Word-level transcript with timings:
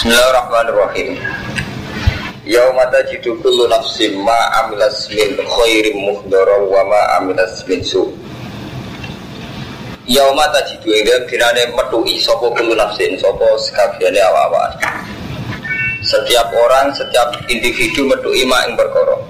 Bismillahirrahmanirrahim. 0.00 1.20
Yauma 2.48 2.88
tajidu 2.88 3.36
kullu 3.44 3.68
nafsin 3.68 4.16
ma 4.24 4.32
amilas 4.64 5.04
min 5.12 5.36
khairin 5.36 5.92
muhdara 6.00 6.56
wa 6.56 6.80
ma 6.88 7.20
amilas 7.20 7.60
min 7.68 7.84
su. 7.84 8.08
Yauma 10.08 10.48
tajidu 10.56 10.88
ing 10.88 11.04
dalem 11.04 11.28
dinane 11.28 11.62
metuki 11.76 12.16
sapa 12.16 12.48
kullu 12.48 12.72
nafsin 12.80 13.12
sapa 13.20 13.44
sekabehane 13.60 14.24
awak-awakan. 14.24 15.04
Setiap 16.00 16.48
orang, 16.48 16.96
setiap 16.96 17.36
individu 17.52 18.08
metuki 18.08 18.48
ma 18.48 18.56
ing 18.64 18.80
perkara. 18.80 19.20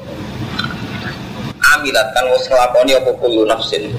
Amilat 1.75 2.15
kan 2.15 2.31
wis 2.31 2.47
nglakoni 2.47 2.95
apa 2.95 3.11
kullu 3.19 3.43
nafsin. 3.43 3.91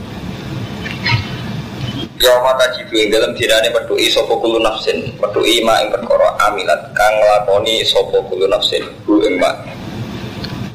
Ya 2.21 2.37
mata 2.37 2.69
jibu 2.77 3.01
ing 3.01 3.09
dalam 3.09 3.33
dirane 3.33 3.73
medui 3.73 4.05
sopo 4.05 4.37
kulu 4.37 4.61
nafsin. 4.61 5.09
Medui 5.17 5.65
ma 5.65 5.81
ing 5.81 5.89
perkara 5.89 6.37
amilat 6.45 6.93
kang 6.93 7.17
nglakoni 7.17 7.81
sopo 7.81 8.21
kulu 8.29 8.45
nafsin. 8.45 8.85
Bu 9.09 9.25
ing 9.25 9.41
ma. 9.41 9.49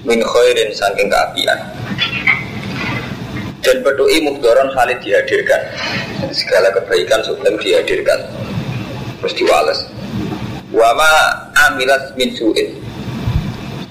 Min 0.02 0.18
khairin 0.26 0.74
saking 0.74 1.06
keapian. 1.06 1.54
Dan 3.62 3.78
medui 3.86 4.26
mukdoron 4.26 4.74
khalid 4.74 4.98
dihadirkan. 5.06 5.62
Segala 6.34 6.74
kebaikan 6.74 7.22
sebelum 7.22 7.54
dihadirkan. 7.62 8.26
Terus 9.22 9.34
diwales. 9.38 9.80
Wama 10.74 11.06
amilat 11.70 12.10
min 12.18 12.34
suin. 12.34 12.74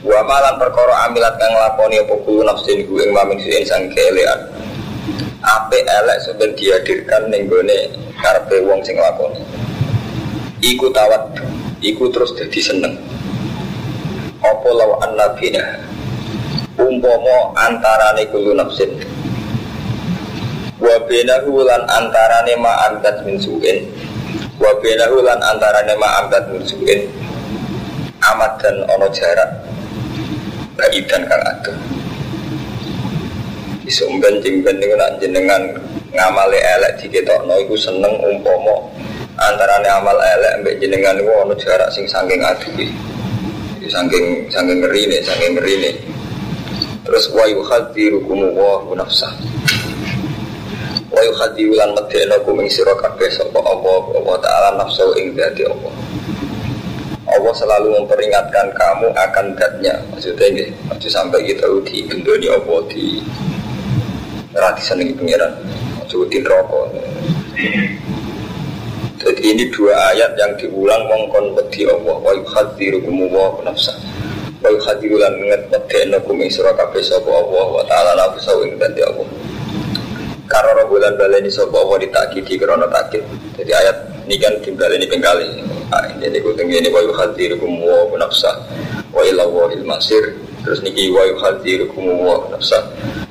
Wama 0.04 0.36
lan 0.44 0.60
perkara 0.60 1.08
amilat 1.08 1.40
kang 1.40 1.56
nglakoni 1.56 2.04
apa 2.04 2.16
kulu 2.20 2.44
nafsin 2.44 2.84
bu 2.84 3.00
ing 3.00 3.16
ma 3.16 3.24
min 3.24 3.40
suin 3.40 3.64
saking 3.64 3.96
keelean 3.96 4.55
ape 5.46 5.86
elek 5.86 6.18
sampeyan 6.26 6.52
dihadirkan 6.58 7.30
ning 7.30 7.46
gone 7.46 7.78
karepe 8.18 8.66
wong 8.66 8.82
sing 8.82 8.98
lakoni. 8.98 9.38
Iku 10.66 10.90
tawat, 10.90 11.38
iku 11.86 12.10
terus 12.10 12.34
dadi 12.34 12.58
seneng. 12.58 12.98
Apa 14.42 14.70
law 14.74 14.98
annabina 15.06 15.62
umpama 16.82 17.54
antarane 17.54 18.26
kulo 18.34 18.58
nafsin. 18.58 18.90
Wa 20.82 20.96
bainahu 21.06 21.62
lan 21.64 21.82
antarane 21.88 22.54
ma 22.58 22.90
amdat 22.90 23.22
min 23.24 23.38
su'in. 23.38 23.86
Wa 24.58 24.74
bainahu 24.82 25.22
lan 25.22 25.40
antarane 25.40 25.94
ma 25.98 26.26
amdat 26.26 26.50
min 26.50 26.62
su'in. 26.66 27.06
Amat 28.26 28.58
dan 28.58 28.82
ono 28.90 29.08
jarak. 29.14 29.50
Baidan 30.76 31.24
kang 31.30 31.40
adoh 31.40 31.95
Isumben 33.86 34.42
jingben 34.42 34.82
niku 34.82 34.98
nak 34.98 35.22
jenengan 35.22 35.62
ngamale 36.10 36.58
elek 36.58 36.98
diketokno 36.98 37.54
iku 37.62 37.78
seneng 37.78 38.18
umpama 38.18 38.74
antarane 39.38 39.86
amal 39.94 40.18
elek 40.18 40.66
mbek 40.66 40.76
jenengan 40.82 41.14
niku 41.14 41.30
ana 41.30 41.54
jarak 41.54 41.90
sing 41.94 42.10
saking 42.10 42.42
aduhi. 42.42 42.90
Saking 43.86 44.50
saking 44.50 44.82
ngerine, 44.82 45.22
saking 45.22 45.54
ngerine. 45.54 45.94
Terus 47.06 47.30
wa 47.30 47.46
yuhadzirukum 47.46 48.58
wa 48.58 48.82
nafsah. 48.98 49.30
Wa 51.14 51.22
yuhadziru 51.22 51.78
lan 51.78 51.94
medheno 51.94 52.42
kum 52.42 52.58
ing 52.66 52.70
sira 52.74 52.98
kabeh 52.98 53.30
sapa 53.30 53.62
Allah 53.62 54.02
wa 54.10 54.38
taala 54.42 54.82
nafsu 54.82 55.06
ing 55.22 55.38
dadi 55.38 55.70
Allah. 55.70 55.94
Allah 57.26 57.54
selalu 57.58 57.94
memperingatkan 58.02 58.70
kamu 58.74 59.10
akan 59.14 59.46
datnya 59.58 59.98
maksudnya 60.14 60.46
ini 60.46 60.66
maksud 60.86 61.10
sampai 61.10 61.42
kita 61.42 61.66
di 61.82 62.06
bendoni 62.06 62.48
Allah 62.54 62.80
di 62.86 63.18
Rati 64.56 64.82
senengi 64.82 65.12
pengiran 65.12 65.52
Sebutin 66.08 66.48
rokok. 66.48 66.96
Jadi 69.20 69.42
ini 69.42 69.68
dua 69.74 70.16
ayat 70.16 70.38
yang 70.40 70.54
diulang 70.56 71.04
Mongkon 71.12 71.60
wedi 71.60 71.84
Allah. 71.84 72.16
Wa 72.24 72.32
yukhadirukumu 72.32 73.26
wa 73.36 73.60
nafsa 73.68 73.92
Wa 74.64 74.72
yukhadirulan 74.72 75.34
nget 75.44 75.62
medekna 75.68 76.18
kuming 76.24 76.48
surah 76.48 76.72
kabeh 76.72 77.04
Sopo 77.04 77.36
Allah 77.36 77.68
wa 77.68 77.84
ta'ala 77.84 78.16
nafsa 78.16 78.56
Wing 78.56 78.80
ganti 78.80 79.04
Allah. 79.04 79.28
Karena 80.48 80.88
bulan 80.88 81.20
baleni 81.20 81.52
sopo 81.52 81.76
Allah 81.76 82.06
ditakidi 82.06 82.56
Karena 82.56 82.88
takid 82.88 83.26
Jadi 83.60 83.72
ayat 83.76 83.98
ini 84.30 84.38
kan 84.40 84.54
dimbaleni 84.62 85.06
pengkali 85.10 85.50
nah, 85.90 86.06
Ini 86.22 86.38
kutung 86.40 86.70
ini 86.70 86.88
Wa 86.94 87.02
yukhadirukumu 87.02 88.14
wa 88.14 88.18
nafsa 88.22 88.56
Wa 89.12 89.26
ila 89.26 89.44
wa 89.50 89.68
masir 89.84 90.38
Terus 90.66 90.82
niki 90.82 91.14
wa 91.14 91.22
yukhadirukumu 91.30 92.26
wa 92.26 92.42
nafsa 92.50 92.82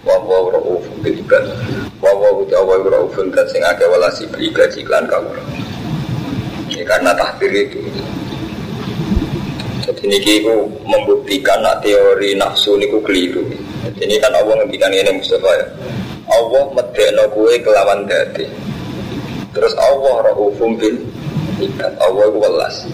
wa 0.06 0.14
wa 0.22 0.54
rauf 0.54 0.86
bil 1.02 1.18
ibad 1.18 1.42
wa 1.98 2.14
wa 2.14 2.30
uta 2.38 2.62
wa 2.62 2.78
rauf 2.78 3.10
dan 3.18 3.46
sing 3.50 3.58
akeh 3.66 3.90
walasi 3.90 4.22
bil 4.30 4.38
ibad 4.38 4.70
iklan 4.78 5.10
ini 6.70 6.82
karena 6.86 7.10
tahdir 7.14 7.52
itu. 7.52 7.78
Jadi 9.84 10.04
niki 10.08 10.32
itu 10.40 10.54
membuktikan 10.88 11.60
nak 11.60 11.84
teori 11.84 12.32
nafsu 12.34 12.74
niku 12.80 12.98
keliru. 13.04 13.44
Jadi 13.84 14.00
ini 14.08 14.16
kan 14.16 14.32
Allah 14.32 14.64
ngendikan 14.64 14.88
ini 14.90 15.12
Mustafa 15.12 15.50
ya. 15.60 15.66
Allah 16.24 16.64
medekno 16.72 17.24
kue 17.36 17.60
kelawan 17.60 18.08
dadi. 18.08 18.48
Terus 19.52 19.76
Allah 19.76 20.32
raufum 20.32 20.74
bil 20.80 20.98
ibad 21.62 21.94
Allah 22.00 22.26
welas 22.32 22.88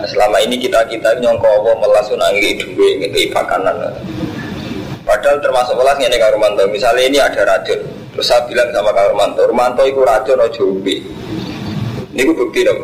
Nah, 0.00 0.08
selama 0.08 0.40
ini 0.40 0.56
kita 0.56 0.80
kita 0.88 1.12
nyongko 1.20 1.44
Allah 1.44 1.76
melas 1.76 2.08
nangi 2.08 2.56
duwe 2.56 3.04
ngekei 3.04 3.28
pakanan 3.36 3.92
Padahal 5.04 5.36
termasuk 5.44 5.76
welas 5.76 6.00
ini 6.00 6.16
Kak 6.16 6.32
Romanto. 6.32 6.64
Misalnya 6.72 7.04
ini 7.04 7.18
ada 7.20 7.44
racun, 7.44 7.84
terus 8.16 8.24
saya 8.24 8.40
bilang 8.48 8.72
sama 8.72 8.96
Kak 8.96 9.12
Romanto, 9.12 9.44
Romanto 9.44 9.82
itu 9.84 10.00
racun 10.00 10.40
ojo 10.40 10.62
ubi. 10.80 11.04
Ini 12.16 12.24
gue 12.24 12.32
bukti 12.32 12.64
dong. 12.64 12.80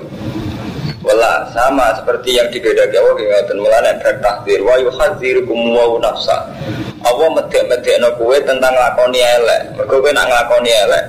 Wala 1.06 1.48
sama 1.56 1.96
seperti 1.96 2.36
yang 2.36 2.52
dibedakan 2.52 3.00
Allah 3.00 3.14
dengan 3.16 3.56
mulanya 3.64 3.92
bertakdir 3.96 4.60
wa 4.60 4.76
yuhadzirukum 4.76 5.72
wa 5.72 5.96
nafsa. 5.96 6.52
Allah 7.00 7.28
medek-medek 7.32 7.96
no 7.96 8.12
kue 8.20 8.36
tentang 8.44 8.76
lakoni 8.76 9.24
elek. 9.24 9.72
Mergo 9.78 10.04
kowe 10.04 10.10
nak 10.12 10.28
elek. 10.60 11.04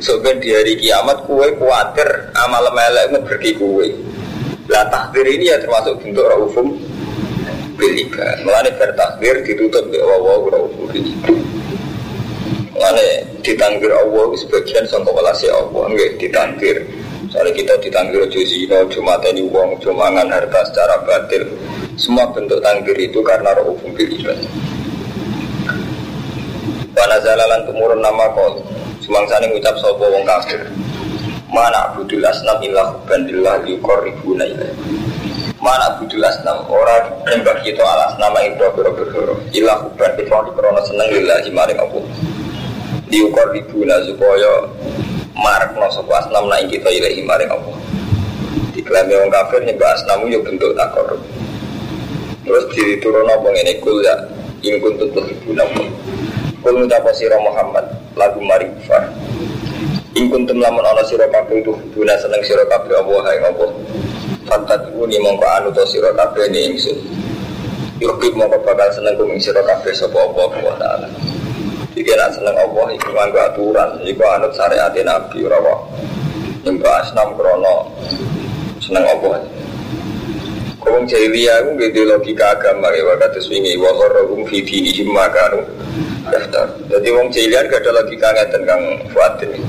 Soben 0.00 0.40
di 0.40 0.56
hari 0.56 0.78
kiamat 0.80 1.28
kue 1.28 1.52
kuatir 1.58 2.30
amal 2.32 2.64
elek 2.72 3.12
ngeberki 3.12 3.58
kue. 3.60 3.92
Lah 4.70 4.86
takdir 4.86 5.26
ini 5.26 5.50
ya 5.50 5.58
termasuk 5.58 5.98
bentuk 5.98 6.22
raufum 6.30 6.78
bil 7.74 7.92
ibad. 7.98 8.38
Mulane 8.46 8.70
bertakbir 8.78 9.42
ditutup 9.42 9.82
di 9.90 9.98
Allah 9.98 10.38
wa 10.38 10.48
raufum 10.54 10.86
bil 10.94 11.02
ibad. 11.10 11.34
Mulane 12.78 13.06
ditangkir 13.42 13.90
Allah 13.90 14.30
sebagian 14.38 14.86
sangka 14.86 15.10
welase 15.10 15.50
Allah 15.50 15.90
nggih 15.90 16.22
ditangkir. 16.22 16.86
Soalnya 17.34 17.54
kita 17.54 17.74
ditangkir 17.82 18.26
ojo 18.26 18.40
zina, 18.46 18.86
ojo 18.86 18.98
mateni 19.02 19.42
wong, 19.42 19.78
ojo 19.78 19.90
mangan 19.90 20.30
harta 20.30 20.62
secara 20.70 21.02
batil. 21.02 21.50
Semua 21.98 22.30
bentuk 22.30 22.62
tangkir 22.62 22.94
itu 22.94 23.18
karena 23.26 23.50
raufum. 23.58 23.90
Wana 26.90 27.16
zalalan 27.24 27.64
tumurun 27.64 28.02
nama 28.04 28.28
kol 28.36 28.60
Semangsane 29.00 29.48
ngucap 29.48 29.72
sopo 29.80 30.04
wong 30.04 30.20
kafir 30.28 30.60
Mana 31.50 31.90
abudul 31.90 32.22
asnam 32.22 32.62
illa 32.62 32.94
hubandillah 32.94 33.66
yukorribuna 33.66 34.46
ilaih 34.46 34.74
mana 35.60 35.92
budul 36.00 36.24
asnam 36.24 36.64
ora 36.72 37.04
nembak 37.28 37.60
kita 37.60 37.84
alas 37.84 38.16
nama 38.16 38.40
itu 38.48 38.64
biro 38.72 38.96
biro 38.96 39.36
ilah 39.52 39.76
huban 39.84 40.16
kita 40.16 40.32
di 40.48 40.50
krono 40.56 40.80
seneng 40.88 41.08
lillah 41.12 41.44
maring 41.52 41.76
aku 41.76 42.00
diukur 43.12 43.44
ribuna 43.52 44.00
supaya 44.08 44.64
marak 45.36 45.76
no 45.76 45.84
sopo 45.92 46.16
asnam 46.16 46.48
naik 46.48 46.72
kita 46.72 46.88
ilahi 46.88 47.20
maring 47.28 47.52
aku 47.52 47.76
diklaim 48.72 49.12
orang 49.12 49.30
kafir 49.30 49.60
nyembah 49.66 49.90
asnamu 49.92 50.24
yo 50.32 50.40
bentuk 50.40 50.72
takor. 50.72 51.18
Terus 52.40 52.64
diri 52.72 52.96
turun 52.98 53.28
apa 53.28 53.46
ini 53.52 53.76
kul 53.84 54.00
ya 54.00 54.16
in 54.64 54.80
kuntum 54.80 55.12
tuhibuna 55.12 55.62
kul 56.64 56.74
ngucapa 56.74 57.12
sira 57.12 57.36
Muhammad? 57.38 57.84
Lagu 58.16 58.40
mari 58.42 58.66
kufar 60.10 60.18
in 60.18 60.30
kuntum 60.30 60.58
lamun 60.58 60.82
ana 60.84 61.02
sira 61.06 61.26
kabeh 61.30 61.62
tuhibuna 61.62 62.18
seneng 62.18 62.42
sira 62.42 62.66
kabeh 62.66 62.98
Allah 62.98 63.20
hai 63.26 63.38
Allah 63.38 63.70
Fantat 64.50 64.82
uni 64.98 65.14
mongko 65.22 65.46
anu 65.46 65.70
to 65.70 65.86
sira 65.86 66.10
kabeh 66.10 66.50
ni 66.50 66.74
ingsun. 66.74 66.98
Yukib 68.02 68.34
mongko 68.34 68.58
bakal 68.66 68.90
seneng 68.90 69.14
kum 69.14 69.30
ing 69.30 69.38
sira 69.38 69.62
kabeh 69.62 69.94
sapa 69.94 70.18
Allah 70.18 70.50
wa 70.58 70.74
taala. 70.74 71.06
Jika 71.94 72.18
nak 72.18 72.34
seneng 72.34 72.56
Allah 72.58 72.86
iku 72.96 73.08
nganggo 73.14 73.38
aturan, 73.38 73.90
iku 74.02 74.22
anut 74.26 74.50
syariat 74.56 74.90
Nabi 74.90 75.46
ora 75.46 75.58
wae. 75.62 75.78
Nyembah 76.66 76.94
asnam 76.98 77.30
krono 77.38 77.86
seneng 78.82 79.06
Allah. 79.06 79.38
Kong 80.80 81.04
jahiliyah 81.04 81.60
aku 81.60 81.76
gitu 81.76 82.08
logika 82.08 82.56
agama 82.56 82.88
ya 82.96 83.04
waktu 83.04 83.36
swingi 83.36 83.76
wa 83.76 83.92
gharrahum 83.92 84.48
fi 84.48 84.64
dinihim 84.64 85.12
makanu 85.12 85.60
daftar. 86.26 86.72
Jadi 86.88 87.08
wong 87.12 87.28
jahiliyah 87.28 87.68
gak 87.68 87.84
ada 87.84 88.00
logika 88.00 88.28
ngeten 88.32 88.62
Kang 88.64 88.82
Fuad 89.12 89.38
ini. 89.44 89.60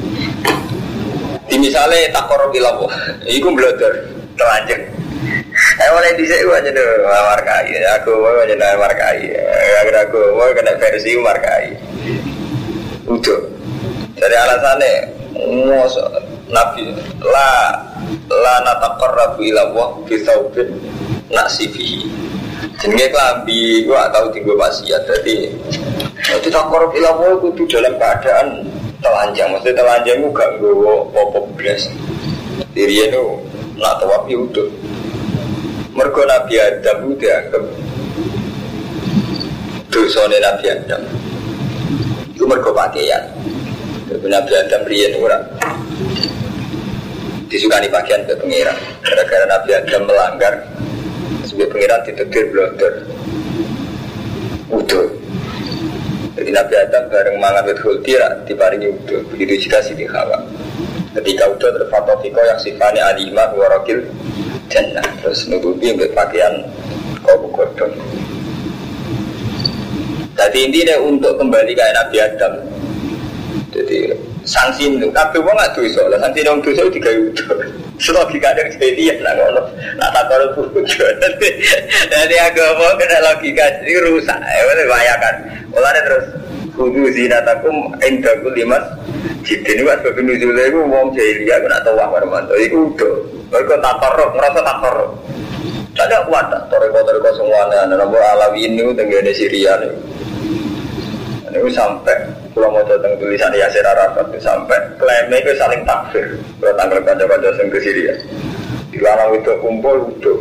Misalnya 1.62 2.10
takor 2.10 2.50
bilang, 2.50 2.82
iku 3.30 3.54
belajar 3.54 3.94
telanjang. 4.34 4.82
Eh 5.78 5.90
mulai 5.94 6.18
di 6.18 6.26
sini 6.26 6.50
aja 6.50 6.72
dulu 6.74 7.06
markai. 7.06 7.70
Aku 8.02 8.12
mau 8.18 8.42
aja 8.42 8.56
nih 8.58 8.74
markai. 8.82 9.30
Agar 9.86 10.10
aku 10.10 10.22
mau 10.34 10.50
kena 10.58 10.74
versi 10.82 11.14
markai. 11.22 11.78
Udah. 13.06 13.42
Dari 14.18 14.38
alasannya, 14.38 14.94
mau 15.66 15.86
nabi 16.52 16.94
lah 17.26 17.74
la 18.30 18.56
nataqarrabu 18.66 19.42
ila 19.42 19.62
Allah 19.70 19.90
bi 20.06 20.16
thawbin 20.22 20.70
nasifihi. 21.34 22.06
Jenenge 22.78 23.10
klambi 23.14 23.86
gua 23.86 24.10
tahu 24.14 24.30
tinggal 24.34 24.58
wasiat. 24.58 25.06
Jadi 25.10 25.50
itu 26.22 26.50
takor 26.54 26.90
ila 26.94 27.10
Allah 27.18 27.42
itu 27.42 27.64
dalam 27.70 27.98
keadaan 27.98 28.66
telanjang. 29.02 29.50
Maksudnya 29.52 29.82
telanjang 29.82 30.18
itu 30.22 30.30
gak 30.32 30.50
nggawa 30.58 30.96
apa 31.12 31.40
blas. 31.58 31.82
Diri 32.72 32.96
itu 33.04 33.26
nak 33.76 34.00
tawaf 34.00 34.24
ya 34.30 34.38
udah. 34.40 34.70
Mergo 35.92 36.24
Nabi 36.24 36.56
Adam 36.56 36.98
itu 37.12 37.14
dianggap 37.28 37.64
dosane 39.92 40.38
Nabi 40.40 40.66
Adam. 40.72 41.02
Itu 42.32 42.48
mergo 42.48 42.72
pakaian. 42.72 43.28
Nabi 44.12 44.52
Adam 44.56 44.82
riyen 44.88 45.20
ora 45.20 45.40
disukani 47.52 47.92
pakaian 47.92 48.24
ke 48.24 48.36
pengiran 48.40 48.76
gara-gara 49.04 49.44
Nabi 49.44 49.70
Adam 49.76 50.08
melanggar 50.08 50.54
sebagai 51.44 51.68
pengiran 51.76 52.00
ditegur 52.08 52.46
blonder 52.56 52.94
udah 54.72 55.08
jadi 56.52 56.68
Nabi 56.68 56.76
Adam 56.84 57.04
bareng 57.08 57.38
mangan 57.40 57.64
wit 57.64 57.80
hulti 57.80 58.12
diparingi 58.44 58.92
udah 58.92 59.24
begitu 59.32 59.72
juga 59.72 59.80
Siti 59.88 60.04
Hawa 60.04 60.36
ketika 61.16 61.48
udah 61.48 61.80
terfatofiko 61.80 62.44
yang 62.44 62.60
sifatnya 62.60 63.08
alimah 63.08 63.56
warokil 63.56 64.04
jannah. 64.68 65.08
Terus 65.24 65.48
nutupi 65.48 65.96
untuk 65.96 66.12
pakaian 66.12 66.60
kau 67.24 67.40
godong 67.56 67.96
jadi 70.36 70.60
intinya 70.68 70.96
untuk 71.08 71.40
kembali 71.40 71.72
ke 71.72 71.84
Nabi 71.96 72.18
Adam. 72.20 72.54
Jadi 73.72 74.12
sanksi 74.44 74.92
itu 74.92 75.08
tapi 75.16 75.40
wong 75.40 75.56
nggak 75.56 75.72
tuh 75.72 75.88
soalnya 75.88 76.20
sanksi 76.20 76.44
dong 76.44 76.60
tuh 76.60 76.76
soalnya 76.76 76.92
tiga 77.00 77.12
itu 77.16 77.46
logika 78.10 78.58
ada 78.58 78.66
kejadian 78.66 79.22
nah 79.22 79.38
kalau 79.38 79.64
nak 80.02 80.10
tak 80.10 80.24
kalau 80.26 80.48
buku 80.58 80.82
jadi 82.10 82.36
agama 82.50 82.98
kena 82.98 83.18
logika 83.22 83.66
ini 83.86 84.02
rusak. 84.02 84.40
Ya 84.42 84.62
betul 84.66 84.88
bayangkan. 84.90 85.36
Mulanya 85.70 86.02
terus 86.10 86.26
kudu 86.74 87.06
zinatakum 87.14 87.94
indaku 88.02 88.50
limas. 88.58 88.86
Jadi 89.46 89.78
ini 89.78 89.82
mas 89.86 90.02
babi 90.02 90.22
nuzulnya 90.26 90.64
itu 90.70 90.80
wong 90.86 91.14
jahiliyah 91.14 91.62
aku 91.62 91.68
nak 91.70 91.82
tahu 91.86 91.98
wah 91.98 92.10
mantu 92.26 92.54
itu 92.58 92.78
udah. 92.94 93.16
Mereka 93.54 93.76
tak 93.84 93.96
korup 94.02 94.30
merasa 94.34 94.60
tak 94.66 94.78
korup 94.82 95.12
tidak 95.92 96.24
kuat 96.28 96.46
tak 96.48 96.64
toriko-toriko 96.72 97.30
semuanya 97.36 97.84
nomor 97.94 98.24
alawi 98.24 98.68
ini 98.68 98.84
tenggine 98.96 99.32
Syria 99.36 99.76
nih 99.78 99.92
ini 101.52 101.70
sampai 101.72 102.16
kalau 102.52 102.68
mau 102.68 102.84
datang 102.84 103.16
tulisan 103.16 103.56
Yasir 103.56 103.84
Arafat 103.88 104.28
itu 104.28 104.40
sampai 104.44 104.76
klaimnya 105.00 105.40
itu 105.40 105.56
saling 105.56 105.88
takfir. 105.88 106.36
Kalau 106.60 106.74
tanggal 106.76 107.00
kanca-kanca 107.00 107.50
yang 107.56 107.70
ke 107.72 107.80
Syria. 107.80 108.16
Di 108.92 109.00
larang 109.00 109.32
itu 109.40 109.52
kumpul 109.64 110.12
itu 110.20 110.34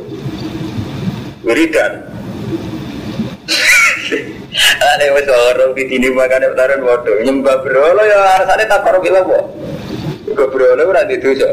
wiridan. 1.47 2.03
Ada 4.91 5.07
yang 5.07 5.23
orang 5.23 5.71
di 5.79 5.85
sini 5.87 6.11
makan 6.11 6.51
utaran 6.51 6.83
bodoh 6.83 7.15
nyembah 7.23 7.63
berolo 7.63 8.03
ya 8.03 8.43
rasanya 8.43 8.67
tak 8.67 8.83
korup 8.83 9.07
bilang 9.07 9.23
kok. 9.23 9.45
Juga 10.27 10.45
berolo 10.51 10.83
udah 10.91 11.07
itu 11.07 11.31
so. 11.39 11.51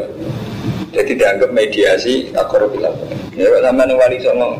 Jadi 0.90 1.14
dianggap 1.14 1.54
mediasi 1.54 2.34
tak 2.34 2.50
korup 2.50 2.74
bilang. 2.74 2.98
Ya 3.38 3.46
sama 3.62 3.86
nih 3.86 3.94
wali 3.94 4.18
songong. 4.18 4.58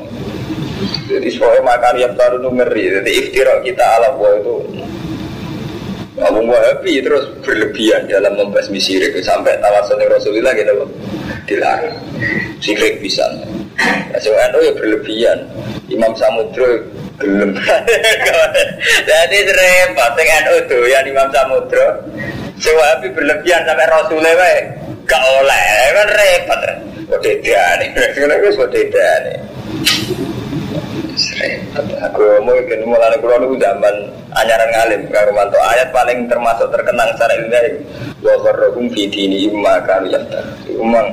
Jadi 1.11 1.27
soalnya 1.35 1.67
makan 1.67 1.95
yang 1.99 2.15
baru 2.15 2.39
ngeri. 2.39 3.03
Jadi 3.03 3.11
iftira 3.19 3.59
kita 3.67 3.83
ala 3.99 4.15
itu 4.15 4.62
Abu 6.19 6.43
Wahabi 6.47 7.03
terus 7.03 7.31
berlebihan 7.47 8.11
dalam 8.11 8.35
membasmi 8.35 8.79
syirik 8.79 9.15
sampai 9.23 9.55
tawasul 9.62 10.00
Rasulullah 10.06 10.53
gitu 10.55 10.87
dilarang 11.47 11.97
syirik 12.61 13.00
bisa. 13.03 13.25
Nah, 13.79 14.19
so, 14.19 14.35
ya 14.35 14.73
berlebihan. 14.75 15.38
Imam 15.88 16.12
Samudra 16.19 16.85
gelem. 17.17 17.56
Jadi 19.09 19.38
repot 19.49 20.12
dengan 20.19 20.43
itu 20.53 20.79
yang 20.91 21.05
Imam 21.06 21.29
Samudra. 21.32 22.03
So, 22.59 22.75
Wahabi 22.75 23.09
berlebihan 23.14 23.64
sampai 23.64 23.87
Rasulullah 23.87 24.35
gak 25.06 25.23
oleh 25.41 25.64
kan 25.94 26.09
repot. 26.12 26.61
Dia 27.41 27.64
nih, 27.81 27.88
dia 28.69 29.11
nih? 29.25 29.37
Aku 32.11 32.23
mau 32.47 32.55
kan 32.55 32.81
mulai 32.87 33.19
kulo 33.19 33.35
niku 33.43 33.56
zaman 33.59 33.94
anyaran 34.38 34.70
ngalim 34.70 35.03
karo 35.11 35.35
mantu 35.35 35.59
ayat 35.59 35.91
paling 35.91 36.31
termasuk 36.31 36.70
terkenang 36.70 37.11
secara 37.19 37.32
ilmiah 37.43 37.75
wa 38.23 38.35
qarrahum 38.47 38.87
fi 38.94 39.11
dini 39.11 39.50
imma 39.50 39.82
kanu 39.82 40.15
yaftar. 40.15 40.47
Umang 40.79 41.11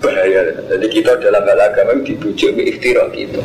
bahaya. 0.00 0.40
Jadi 0.72 0.86
kita 0.88 1.20
dalam 1.20 1.44
hal 1.44 1.60
agama 1.60 2.00
dibujuk 2.00 2.56
ke 2.56 2.62
ikhtirah 2.72 3.12
gitu. 3.12 3.44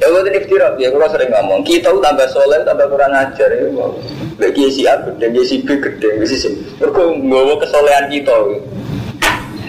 Ya 0.00 0.08
bukan 0.08 0.32
ikhtirah, 0.32 0.80
ya 0.80 0.88
kalau 0.88 1.12
sering 1.12 1.28
ngomong 1.28 1.60
Kita 1.60 1.92
tambah 1.92 2.24
soleh, 2.32 2.64
tambah 2.64 2.88
kurang 2.88 3.12
ajar 3.12 3.52
ya 3.52 3.68
Bagi 4.40 4.72
si 4.72 4.88
A 4.88 4.96
gede, 4.96 5.28
si 5.44 5.60
B 5.60 5.76
gede 5.76 6.24
si 6.24 6.40
C 6.40 6.48
Mereka 6.80 7.20
nggawa 7.20 7.60
kesolehan 7.60 8.08
kita 8.08 8.32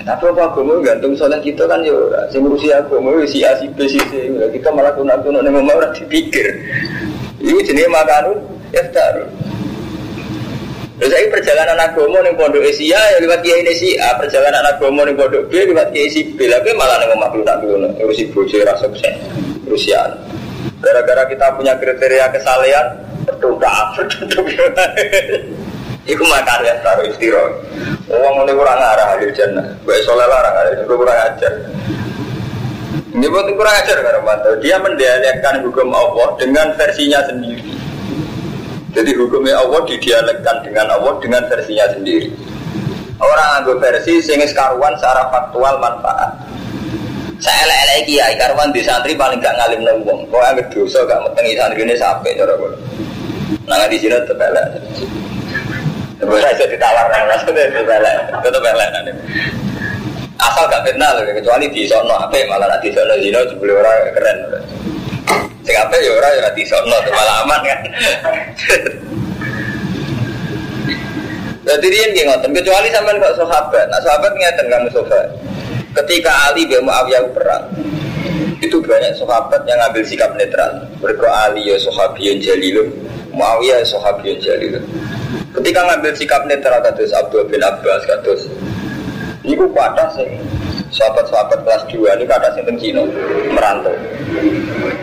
tapi 0.01 0.23
apa 0.33 0.41
agama 0.49 0.81
gantung 0.81 1.13
soleh 1.13 1.37
kita 1.43 1.67
kan 1.69 1.83
ya. 1.85 1.93
Sing 2.33 2.41
ngurusi 2.41 2.73
agama 2.73 3.13
ya 3.21 3.25
si 3.27 3.39
A 3.45 3.51
si 3.59 3.65
B 3.69 3.85
si 3.85 3.99
C. 4.09 4.29
Kita 4.31 4.69
malah 4.73 4.93
kuno-kuno 4.97 5.43
ning 5.43 5.53
omah 5.53 5.77
ora 5.77 5.89
dipikir. 5.93 6.47
Iku 7.41 7.59
jenenge 7.61 7.89
makanun 7.91 8.37
ya 8.73 8.81
taruh. 8.89 9.27
Terus 11.01 11.09
saya 11.17 11.25
perjalanan 11.33 11.77
agama 11.81 12.21
ning 12.21 12.37
pondok 12.37 12.61
Asia 12.61 12.93
ya 12.93 13.17
lewat 13.17 13.41
kiai 13.41 13.73
si 13.73 13.97
A, 13.97 14.13
perjalanan 14.21 14.61
agama 14.69 15.01
ning 15.05 15.17
pondok 15.17 15.49
B 15.49 15.65
lewat 15.65 15.89
kiai 15.93 16.09
si 16.09 16.21
B. 16.33 16.45
Tapi 16.45 16.71
malah 16.77 17.01
ning 17.01 17.17
omah 17.17 17.29
kuno-kuno 17.33 17.87
ngurusi 17.97 18.29
bojo 18.33 18.57
ra 18.61 18.73
sukses. 18.77 19.17
Rusian. 19.65 20.11
Gara-gara 20.81 21.29
kita 21.29 21.53
punya 21.53 21.77
kriteria 21.77 22.25
kesalehan, 22.33 22.85
berdoa, 23.25 23.93
berdoa. 23.97 24.85
Iku 26.09 26.23
makan 26.25 26.65
ya 26.65 26.73
taruh 26.81 27.05
istirahat. 27.05 27.53
Uang 28.09 28.35
ini 28.43 28.51
kurang 28.57 28.81
arah 28.81 29.21
di 29.21 29.29
jannah. 29.37 29.65
Baik 29.85 30.01
soleh 30.01 30.25
larang 30.25 30.55
ada 30.57 30.71
itu 30.73 30.93
kurang 30.97 31.19
ajar. 31.29 31.53
Ini 33.11 33.25
buat 33.29 33.47
kurang 33.53 33.75
ajar 33.85 33.97
karena 34.01 34.21
mantau. 34.25 34.57
Dia 34.65 34.81
mendialekkan 34.81 35.61
hukum 35.61 35.93
Allah 35.93 36.27
dengan 36.41 36.73
versinya 36.73 37.21
sendiri. 37.29 37.69
Jadi 38.91 39.11
hukumnya 39.15 39.61
Allah 39.61 39.79
didialekkan 39.85 40.57
dengan 40.65 40.89
Allah 40.89 41.13
dengan 41.21 41.45
versinya 41.47 41.85
sendiri. 41.93 42.33
Orang 43.21 43.49
ambil 43.61 43.77
versi 43.77 44.17
sehingga 44.17 44.49
sekaruan 44.49 44.97
secara 44.97 45.29
faktual 45.29 45.77
manfaat. 45.77 46.33
Saya 47.37 47.63
lele 47.69 48.09
kiai 48.09 48.33
karuan 48.41 48.73
di 48.73 48.81
santri 48.81 49.13
paling 49.13 49.37
gak 49.37 49.53
ngalim 49.53 49.85
nembong. 49.85 50.25
Kau 50.33 50.41
yang 50.41 50.57
dosa 50.73 51.05
gak 51.05 51.21
metengi 51.29 51.53
santri 51.53 51.85
ini 51.85 51.93
sampai 51.93 52.33
cara 52.33 52.53
gue. 52.57 52.71
Nah 53.69 53.85
di 53.85 53.97
sini 54.01 54.17
tetap 54.17 54.49
Bisa 56.21 56.65
ditawar 56.69 57.05
tetap 58.45 58.61
nanti. 58.61 59.11
Asal 60.41 60.65
gak 60.69 60.85
kenal 60.89 61.21
kecuali 61.21 61.69
di 61.69 61.85
sono 61.85 62.17
apa 62.17 62.33
malah 62.49 62.65
nanti 62.65 62.89
sono 62.89 63.13
zino 63.21 63.41
sebelum 63.45 63.77
orang 63.77 64.09
keren. 64.13 64.37
Sing 65.61 65.77
apa 65.77 65.93
ya 66.01 66.09
orang 66.17 66.33
ya 66.33 66.49
di 66.53 66.63
sono 66.65 66.97
malah 67.13 67.45
aman 67.45 67.61
kan. 67.61 67.79
Jadi 71.61 71.87
dia 71.93 72.09
nggak 72.09 72.25
ngotot 72.41 72.51
kecuali 72.57 72.89
sampean 72.89 73.21
kok 73.21 73.37
sahabat. 73.37 73.85
Nah 73.93 74.01
sahabat 74.01 74.33
ngeten 74.33 74.65
kamu 74.65 74.89
sahabat. 74.89 75.29
Ketika 75.91 76.31
Ali 76.49 76.65
bin 76.65 76.87
Muawiyah 76.87 77.21
perang, 77.35 77.69
itu 78.63 78.81
banyak 78.81 79.13
sahabat 79.13 79.61
yang 79.69 79.77
ngambil 79.77 80.03
sikap 80.07 80.31
netral. 80.39 80.81
Mereka 81.03 81.27
Ali 81.29 81.69
ya 81.69 81.77
sahabiyun 81.77 82.41
jalilun, 82.41 82.89
Muawiyah 83.31 83.79
ya 83.81 83.87
sahabiyun 83.87 84.37
jalilun. 84.43 84.83
Ketika 85.51 85.79
ngambil 85.83 86.11
sikap 86.15 86.41
netral 86.47 86.79
kados 86.79 87.11
Abdul 87.11 87.43
bin 87.51 87.59
Abbas 87.59 88.07
kados 88.07 88.47
Iku 89.41 89.65
kata 89.73 90.05
sih 90.13 90.29
sahabat-sahabat 90.93 91.65
kelas 91.65 91.83
2 91.89 91.97
ini 92.13 92.25
kata 92.29 92.53
sing 92.53 92.77
Cina 92.77 93.01
merantau. 93.49 93.95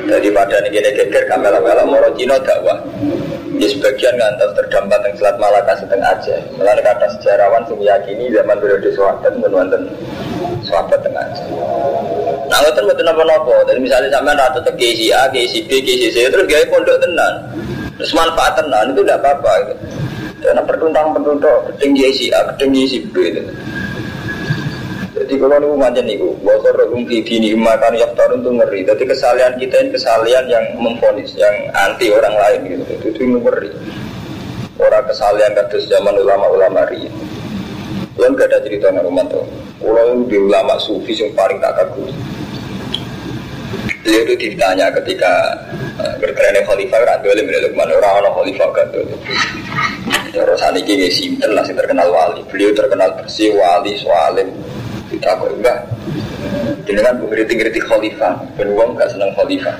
Jadi 0.06 0.30
pada 0.30 0.62
ini 0.62 0.78
gini 0.78 0.88
geger 0.94 1.26
kamera-kamera 1.26 1.82
moro 1.82 2.06
Cina 2.14 2.38
dakwah. 2.38 2.78
Di 3.58 3.66
sebagian 3.66 4.14
ngantos 4.14 4.54
terdampar 4.54 5.02
yang 5.02 5.18
Selat 5.18 5.36
Malaka 5.42 5.74
setengah 5.74 6.14
aja. 6.14 6.38
Melalui 6.54 6.86
kata 6.86 7.10
sejarawan 7.18 7.66
yang 7.66 7.76
meyakini 7.82 8.30
zaman 8.30 8.56
periode 8.62 8.88
sahabat 8.94 9.34
menwonten 9.34 9.82
sahabat 10.62 11.02
tengah 11.02 11.26
aja. 11.26 11.44
Nah, 12.46 12.58
ngoten 12.62 12.86
mboten 12.86 13.04
napa-napa. 13.10 13.54
Jadi 13.66 13.80
misalnya 13.82 14.14
sampean 14.14 14.38
ratu 14.38 14.62
ke 14.62 14.72
KCA, 14.78 15.26
A, 15.26 15.32
KC 15.34 15.66
B, 15.66 15.82
KC 15.82 16.02
C 16.14 16.16
terus 16.30 16.46
gawe 16.46 16.64
pondok 16.70 16.96
tenan. 17.02 17.34
Terus 17.98 18.14
manfaat 18.14 18.54
tenan 18.54 18.94
itu 18.94 19.02
tidak 19.02 19.18
apa-apa 19.26 19.52
gitu. 19.66 19.84
Karena 20.38 20.62
pertuntang-pertuntuk 20.62 21.56
ketinggi 21.74 22.06
si 22.14 22.26
A, 22.30 22.46
ketinggi 22.54 22.82
si 22.86 22.98
B 23.10 23.14
itu. 23.26 23.42
Jadi 25.18 25.34
kalau 25.34 25.58
nunggu 25.58 25.76
macam 25.82 26.04
niku, 26.06 26.30
bahwa 26.46 26.70
rohum 26.78 27.02
ini 27.10 27.50
makan 27.58 27.98
yang 27.98 28.14
tarun 28.14 28.38
itu 28.38 28.50
ngeri. 28.54 28.80
Jadi 28.86 29.02
kesalahan 29.02 29.54
kita 29.58 29.76
ini 29.82 29.90
kesalahan 29.90 30.46
yang 30.46 30.64
memfonis, 30.78 31.34
yang 31.34 31.52
anti 31.74 32.06
orang 32.14 32.38
lain 32.38 32.60
gitu. 32.70 32.84
Itu, 32.96 33.06
itu 33.18 33.22
ngeri. 33.26 33.70
Orang 34.78 35.04
kesalahan 35.10 35.58
kados 35.58 35.90
zaman 35.90 36.14
ulama-ulama 36.22 36.86
ri. 36.86 37.10
Belum 38.14 38.38
gak 38.38 38.46
ada 38.46 38.62
cerita 38.62 38.94
nggak 38.94 39.26
tuh. 39.26 39.42
Kalau 39.82 40.22
di 40.26 40.38
ulama 40.38 40.78
sufi 40.78 41.18
yang 41.18 41.34
paling 41.34 41.58
tak 41.58 41.74
kagum. 41.74 42.10
Beliau 44.06 44.22
itu 44.22 44.34
ditanya 44.38 44.86
ketika 45.02 45.32
berkerennya 45.98 46.62
khalifah 46.62 47.00
Ratu 47.02 47.26
Alim 47.34 47.46
dari 47.50 47.60
Lukman 47.66 47.90
orang-orang 47.90 48.32
khalifah 48.34 48.66
Ratu 48.70 48.98
Cara 50.28 50.54
saat 50.54 50.76
ini 50.78 51.08
simpen 51.10 51.50
masih 51.56 51.74
terkenal 51.74 52.08
wali. 52.12 52.44
Beliau 52.46 52.70
terkenal 52.76 53.10
bersih 53.18 53.50
wali 53.56 53.96
soalim. 53.98 54.48
Kita 55.08 55.34
kok 55.34 55.50
enggak. 55.50 55.78
Kan 56.86 57.16
kritik-kritik 57.26 57.84
khalifah. 57.88 58.36
Ben 58.54 58.68
wong 58.76 58.94
gak 58.94 59.10
seneng 59.10 59.32
khalifah. 59.34 59.74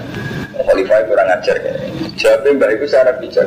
Khalifah 0.58 0.98
kurang 1.06 1.28
ajar 1.30 1.56
kayak. 1.62 1.78
Jawabnya 2.18 2.50
mbak 2.58 2.68
itu 2.74 2.84
secara 2.90 3.12
bijak. 3.22 3.46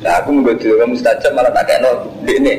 Nah 0.00 0.14
aku 0.22 0.28
menggoda 0.32 0.70
kamu 0.70 0.94
mustajab 0.94 1.32
malah 1.34 1.52
tak 1.52 1.64
kayak 1.68 1.80
no 1.82 1.92
ini. 2.24 2.54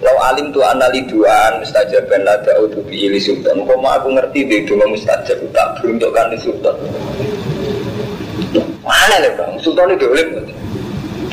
Lau 0.00 0.16
alim 0.22 0.54
tu 0.54 0.62
anali 0.62 1.02
duaan 1.10 1.58
mustajab 1.58 2.06
ben 2.06 2.22
lada 2.22 2.52
utu 2.62 2.78
biili 2.86 3.18
sultan. 3.18 3.66
Kau 3.66 3.76
aku 3.82 4.08
ngerti 4.14 4.46
deh 4.46 4.60
dua 4.64 4.86
mustajab 4.86 5.36
tak 5.50 5.68
beruntukkan 5.82 6.32
di 6.32 6.38
sultan. 6.40 6.76
Mana 8.86 9.18
nih 9.18 9.34
bang? 9.34 9.50
Sultan 9.58 9.90
itu 9.98 10.06
boleh 10.06 10.46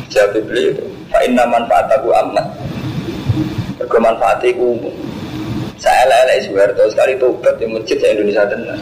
Jawab 0.10 0.42
beliau 0.46 0.74
itu. 0.74 0.86
Fa'inna 1.14 1.46
manfaataku 1.46 2.10
amat. 2.10 2.46
Berkemanfaatiku 3.78 4.78
umum. 4.78 4.94
Saya 5.78 6.06
lele 6.06 6.42
Soeharto 6.46 6.86
sekali 6.90 7.14
tobat 7.18 7.58
di 7.58 7.66
masjid 7.70 7.98
saya 7.98 8.18
Indonesia 8.18 8.46
tenang. 8.50 8.82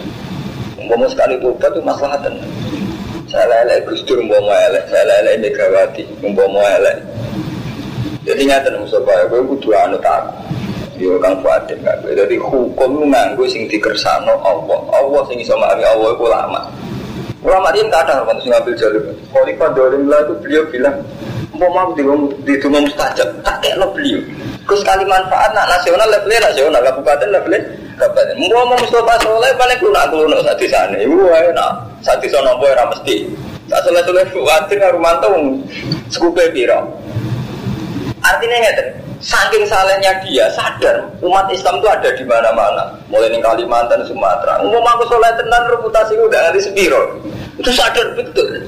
Umpama 0.75 1.07
sekali 1.07 1.39
tobat 1.39 1.71
itu 1.71 1.81
masalah 1.83 2.19
tenang. 2.19 2.51
Saya 3.31 3.47
lele 3.47 3.79
Gus 3.87 4.03
Dur 4.03 4.19
umpama 4.19 4.53
elek, 4.69 4.85
saya 4.91 5.03
lele 5.07 5.39
Megawati 5.39 6.03
umpama 6.19 6.61
elek. 6.79 6.99
Jadi 8.21 8.41
nyata 8.45 8.69
Mustafa, 8.77 9.27
gue 9.33 9.41
kudu 9.49 9.73
anut 9.73 10.03
aku. 10.05 10.31
Yo 11.01 11.17
kang 11.17 11.41
gak 11.41 11.73
gue. 12.05 12.13
Jadi 12.13 12.37
hukum 12.37 13.01
lu 13.01 13.09
nganggo 13.09 13.49
sing 13.49 13.65
dikersano 13.65 14.37
Allah. 14.45 14.79
Allah 14.93 15.21
sing 15.25 15.41
iso 15.41 15.57
maafin 15.57 15.81
Allah 15.89 16.09
itu 16.13 16.25
lama. 16.29 16.61
Ulama 17.41 17.73
nggak 17.73 18.01
ada 18.05 18.21
waktu 18.21 18.45
ngambil 18.45 18.73
jalur. 18.77 19.03
Khalifah 19.33 19.69
Dolim 19.73 20.05
lah 20.05 20.21
itu 20.29 20.33
beliau 20.45 20.63
bilang, 20.69 20.97
mau 21.57 21.73
mau 21.73 21.89
di 21.97 22.05
rumah 22.05 22.81
mustajab, 22.85 23.29
tak 23.41 23.57
kayak 23.65 23.81
lo 23.81 23.89
beliau. 23.97 24.21
Terus 24.69 24.81
kali 24.85 25.03
manfaat 25.09 25.49
nak 25.57 25.65
nasional 25.67 26.05
levelnya 26.05 26.47
nasional, 26.47 26.81
kabupaten 26.85 27.27
levelnya 27.33 27.59
kabupaten. 27.97 28.35
Mau 28.45 28.63
mau 28.69 28.77
Mustafa 28.77 29.13
Soleh 29.25 29.51
paling 29.57 29.77
kuno 29.81 30.37
saat 30.45 30.57
di 30.61 30.67
sana. 30.69 30.95
Ibu 31.01 31.17
enak, 31.33 31.71
saat 32.05 32.21
di 32.21 32.29
sana 32.29 32.53
boy 32.61 32.71
ramesti. 32.77 33.25
Tak 33.71 33.87
soleh 33.87 34.03
soleh 34.03 34.25
khawatir 34.35 34.77
ngarumanto 34.83 35.31
sekupe 36.11 36.43
biro. 36.51 36.91
Artinya 38.19 38.57
nggak 38.67 38.75
Saking 39.21 39.69
salehnya 39.69 40.17
dia 40.25 40.49
sadar 40.49 41.05
umat 41.21 41.45
Islam 41.53 41.77
itu 41.77 41.87
ada 41.93 42.09
di 42.09 42.25
mana-mana, 42.25 42.89
mulai 43.05 43.29
di 43.29 43.37
Kalimantan, 43.37 44.01
Sumatera. 44.09 44.65
Umum 44.65 44.81
aku 44.81 45.05
soleh 45.13 45.29
tenan 45.37 45.69
reputasi 45.69 46.17
udah 46.17 46.49
nanti 46.49 46.57
sepiro. 46.65 47.21
Itu 47.61 47.69
sadar 47.69 48.17
betul. 48.17 48.65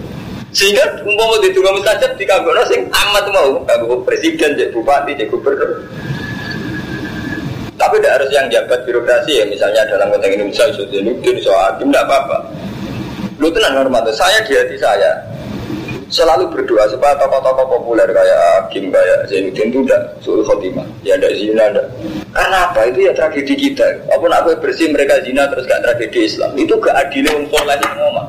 Sehingga 0.53 0.85
umum 1.01 1.41
di 1.41 1.49
tunggu 1.49 1.81
mustajab 1.81 2.13
di 2.13 2.29
kagono 2.29 2.61
sing 2.69 2.85
amat 2.85 3.25
mau 3.33 3.57
kagok 3.65 4.05
presiden, 4.05 4.53
jadi 4.53 4.69
bupati, 4.69 5.17
jadi 5.17 5.25
gubernur. 5.33 5.81
Tapi 7.73 7.97
tidak 7.97 8.21
harus 8.21 8.29
yang 8.29 8.45
jabat 8.53 8.79
birokrasi 8.85 9.41
ya, 9.41 9.45
misalnya 9.49 9.81
dalam 9.89 10.13
konteks 10.13 10.37
Indonesia, 10.37 10.69
tidak 11.81 12.01
apa-apa. 12.05 12.37
Lu 13.41 13.49
tenang 13.49 13.81
hormat, 13.81 14.05
saya 14.13 14.37
di 14.45 14.53
hati 14.53 14.77
saya, 14.77 15.17
selalu 16.13 16.45
berdoa 16.53 16.85
supaya 16.93 17.17
tokoh-tokoh 17.17 17.65
populer 17.73 18.05
kayak 18.05 18.37
Hakim, 18.61 18.93
kayak 18.93 19.25
Zainuddin 19.25 19.73
itu 19.73 19.81
tidak 19.81 20.01
suruh 20.21 20.45
khotimah. 20.45 20.85
Ya 21.01 21.17
tidak 21.17 21.33
zina, 21.41 21.65
tidak. 21.73 21.85
Karena 22.29 22.57
apa? 22.69 22.79
Itu 22.93 22.99
ya 23.09 23.13
tragedi 23.17 23.53
kita. 23.57 23.87
Apa 24.13 24.21
pun 24.21 24.29
aku 24.29 24.49
bersih 24.61 24.93
mereka 24.93 25.17
zina 25.25 25.49
terus 25.49 25.65
gak 25.65 25.81
tragedi 25.81 26.29
Islam. 26.29 26.53
Itu 26.53 26.77
gak 26.77 26.95
adil 27.01 27.25
untuk 27.33 27.57
soleh 27.57 27.77
yang 27.81 27.95
ngomong. 27.97 28.27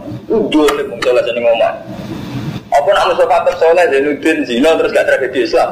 Itu 0.49 0.59
oleh 0.65 0.85
untuk 0.89 1.01
soleh 1.05 1.23
yang 1.29 1.45
ngomong. 1.45 1.77
Apa 2.73 2.81
pun 2.89 2.97
aku 2.97 3.13
sofa 3.21 3.53
soleh 3.61 3.85
Zainuddin 3.93 4.39
zina 4.49 4.71
terus 4.81 4.91
gak 4.97 5.05
tragedi 5.05 5.45
Islam. 5.45 5.71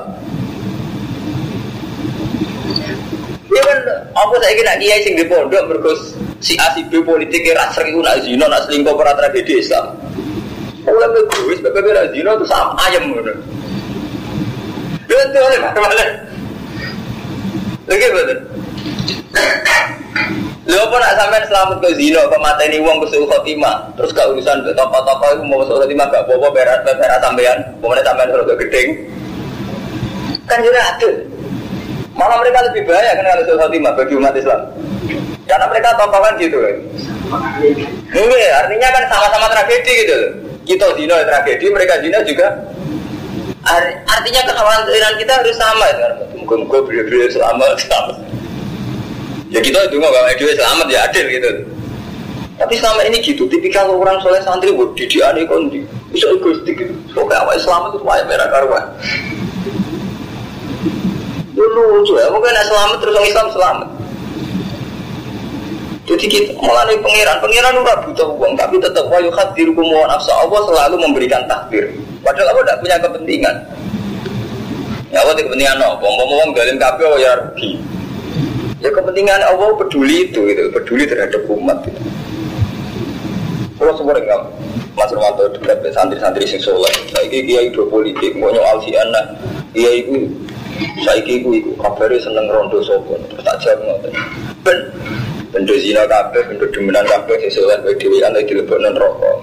Ya 3.53 3.61
kan, 3.69 3.79
apa 4.17 4.35
saya 4.41 4.53
kira 4.57 4.73
kiai 4.81 5.01
sing 5.05 5.13
di 5.13 5.29
pondok 5.29 5.65
berkus 5.69 6.17
si 6.41 6.57
A 6.57 6.73
si 6.73 6.89
B 6.89 7.05
politik 7.05 7.45
era 7.45 7.69
sering 7.69 8.01
nak 8.01 8.25
zina 8.25 8.49
nak 8.49 8.65
selingkuh 8.65 8.97
para 8.97 9.13
tragedi 9.13 9.61
Islam. 9.61 9.93
Mulai 10.83 11.15
egois, 11.15 11.59
bebek 11.63 11.79
bebek 11.79 12.11
zina 12.11 12.31
itu 12.35 12.47
sama 12.51 12.75
ayam 12.91 13.15
gitu. 13.15 13.33
Betul, 15.07 15.55
mana 15.63 15.95
Lagi 17.87 18.07
betul. 18.11 18.39
Lu 20.63 20.79
apa 20.79 20.97
nak 20.99 21.15
sampai 21.19 21.43
selamat 21.47 21.77
ke 21.83 21.91
zina, 21.99 22.23
ke 22.27 22.39
ini 22.67 22.79
uang 22.83 22.99
ke 23.03 23.15
khotimah, 23.15 23.77
terus 23.95 24.11
ke 24.15 24.23
urusan 24.27 24.63
ke 24.67 24.71
toko-toko 24.75 25.27
itu 25.35 25.43
mau 25.47 25.63
suruh 25.67 25.87
khotimah 25.87 26.07
gak 26.11 26.23
bawa 26.27 26.49
berat 26.55 26.83
berat 26.87 27.19
sampean, 27.23 27.59
mau 27.83 27.95
sampean 28.03 28.31
suruh 28.31 28.47
ke 28.47 28.55
gedeng, 28.67 28.89
kan 30.47 30.59
juga 30.63 30.81
ada. 30.83 31.11
Malah 32.15 32.37
mereka 32.45 32.63
lebih 32.71 32.83
bahaya 32.87 33.11
kan 33.19 33.25
kalau 33.27 33.43
suruh 33.47 33.61
khotimah 33.67 33.93
bagi 33.99 34.15
umat 34.15 34.35
Islam, 34.39 34.61
karena 35.51 35.67
mereka 35.67 35.89
tokoh 35.99 36.21
kan 36.23 36.35
gitu. 36.39 36.59
Mungkin 38.15 38.51
artinya 38.55 38.89
kan 38.95 39.03
sama-sama 39.11 39.47
tragedi 39.51 39.93
gitu 40.07 40.15
loh 40.15 40.52
kita 40.67 40.87
zina 40.95 41.15
ya 41.19 41.25
tragedi, 41.27 41.67
mereka 41.71 41.99
zina 42.03 42.19
juga. 42.23 42.49
Artinya 44.07 44.43
kekhawatiran 44.43 45.15
kita 45.19 45.33
harus 45.39 45.57
sama 45.59 45.87
ya. 45.95 46.09
Mungkin 46.35 46.67
gue 46.67 46.81
beri-beri 46.83 47.31
selamat, 47.31 47.79
selamat. 47.79 48.17
Ya 49.53 49.61
kita 49.61 49.87
itu 49.87 50.01
nggak 50.01 50.13
bawa 50.13 50.33
selamat 50.35 50.87
ya 50.91 51.01
adil 51.07 51.27
gitu. 51.29 51.51
Tapi 52.59 52.79
selama 52.79 53.03
ini 53.09 53.19
gitu, 53.25 53.49
tipikal 53.51 53.91
orang 53.91 54.23
soleh 54.23 54.39
santri 54.45 54.71
buat 54.71 54.95
didi 54.95 55.19
ane 55.19 55.43
kondi, 55.51 55.83
bisa 56.15 56.31
egoistik 56.31 56.79
gitu. 56.79 56.95
Pokoknya 57.11 57.43
awal 57.43 57.59
selamat 57.59 57.91
itu 57.99 58.05
wajib 58.07 58.27
merah 58.31 58.49
karuan. 58.55 58.85
Dulu 61.59 62.03
lucu 62.03 62.15
ya, 62.19 62.31
mungkin 62.31 62.55
selamat 62.55 62.97
terus 63.03 63.15
orang 63.19 63.29
Islam 63.29 63.49
selamat. 63.51 63.89
Jadi 66.03 66.25
kita 66.27 66.59
malah 66.59 66.83
nih 66.91 66.99
pangeran, 66.99 67.39
pangeran 67.39 67.75
udah 67.79 67.97
butuh 68.03 68.29
uang, 68.35 68.59
tapi 68.59 68.75
tetap 68.83 69.07
wayu 69.07 69.31
hadir 69.31 69.71
kumuan 69.71 70.11
nafsa 70.11 70.35
Allah 70.35 70.61
selalu 70.67 70.97
memberikan 70.99 71.47
takdir. 71.47 71.95
Padahal 72.27 72.59
Allah 72.59 72.63
tidak 72.67 72.79
punya 72.83 72.97
kepentingan. 72.99 73.55
Ya 75.15 75.23
Allah 75.23 75.35
kepentingan 75.39 75.79
apa? 75.79 76.03
Mau 76.03 76.27
ngomong 76.27 76.51
galin 76.59 76.75
kafe 76.75 77.07
ya 77.23 77.39
rugi. 77.39 77.79
Ya 78.83 78.91
kepentingan 78.91 79.47
Allah 79.47 79.79
peduli 79.79 80.27
itu, 80.27 80.43
itu 80.51 80.75
peduli 80.75 81.07
terhadap 81.07 81.47
umat 81.47 81.79
itu. 81.87 82.03
Kalau 83.79 83.95
semua 83.95 84.19
enggak 84.19 84.43
Mas 84.99 85.11
Romanto 85.15 85.49
dekat 85.55 85.87
santri-santri 85.95 86.45
sing 86.45 86.59
soleh. 86.59 86.93
Saya 87.15 87.31
kiai 87.31 87.71
do 87.71 87.87
politik, 87.87 88.37
mau 88.37 88.51
nyual 88.51 88.83
si 88.83 88.91
anak. 88.99 89.39
Kiai 89.71 90.05
itu 90.05 90.29
saya 91.07 91.23
iku 91.25 91.55
iku 91.55 91.71
kabare 91.79 92.19
seneng 92.19 92.51
rondo 92.51 92.83
sopo. 92.83 93.17
Tak 93.41 93.57
jawab 93.63 93.81
ngoten. 93.87 94.13
Ben 94.67 94.79
Bentuk 95.53 95.77
zina 95.85 96.09
kabeh, 96.09 96.49
bentuk 96.49 96.73
demenan 96.73 97.05
kabeh 97.05 97.37
sing 97.45 97.61
soleh 97.61 97.77
kowe 97.85 97.93
dhewe 98.01 98.25
ana 98.25 98.41
dilebokno 98.41 98.89
rokok. 98.97 99.37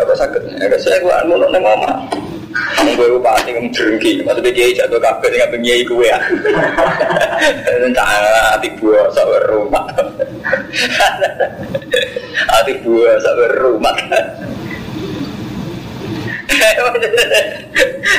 Apa 0.00 0.12
sakit? 0.16 0.42
Ya 0.56 0.72
saya 0.80 0.96
gua 1.04 1.20
ngono 1.28 1.44
ning 1.52 1.60
omah. 1.60 1.92
Wong 2.80 2.96
kowe 2.96 3.20
bupati 3.20 3.52
ngedrengki, 3.52 4.24
maksudnya 4.24 4.50
kiai 4.56 4.72
jatuh 4.72 4.96
sing 4.96 5.36
kabeh 5.44 5.58
kiai 5.60 5.84
kowe 5.84 6.00
ya. 6.00 6.16
Entah 7.84 8.08
ati 8.56 8.72
buah 8.80 9.12
sak 9.12 9.28
rumah. 9.52 9.84
Ati 12.64 12.72
buah 12.80 13.14
sak 13.20 13.60
rumah. 13.60 13.96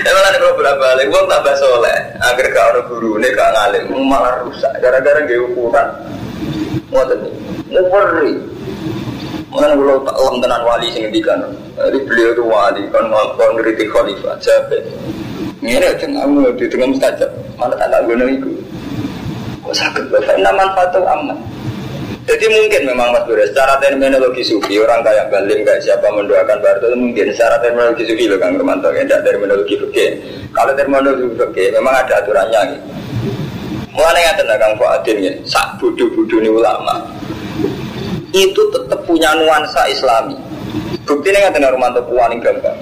Emang 0.05 0.23
ada 0.27 0.37
problem 0.37 0.75
balik, 0.77 1.07
uang 1.09 1.25
tambah 1.25 1.55
soleh, 1.57 1.97
agar 2.19 2.45
gak 2.51 2.67
ada 2.77 2.81
guru 2.85 3.17
ini 3.17 3.31
gak 3.31 3.47
ngalim, 3.57 3.83
malah 4.05 4.43
rusak, 4.43 4.69
gara-gara 4.83 5.23
gak 5.23 5.39
ukuran. 5.39 5.87
Ngoten 6.91 7.20
ngeri. 7.72 8.32
Mana 9.55 9.72
kalau 9.72 10.03
tak 10.03 10.15
lem 10.20 10.36
tenan 10.44 10.62
wali 10.67 10.88
sing 10.91 11.01
ngendikan. 11.08 11.39
Jadi 11.79 11.98
beliau 12.03 12.29
itu 12.36 12.44
wali 12.44 12.84
kan 12.91 13.03
ngakon 13.08 13.55
kritik 13.63 13.88
khalifah 13.88 14.36
jabe. 14.44 14.79
Ini 15.63 15.79
aja 15.79 16.05
ngamu 16.05 16.51
di 16.60 16.67
tengah 16.67 16.91
mustajab. 16.91 17.32
Mana 17.55 17.74
tak 17.79 17.88
tak 17.88 18.03
guna 18.03 18.27
itu. 18.27 18.51
Kok 19.63 19.74
sakit 19.74 20.03
bapak 20.12 20.36
nama 20.44 20.62
manfaat 20.62 20.94
aman. 21.00 21.39
Jadi 22.25 22.46
mungkin 22.50 22.89
memang 22.89 23.13
Mas 23.13 23.22
Bure, 23.29 23.46
secara 23.46 23.77
terminologi 23.77 24.41
sufi 24.41 24.82
orang 24.82 25.05
kayak 25.05 25.29
Balim 25.29 25.62
kayak 25.62 25.77
siapa 25.77 26.10
mendoakan 26.10 26.58
Barto 26.58 26.89
itu 26.89 26.98
mungkin 26.98 27.29
secara 27.29 27.62
terminologi 27.62 28.01
sufi 28.01 28.25
loh 28.25 28.41
Kang 28.41 28.58
Romanto, 28.58 28.89
ya, 28.89 29.05
tidak 29.05 29.29
terminologi 29.29 29.77
fikih. 29.77 30.10
Kalau 30.50 30.74
terminologi 30.74 31.22
fikih 31.38 31.67
memang 31.77 31.94
ada 31.94 32.17
aturannya 32.17 32.62
gitu. 32.74 32.86
Mulai 33.95 34.27
yang 34.27 34.35
tenang 34.35 34.59
Kang 34.59 34.75
Fuadin 34.75 35.17
ya, 35.23 35.31
sak 35.47 35.79
budu-budu 35.79 36.43
ini 36.43 36.51
ulama 36.51 36.99
itu 38.35 38.61
tetap 38.75 38.99
punya 39.07 39.31
nuansa 39.39 39.87
Islami. 39.87 40.35
Bukti 41.07 41.31
ini 41.31 41.39
nggak 41.39 41.71
rumah 41.71 41.95
puan 42.03 42.35
yang 42.35 42.43
gambar. 42.43 42.75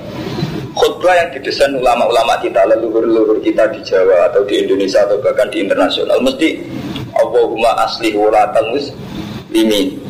Khutbah 0.74 1.14
yang 1.14 1.30
didesain 1.30 1.78
ulama-ulama 1.78 2.34
kita, 2.42 2.66
leluhur-leluhur 2.66 3.38
kita 3.46 3.70
di 3.70 3.86
Jawa 3.86 4.34
atau 4.34 4.42
di 4.42 4.66
Indonesia 4.66 5.06
atau 5.06 5.22
bahkan 5.22 5.46
di 5.54 5.62
internasional 5.62 6.18
mesti 6.18 6.66
Allahumma 7.14 7.78
asli 7.86 8.10
wulatal 8.18 8.74
muslimin. 8.74 10.02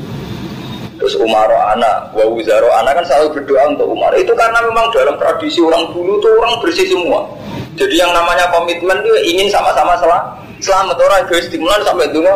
Terus 0.95 1.19
Umaro 1.19 1.59
anak, 1.75 2.15
wa 2.15 2.23
Wuzaro 2.31 2.71
anak 2.79 3.03
kan 3.03 3.05
selalu 3.11 3.43
berdoa 3.43 3.75
untuk 3.75 3.91
Umar. 3.91 4.15
Itu 4.15 4.31
karena 4.39 4.63
memang 4.63 4.87
dalam 4.95 5.19
tradisi 5.19 5.59
orang 5.59 5.91
dulu 5.91 6.15
tuh 6.23 6.31
orang 6.39 6.55
bersih 6.63 6.87
semua. 6.87 7.27
Jadi 7.75 7.99
yang 7.99 8.15
namanya 8.15 8.47
komitmen 8.55 9.03
itu 9.03 9.35
ingin 9.35 9.51
sama-sama 9.51 9.99
selamat. 9.99 10.39
Selamat 10.63 10.95
orang 10.95 11.27
egois 11.27 11.43
stimulan 11.51 11.83
sampai 11.83 12.07
dulu. 12.15 12.31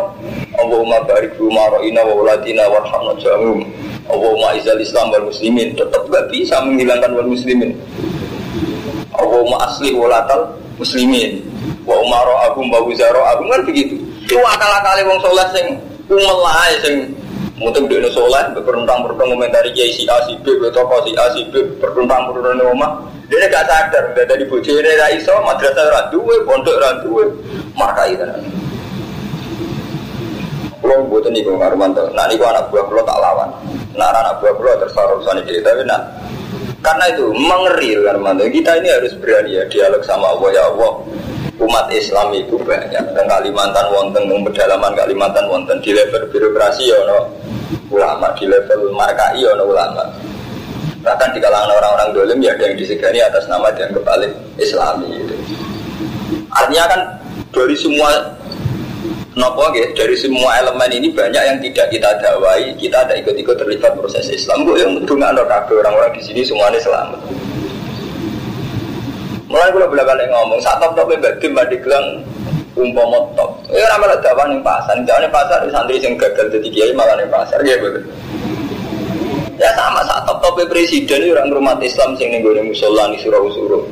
Allahumma 0.60 1.00
barik 1.08 1.40
Umaro 1.40 1.80
ina 1.80 2.04
wa 2.04 2.12
wulatina 2.12 2.68
warhamna 2.68 3.16
jamum. 3.16 3.64
Allahumma 4.04 4.52
izal 4.52 4.76
Islam 4.76 5.08
wal 5.16 5.32
muslimin. 5.32 5.72
Tetap 5.72 6.04
gak 6.12 6.28
bisa 6.28 6.60
menghilangkan 6.60 7.08
wal 7.16 7.24
muslimin. 7.24 7.72
Allahumma 9.16 9.64
asli 9.64 9.96
wulatal 9.96 10.52
muslimin. 10.76 11.40
Wa 11.88 11.96
umaro 12.04 12.36
agum 12.52 12.68
wa 12.68 12.84
wuzaro 12.84 13.24
agum 13.32 13.48
kan 13.48 13.64
begitu. 13.64 13.96
Itu 14.28 14.36
akal-akali 14.44 15.08
wong 15.08 15.24
soleh 15.24 15.48
sing 15.56 15.66
umel 16.12 16.38
lah 16.44 16.68
sing 16.84 17.08
Mungkin 17.58 17.90
dia 17.90 17.98
ini 17.98 18.06
soleh, 18.14 18.54
berperintang 18.54 19.02
bertemu 19.02 19.34
komentari 19.34 19.74
kiai 19.74 19.90
si 19.90 20.06
A 20.06 20.22
si 20.30 20.38
B, 20.46 20.46
bertoko 20.62 21.02
si 21.02 21.10
A 21.18 21.26
si 21.34 21.42
B, 21.50 21.58
berperintang 21.82 22.30
bertemu 22.30 22.70
rumah. 22.70 23.02
Dia 23.28 23.44
gak 23.52 23.68
sadar, 23.68 24.02
udah 24.16 24.24
dari 24.24 24.44
ini 24.48 24.92
ra 24.96 25.08
iso, 25.12 25.36
madrasah 25.44 25.84
ra 25.92 26.02
duwe, 26.08 26.40
pondok 26.48 26.80
ra 26.80 26.96
duwe, 27.04 27.28
markai 27.76 28.16
tenan. 28.16 28.40
Kulo 30.80 31.04
mboten 31.04 31.36
niku 31.36 31.52
ngarumanto. 31.60 32.08
Nah 32.16 32.24
niku 32.30 32.48
anak 32.48 32.72
buah 32.72 32.88
kulo 32.88 33.04
tak 33.04 33.20
lawan. 33.20 33.50
Nah 33.92 34.08
anak 34.14 34.40
buah 34.40 34.54
kulo 34.56 34.72
terus 34.80 34.96
urusan 34.96 35.44
iki 35.44 35.60
tapi 35.60 35.84
nah 35.84 36.00
karena 36.80 37.04
itu 37.12 37.28
mengeril 37.34 38.08
Armando. 38.08 38.48
Kita 38.48 38.80
ini 38.80 38.88
harus 38.88 39.12
berani 39.18 39.58
ya 39.60 39.68
dialog 39.68 40.00
sama 40.06 40.32
Allah 40.32 40.48
ya 40.54 40.62
Allah 40.72 40.92
umat 41.58 41.90
Islam 41.90 42.30
itu 42.38 42.54
banyak 42.62 43.04
dan 43.12 43.24
Kalimantan 43.26 43.86
wonten 43.90 44.22
dan 44.30 44.40
pedalaman 44.46 44.94
Kalimantan 44.94 45.44
wonten 45.50 45.76
di 45.82 45.90
level 45.90 46.30
birokrasi 46.30 46.86
ya 46.86 46.98
no 47.02 47.34
ulama 47.90 48.30
di 48.38 48.46
level 48.46 48.94
markai 48.94 49.42
ya 49.42 49.50
no 49.58 49.66
ulama 49.66 50.06
bahkan 51.02 51.30
di 51.30 51.38
kalangan 51.38 51.70
orang-orang 51.78 52.08
dolim 52.14 52.38
ya 52.42 52.52
ada 52.58 52.64
yang 52.70 52.76
disegani 52.78 53.18
atas 53.22 53.46
nama 53.46 53.70
yang 53.78 53.94
kebalik 53.94 54.32
Islami 54.58 55.08
gitu. 55.22 55.34
artinya 56.50 56.84
kan 56.90 57.00
dari 57.54 57.76
semua 57.78 58.10
nopo 59.38 59.70
gitu, 59.70 59.88
dari 59.94 60.16
semua 60.18 60.58
elemen 60.58 60.90
ini 60.90 61.08
banyak 61.14 61.42
yang 61.42 61.58
tidak 61.62 61.86
kita 61.94 62.10
dakwai 62.18 62.74
kita 62.74 62.98
ada 63.06 63.14
ikut-ikut 63.14 63.54
terlibat 63.54 63.94
proses 63.94 64.26
Islam 64.26 64.66
gue 64.66 64.82
yang 64.82 64.90
mendengar 64.98 65.38
orang-orang 65.70 66.10
di 66.18 66.22
sini 66.26 66.42
semuanya 66.42 66.82
selamat 66.82 67.20
Mulai 69.48 69.72
kalau 69.72 69.88
bolak 69.88 70.04
balik 70.04 70.28
ngomong, 70.28 70.60
saat 70.60 70.76
top 70.76 70.92
top 70.92 71.08
mbak 71.08 71.40
tim 71.40 71.56
mbak 71.56 71.72
digelang 71.72 72.20
umpama 72.76 73.16
top. 73.32 73.56
Ya 73.72 73.88
ramai 73.88 74.12
dakwah 74.20 74.44
nih 74.44 74.60
pasar, 74.60 74.96
jangan 75.08 75.32
pasar 75.32 75.64
santri 75.72 75.96
yang 76.04 76.20
gagal 76.20 76.52
jadi 76.52 76.68
kiai 76.68 76.92
malah 76.92 77.16
nih 77.16 77.24
pasar, 77.32 77.56
ya 77.64 77.80
betul. 77.80 78.04
Ya 79.58 79.74
sama 79.74 80.06
saat 80.06 80.22
top 80.22 80.38
top 80.38 80.62
presiden 80.70 81.18
itu 81.26 81.34
orang 81.34 81.50
rumah 81.50 81.74
Islam 81.82 82.14
sing 82.14 82.30
nih 82.30 82.40
gue 82.46 82.62
musola 82.62 83.10
nih 83.10 83.18
surau 83.18 83.50
surau. 83.50 83.82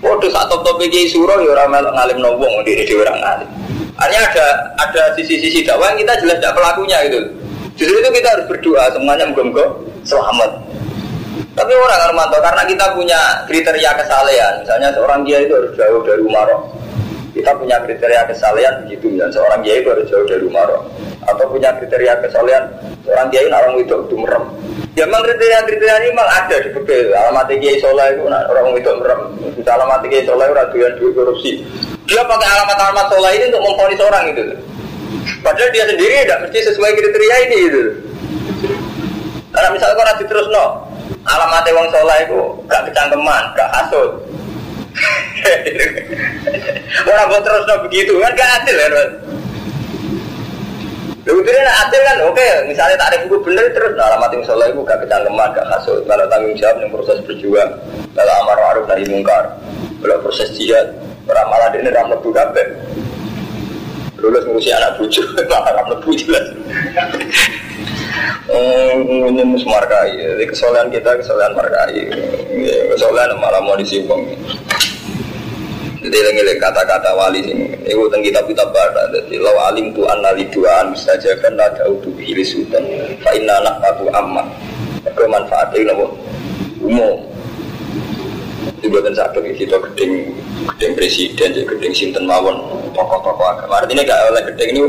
Waduh 0.00 0.32
saat 0.32 0.48
top 0.48 0.64
top 0.64 0.80
kiai 0.88 1.04
surau 1.12 1.44
ya 1.44 1.52
ramai 1.52 1.84
ngalim 1.84 2.24
nobong 2.24 2.64
di 2.64 2.72
di 2.80 2.94
orang 2.96 3.20
ngalim. 3.20 3.48
Artinya 4.00 4.20
ada 4.32 4.46
ada 4.80 5.02
sisi-sisi 5.14 5.60
dakwah 5.62 5.92
yang 5.92 6.02
kita 6.02 6.12
jelas 6.24 6.36
tidak 6.40 6.56
pelakunya 6.56 6.98
gitu. 7.06 7.20
Justru 7.76 7.96
itu 8.00 8.10
kita 8.16 8.28
harus 8.32 8.46
berdoa 8.48 8.84
semuanya 8.96 9.24
moga-moga 9.28 9.66
selamat. 10.08 10.50
Tapi 11.54 11.70
orang 11.70 12.00
Armanto 12.10 12.38
karena 12.42 12.62
kita 12.66 12.86
punya 12.98 13.20
kriteria 13.46 13.90
kesalehan, 13.94 14.54
misalnya 14.66 14.90
seorang 14.90 15.22
dia 15.22 15.38
itu 15.38 15.54
harus 15.54 15.70
jauh 15.78 16.02
dari 16.02 16.22
Umaro. 16.26 16.66
Kita 17.34 17.50
punya 17.58 17.82
kriteria 17.82 18.30
kesalehan 18.30 18.86
begitu, 18.86 19.10
misalnya 19.10 19.34
seorang 19.34 19.60
dia 19.66 19.74
itu 19.82 19.88
harus 19.90 20.06
jauh 20.06 20.22
dari 20.22 20.44
Umaro. 20.46 20.78
Atau 21.26 21.50
punya 21.50 21.74
kriteria 21.74 22.14
kesalehan, 22.22 22.64
seorang 23.02 23.26
dia 23.34 23.42
itu 23.42 23.50
orang 23.50 23.74
itu 23.82 23.94
itu 24.06 24.16
merem. 24.16 24.44
Ya 24.94 25.02
memang 25.10 25.26
kriteria-kriteria 25.26 25.96
ini 26.06 26.08
memang 26.14 26.30
ada 26.30 26.56
di 26.62 26.70
beberapa 26.70 27.10
alamat 27.18 27.50
kiai 27.58 27.82
soleh 27.82 28.06
itu 28.14 28.22
orang 28.30 28.78
itu 28.78 28.90
merem. 28.94 29.20
Bisa 29.58 29.70
alamat 29.74 30.06
kiai 30.06 30.22
soleh 30.22 30.46
itu 30.46 30.54
raduan 30.54 30.92
duit 31.02 31.12
korupsi. 31.18 31.52
Dia 32.06 32.22
pakai 32.22 32.48
alamat-alamat 32.54 33.06
soleh 33.10 33.30
ini 33.34 33.44
untuk 33.50 33.62
memfonis 33.66 34.00
orang 34.06 34.24
itu. 34.30 34.42
Padahal 35.42 35.70
dia 35.74 35.84
sendiri 35.90 36.14
tidak 36.22 36.38
mesti 36.46 36.58
sesuai 36.70 36.90
kriteria 36.94 37.36
ini 37.50 37.58
itu. 37.66 37.82
Karena 39.50 39.68
misalnya 39.74 39.98
orang 39.98 40.16
terus 40.22 40.46
no, 40.54 40.64
alamat 41.26 41.66
wong 41.74 41.86
soleh 41.90 42.18
itu 42.22 42.38
gak 42.70 42.82
kecangkeman, 42.86 43.44
gak 43.58 43.70
hasut. 43.74 44.10
Orang 47.10 47.26
buat 47.30 47.42
terus 47.42 47.66
begitu 47.90 48.12
kan 48.22 48.32
gak 48.38 48.50
adil 48.62 48.76
ya, 48.78 48.88
Lalu 51.24 51.40
itu 51.40 51.50
nak 51.56 51.88
adil 51.88 52.00
kan, 52.04 52.18
oke, 52.28 52.48
misalnya 52.68 53.00
tak 53.00 53.08
ada 53.08 53.16
buku 53.24 53.36
bener 53.48 53.64
terus, 53.72 53.96
nah 53.96 54.12
alamat 54.12 54.28
yang 54.36 54.44
soleh 54.44 54.68
itu 54.68 54.84
gak 54.84 55.00
kecangkeman, 55.08 55.56
gak 55.56 55.64
hasut, 55.72 56.04
kalau 56.04 56.28
tanggung 56.28 56.52
jawab 56.52 56.76
yang 56.84 56.92
proses 56.92 57.16
berjuang, 57.24 57.70
kalau 58.12 58.32
amar 58.44 58.56
ma'ruf 58.60 58.84
dari 58.84 59.08
mungkar, 59.08 59.56
kalau 60.04 60.20
proses 60.20 60.52
jihad, 60.52 60.92
orang 61.24 61.48
malah 61.48 61.72
ini 61.72 61.88
ramah 61.88 62.20
tuh 62.20 62.28
kabeh. 62.28 62.76
Lulus 64.20 64.44
ngurusi 64.44 64.68
anak 64.76 65.00
bucu, 65.00 65.24
malah 65.48 65.72
ramah 65.72 65.96
bucu 66.04 66.28
jelas. 66.28 66.44
Ini 69.30 69.42
markai. 69.64 70.10
Jadi 70.14 70.44
kesolehan 70.48 70.88
kita 70.92 71.10
kesolehan 71.18 71.52
markai. 71.56 72.06
Kesolehan 72.94 73.34
malah 73.40 73.60
mau 73.62 73.74
disimpang 73.78 74.22
jadi 76.04 76.20
lagi 76.20 76.60
kata-kata 76.60 77.16
wali 77.16 77.40
ini. 77.40 77.72
Itu 77.88 78.04
tentang 78.12 78.28
kitab 78.28 78.44
kitab 78.44 78.68
barat 78.76 79.08
jadi 79.08 79.40
law 79.40 79.56
alim 79.72 79.88
tu 79.96 80.04
liduan 80.36 80.92
bisa 80.92 81.16
jaga 81.16 81.48
la 81.56 81.64
jauh 81.80 81.96
tu 82.04 82.12
bihilis 82.12 82.52
sultan. 82.52 82.84
Fa 83.24 83.32
anak 83.32 83.80
aku 83.80 84.12
amat 84.12 84.46
kemanfaatnya 85.16 85.96
nopo 85.96 86.12
umum. 86.84 87.24
Itu 88.84 88.92
buatan 88.92 89.16
sakit 89.16 89.56
kita 89.56 89.80
gedeng 89.80 90.28
gedeng 90.72 90.92
presiden 90.96 91.48
jadi 91.52 91.66
gedeng 91.66 91.92
sinten 91.92 92.24
mawon 92.24 92.56
tokoh-tokoh 92.96 93.44
agama. 93.44 93.84
Artinya 93.84 94.02
gak 94.06 94.20
oleh 94.32 94.42
gedeng 94.52 94.68
ini 94.72 94.82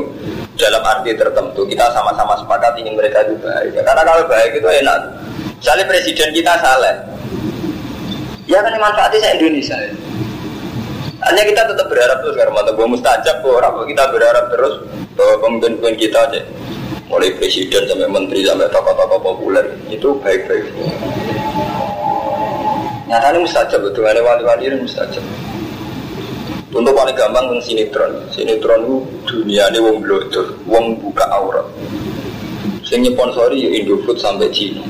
dalam 0.55 0.83
arti 0.85 1.11
tertentu. 1.11 1.61
Kita 1.67 1.91
sama-sama 1.91 2.39
sepakat 2.39 2.79
ingin 2.79 2.95
mereka 2.95 3.25
itu 3.27 3.35
baik. 3.43 3.75
Karena 3.83 4.03
kalau 4.07 4.23
baik 4.29 4.55
itu 4.55 4.67
enak. 4.67 4.99
Misalnya 5.59 5.85
presiden 5.89 6.29
kita 6.31 6.53
salah 6.61 6.95
ya 8.45 8.61
kan 8.61 8.73
manfaatnya 8.77 9.19
saya 9.21 9.33
Indonesia. 9.37 9.75
Ya. 9.77 9.91
hanya 11.25 11.41
kita 11.41 11.61
tetap 11.65 11.87
berharap 11.89 12.21
terus 12.21 12.37
karena 12.37 12.53
mata 12.53 12.69
gue 12.69 12.85
mustajab 12.85 13.37
orang 13.41 13.73
kita 13.89 14.03
berharap 14.13 14.45
terus 14.53 14.73
bahwa 15.17 15.35
pemimpin-pemimpin 15.41 15.95
kita 15.97 16.19
aja 16.21 16.41
mulai 17.09 17.33
presiden 17.33 17.81
sampai 17.89 18.09
menteri 18.09 18.45
sampai 18.45 18.69
tokoh-tokoh 18.69 19.19
populer 19.25 19.65
itu 19.89 20.13
baik-baik 20.21 20.69
nyatanya 23.09 23.41
mustajab 23.41 23.79
betul. 23.81 24.05
Wali-wali 24.05 24.69
ini 24.69 24.77
mustajab 24.85 25.25
untuk 26.75 26.91
paling 26.91 27.15
gampang 27.15 27.47
tentang 27.47 27.63
sinetron. 27.63 28.11
Sinetron 28.35 28.79
itu 28.83 28.97
dunia 29.23 29.71
ini 29.71 29.79
wong 29.79 29.97
blotor, 30.03 30.45
wong 30.67 30.99
buka 30.99 31.23
aurat. 31.31 31.63
Sing 32.83 32.99
nyponsori 33.01 33.63
ya 33.63 33.69
Indofood 33.79 34.19
sampai 34.19 34.51
Cina. 34.51 34.83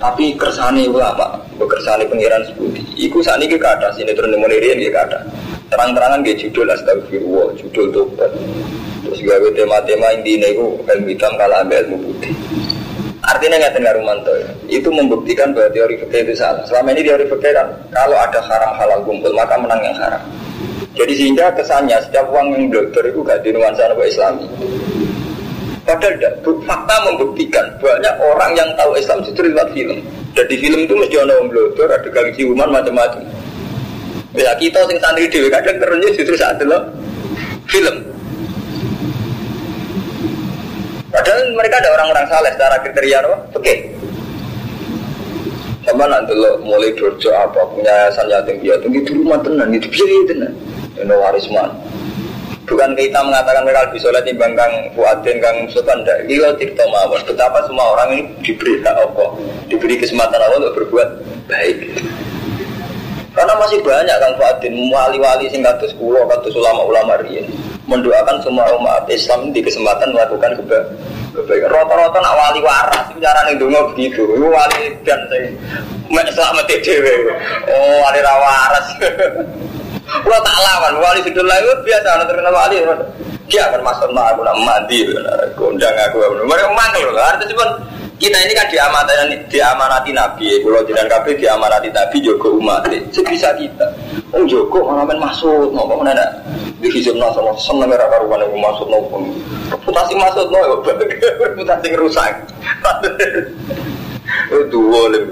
Tapi 0.00 0.32
kersane 0.36 0.88
ulama, 0.88 1.36
kersane 1.60 2.08
pengiran 2.08 2.40
sebuti. 2.48 2.80
Iku 2.96 3.20
saat 3.20 3.44
ini 3.44 3.60
kata 3.60 3.92
sinetron 3.92 4.32
yang 4.32 4.40
mulai 4.40 4.56
dia 4.60 4.88
kata. 4.88 5.20
Terang-terangan 5.68 6.24
dia 6.24 6.34
judul 6.40 6.68
astagfirullah, 6.72 7.52
judul 7.60 7.92
tobat. 7.92 8.32
Terus 9.06 9.20
gawe 9.22 9.48
tema-tema 9.54 10.08
intinya 10.18 10.48
itu 10.50 10.66
ilmu 10.82 11.06
hitam 11.12 11.32
kalah 11.38 11.62
ambil 11.62 11.78
ilmu 11.86 11.96
putih. 12.10 12.34
Artinya 13.26 13.58
nggak 13.58 13.74
dengar 13.74 13.94
Rumanto 13.98 14.32
ya. 14.38 14.50
Itu 14.70 14.88
membuktikan 14.94 15.50
bahwa 15.50 15.66
teori 15.74 15.98
fikih 15.98 16.20
itu 16.30 16.34
salah. 16.38 16.62
Selama 16.66 16.94
ini 16.94 17.02
teori 17.06 17.26
fikih 17.26 17.52
kan 17.54 17.66
kalau 17.90 18.14
ada 18.14 18.38
haram 18.38 18.72
halal 18.78 19.00
kumpul 19.02 19.30
maka 19.34 19.58
menang 19.58 19.82
yang 19.82 19.96
haram. 19.98 20.22
Jadi 20.96 21.12
sehingga 21.12 21.52
kesannya 21.52 22.00
setiap 22.08 22.26
uang 22.32 22.56
yang 22.56 22.64
blogger 22.72 23.04
itu 23.04 23.20
gak 23.20 23.44
dinuansa 23.44 23.84
nama 23.84 24.04
Islami. 24.08 24.48
Padahal 25.86 26.18
tidak, 26.18 26.34
fakta 26.66 26.96
membuktikan 27.06 27.62
banyak 27.78 28.14
orang 28.18 28.50
yang 28.58 28.68
tahu 28.74 28.96
Islam 28.98 29.22
justru 29.22 29.46
lewat 29.52 29.70
film. 29.70 30.02
Dan 30.34 30.44
di 30.50 30.56
film 30.58 30.82
itu 30.82 30.96
mesti 30.98 31.14
ada 31.20 31.36
orang 31.36 31.52
blogger, 31.52 31.88
ada 31.92 32.08
gang 32.10 32.28
ciuman 32.34 32.68
macam-macam. 32.72 33.22
Bisa 34.34 34.52
kita 34.58 34.80
sing 34.88 34.98
santri 34.98 35.30
dewi 35.30 35.48
kadang 35.52 35.78
kerennya 35.78 36.10
justru 36.16 36.34
saat 36.34 36.58
itu 36.58 36.80
film. 37.70 37.96
Padahal 41.12 41.40
mereka 41.56 41.80
ada 41.80 41.90
orang-orang 41.96 42.26
saleh 42.28 42.52
secara 42.52 42.76
kriteria? 42.84 43.18
Oke. 43.24 43.40
Okay. 43.62 43.76
Sama 45.86 46.04
nanti 46.10 46.34
lo 46.34 46.58
mulai 46.66 46.90
dorjo 46.98 47.30
apa 47.30 47.62
punya 47.70 48.10
yayasan 48.10 48.26
yatim 48.26 48.58
piatu 48.58 48.90
itu 48.90 49.14
rumah 49.22 49.38
tenan, 49.38 49.70
itu 49.70 49.86
biaya 49.86 50.20
tenan. 50.26 50.52
Ini 50.96 51.14
warisman. 51.14 51.68
Bukan 52.66 52.98
kita 52.98 53.22
mengatakan 53.22 53.62
mereka 53.62 53.86
lebih 53.86 54.00
soleh 54.02 54.22
timbang 54.26 54.58
Kang 54.58 54.74
Fuadin, 54.98 55.38
Kang 55.38 55.70
Sultan. 55.70 56.02
Tidak, 56.02 56.58
tidak 56.58 56.86
mawon. 56.90 57.22
Betapa 57.22 57.62
semua 57.62 57.94
orang 57.94 58.08
ini 58.18 58.22
diberi 58.42 58.82
hak 58.82 58.96
Allah, 58.98 59.28
diberi 59.70 59.94
kesempatan 60.02 60.42
Allah 60.42 60.58
untuk 60.66 60.82
berbuat 60.82 61.08
baik. 61.46 61.94
Karena 63.38 63.54
masih 63.54 63.78
banyak 63.86 64.16
Kang 64.18 64.34
Fuadin, 64.34 64.74
wali-wali 64.90 65.46
sing 65.46 65.62
kados 65.62 65.94
kula, 65.94 66.26
kados 66.26 66.54
ulama-ulama 66.58 67.22
riyen. 67.22 67.46
mendoakan 67.86 68.42
semua 68.42 68.66
umat 68.82 69.06
Islam 69.06 69.54
di 69.54 69.62
kesempatan 69.62 70.10
melakukan 70.10 70.58
kebaikan. 70.58 71.70
Rata-rata 71.70 72.18
nak 72.18 72.34
wali 72.34 72.60
waras, 72.66 73.06
cara 73.22 73.46
nih 73.46 73.54
dulu 73.54 73.94
begitu. 73.94 74.26
Itu 74.26 74.50
wali 74.50 74.90
dan 75.06 75.22
saya 75.30 76.32
selamat 76.34 76.66
dewe. 76.82 77.14
Oh 77.70 77.96
wali 78.02 78.20
rawaras. 78.26 78.86
Kalau 80.06 80.38
tak 80.38 80.56
lawan 80.62 80.94
wali 81.02 81.20
sudah 81.26 81.44
lalu 81.44 81.70
biasa 81.82 82.06
anak 82.14 82.26
terkenal 82.30 82.54
wali. 82.54 82.76
Dia 83.46 83.62
akan 83.70 83.80
masuk 83.82 84.10
mah 84.10 84.34
aku 84.34 84.42
nak 84.42 84.58
mandi, 84.62 85.06
gondang 85.54 85.94
aku. 86.10 86.18
Mereka 86.46 86.98
loh. 87.10 87.22
Artinya 87.22 87.50
cuma 87.54 87.66
kita 88.16 88.38
ini 88.42 88.56
kan 88.56 88.66
diamanati, 88.72 89.36
diamanati 89.52 90.10
Nabi, 90.16 90.48
kalau 90.64 90.80
jangan 90.88 91.04
kabeh 91.04 91.36
diamanati 91.36 91.88
Nabi 91.92 92.16
Joko 92.24 92.56
umat, 92.56 92.88
sebisa 93.12 93.52
kita. 93.60 93.86
Oh 94.32 94.40
Joko 94.48 94.88
malah 94.88 95.04
main 95.04 95.20
masuk, 95.20 95.68
ngomong 95.68 96.00
mana 96.00 96.24
di 96.80 96.88
hijab 96.88 97.12
nasa 97.20 97.44
seneng 97.60 97.92
merah 97.92 98.08
karuan 98.08 98.40
yang 98.40 98.56
masuk 98.56 98.88
nopo. 98.88 99.20
Reputasi 99.68 100.16
masuk 100.16 100.48
nopo, 100.48 100.80
reputasi 101.44 101.88
rusak. 102.00 102.32
Itu 104.48 104.78
boleh. 104.80 105.22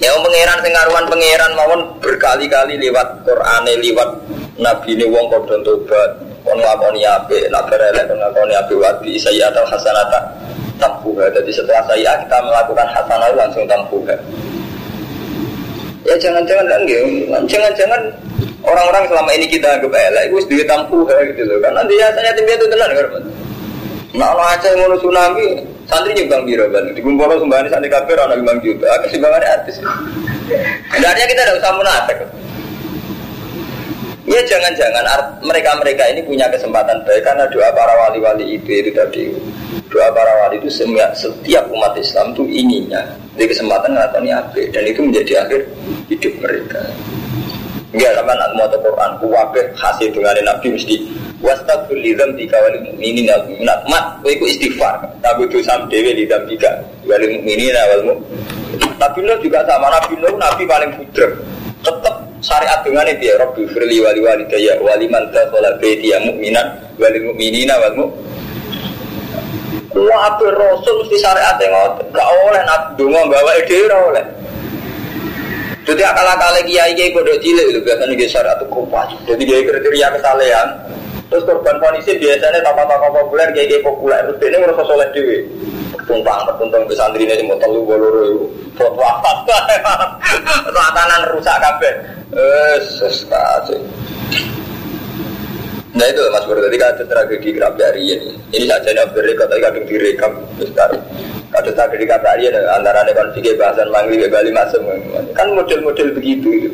Ya 0.00 0.16
pangeran 0.16 0.58
sing 0.64 0.72
karuan 0.72 1.04
pangeran 1.12 1.52
mawon 1.52 1.80
berkali-kali 2.00 2.80
lewat 2.80 3.20
Quran 3.20 3.62
lewat 3.68 4.08
Nabi 4.56 4.96
ini 4.96 5.04
wong 5.04 5.28
kau 5.28 5.44
tobat. 5.60 6.10
Kon 6.40 6.56
ngakoni 6.56 7.04
apik 7.04 7.52
nak 7.52 7.68
berelek 7.68 8.08
kon 8.08 8.16
ngakoni 8.16 8.56
apik 8.56 8.80
wati 8.80 9.20
saya 9.20 9.52
atau 9.52 9.60
hasanata 9.68 10.20
tampuha. 10.80 11.28
Jadi 11.36 11.52
setelah 11.52 11.84
saya 11.84 12.16
kita 12.16 12.36
melakukan 12.40 12.88
hasanah 12.88 13.28
langsung 13.36 13.64
tampuha. 13.68 14.16
Ya 16.08 16.16
jangan-jangan 16.16 16.64
kan 16.64 16.82
jangan-jangan 17.44 18.00
orang-orang 18.64 19.04
selama 19.04 19.30
ini 19.36 19.46
kita 19.52 19.68
anggap 19.68 19.92
elek 19.92 20.24
itu 20.32 20.36
sedikit 20.48 20.66
tampuha 20.72 21.16
gitu 21.28 21.44
loh. 21.44 21.60
Nanti 21.60 21.92
biasanya 21.92 22.32
tim 22.32 22.48
itu 22.48 22.66
tenan 22.72 22.90
kan 22.96 23.08
Nah, 24.10 24.26
kalau 24.34 24.42
aja 24.42 24.68
ngono 24.74 24.98
tsunami, 24.98 25.46
santri 25.90 26.14
nyumbang 26.14 26.42
biro 26.46 26.66
kan. 26.70 26.86
Di 26.94 27.02
kumpul 27.02 27.26
sumbangan 27.36 27.66
santri 27.68 27.90
kafir, 27.90 28.16
anak 28.16 28.38
nyumbang 28.38 28.62
juta. 28.62 28.90
Kesimbangannya 29.02 29.48
artis. 29.50 29.76
Sebenarnya 30.94 31.24
kita 31.26 31.40
tidak 31.42 31.58
usah 31.58 31.72
munafik. 31.74 32.18
Ya 34.30 34.38
jangan-jangan 34.46 35.42
mereka-mereka 35.42 36.06
ini 36.14 36.22
punya 36.22 36.46
kesempatan 36.46 37.02
baik 37.02 37.26
karena 37.26 37.50
doa 37.50 37.66
para 37.74 37.90
wali-wali 38.06 38.54
itu 38.54 38.70
itu 38.70 38.94
tadi. 38.94 39.34
Doa 39.90 40.06
para 40.14 40.30
wali 40.46 40.62
itu 40.62 40.70
setiap 40.70 41.66
umat 41.66 41.98
Islam 41.98 42.30
itu 42.38 42.46
inginnya 42.46 43.10
di 43.34 43.42
kesempatan 43.50 43.90
ngelakoni 43.90 44.30
apa 44.30 44.62
dan 44.70 44.86
itu 44.86 45.02
menjadi 45.02 45.32
akhir 45.42 45.60
hidup 46.06 46.32
mereka. 46.46 46.80
Enggak 47.90 48.12
sama 48.14 48.32
nak 48.38 48.50
mau 48.54 48.70
Quran, 48.70 49.10
kuwabe 49.18 49.60
hasil 49.74 50.14
dengan 50.14 50.38
Nabi 50.46 50.78
mesti 50.78 51.10
wastagfir 51.42 51.98
li 51.98 52.14
dzambika 52.14 52.54
wal 52.62 52.76
mu'minina 52.86 53.34
wal 53.34 53.50
mu'minat. 53.50 53.80
Mat, 53.90 54.04
istighfar. 54.22 55.10
Tapi 55.18 55.42
dosa 55.50 55.74
dhewe 55.90 56.14
li 56.14 56.22
dzambika 56.22 56.70
wal 57.02 57.18
mu'minina 57.18 57.82
wal 57.90 58.02
mu'minat. 58.14 58.58
Nabi 59.00 59.18
Nuh 59.26 59.38
juga 59.42 59.64
sama 59.66 59.90
Nabi 59.90 60.12
Nuh 60.22 60.36
Nabi 60.38 60.62
paling 60.68 60.90
budak. 60.94 61.30
Tetap 61.80 62.14
syariat 62.44 62.80
dengan 62.84 63.08
ini 63.08 63.24
ya 63.24 63.40
Rabbi 63.40 63.64
firli 63.72 64.00
wali 64.04 64.20
wali 64.20 64.44
daya 64.48 64.76
wali 64.80 65.08
manta 65.08 65.44
sholat 65.48 65.80
ya 65.80 66.20
mukminan 66.24 66.66
wali 67.00 67.18
mukminina 67.24 67.76
wal 67.80 67.94
mu 67.96 68.06
Wah, 69.90 70.38
Rasul 70.38 71.02
mesti 71.02 71.18
syariat 71.18 71.58
yang 71.58 71.74
gak 72.14 72.28
oleh 72.46 72.62
nak 72.62 72.94
dungo 72.94 73.26
bawa 73.26 73.58
ide 73.58 73.90
oleh. 73.90 74.22
Jadi 75.90 76.02
akal-akal 76.06 76.54
kiai 76.62 76.94
kiai 76.94 77.10
bodoh 77.10 77.34
cilik 77.42 77.66
itu 77.66 77.80
biasanya 77.82 78.14
dia 78.14 78.28
syariat 78.30 78.58
itu. 78.62 78.78
Jadi 79.26 79.42
dia 79.42 79.58
kriteria 79.66 80.06
kesalehan. 80.14 80.68
Terus 81.30 81.42
korban 81.46 81.76
polisi 81.82 82.14
biasanya 82.14 82.62
tokoh-tokoh 82.62 83.10
populer 83.10 83.50
kiai 83.50 83.66
kiai 83.66 83.82
populer. 83.82 84.22
Terus 84.30 84.38
ini 84.46 84.56
merasa 84.62 84.82
soleh 84.86 85.08
dewi. 85.10 85.38
Tumpang, 86.06 86.46
tumpang 86.58 86.82
ke 86.86 86.94
santri 86.94 87.26
ini 87.26 87.42
mau 87.46 87.58
telu 87.58 87.82
boloro 87.82 88.22
itu. 88.22 88.46
Foto 88.78 89.02
apa? 89.02 89.58
Ratanan 90.70 91.22
rusak 91.34 91.58
kabeh. 91.58 91.94
Eh, 92.30 92.76
sekali. 93.10 93.76
Nah 95.90 96.06
itu 96.06 96.22
Mas 96.30 96.46
Bro, 96.46 96.62
tadi 96.62 96.78
kan 96.78 96.94
tragedi 96.94 97.48
Krabdari 97.50 98.02
ini. 98.06 98.30
Ini 98.54 98.64
saja 98.70 98.94
yang 98.94 99.10
berrekam, 99.10 99.50
tapi 99.50 99.58
kadang 99.58 99.84
direkam 99.90 100.32
sekarang. 100.62 101.02
Kadang 101.50 101.74
tragedi 101.74 102.04
Krabdari 102.06 102.44
ada 102.46 102.60
antara 102.78 103.02
konflik 103.10 103.58
bahasan 103.58 103.90
mangli 103.90 104.22
Bali 104.30 104.54
masem. 104.54 104.86
Kan 105.34 105.50
model-model 105.50 106.14
begitu. 106.14 106.70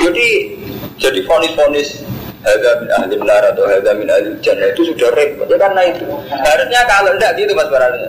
Jadi 0.00 0.56
jadi 0.96 1.20
fonis-fonis 1.28 2.00
Hadza 2.46 2.78
min 2.78 2.88
ahli 2.94 3.14
atau 3.18 3.66
hadza 3.66 3.90
min 3.98 4.06
ahli 4.06 4.30
jannah 4.38 4.70
itu 4.70 4.86
sudah 4.94 5.10
repot. 5.18 5.50
Ya 5.50 5.58
karena 5.58 5.82
itu. 5.90 6.06
Harusnya 6.30 6.80
kalau 6.86 7.10
enggak 7.10 7.34
gitu 7.34 7.50
Mas 7.58 7.66
Barana. 7.66 8.06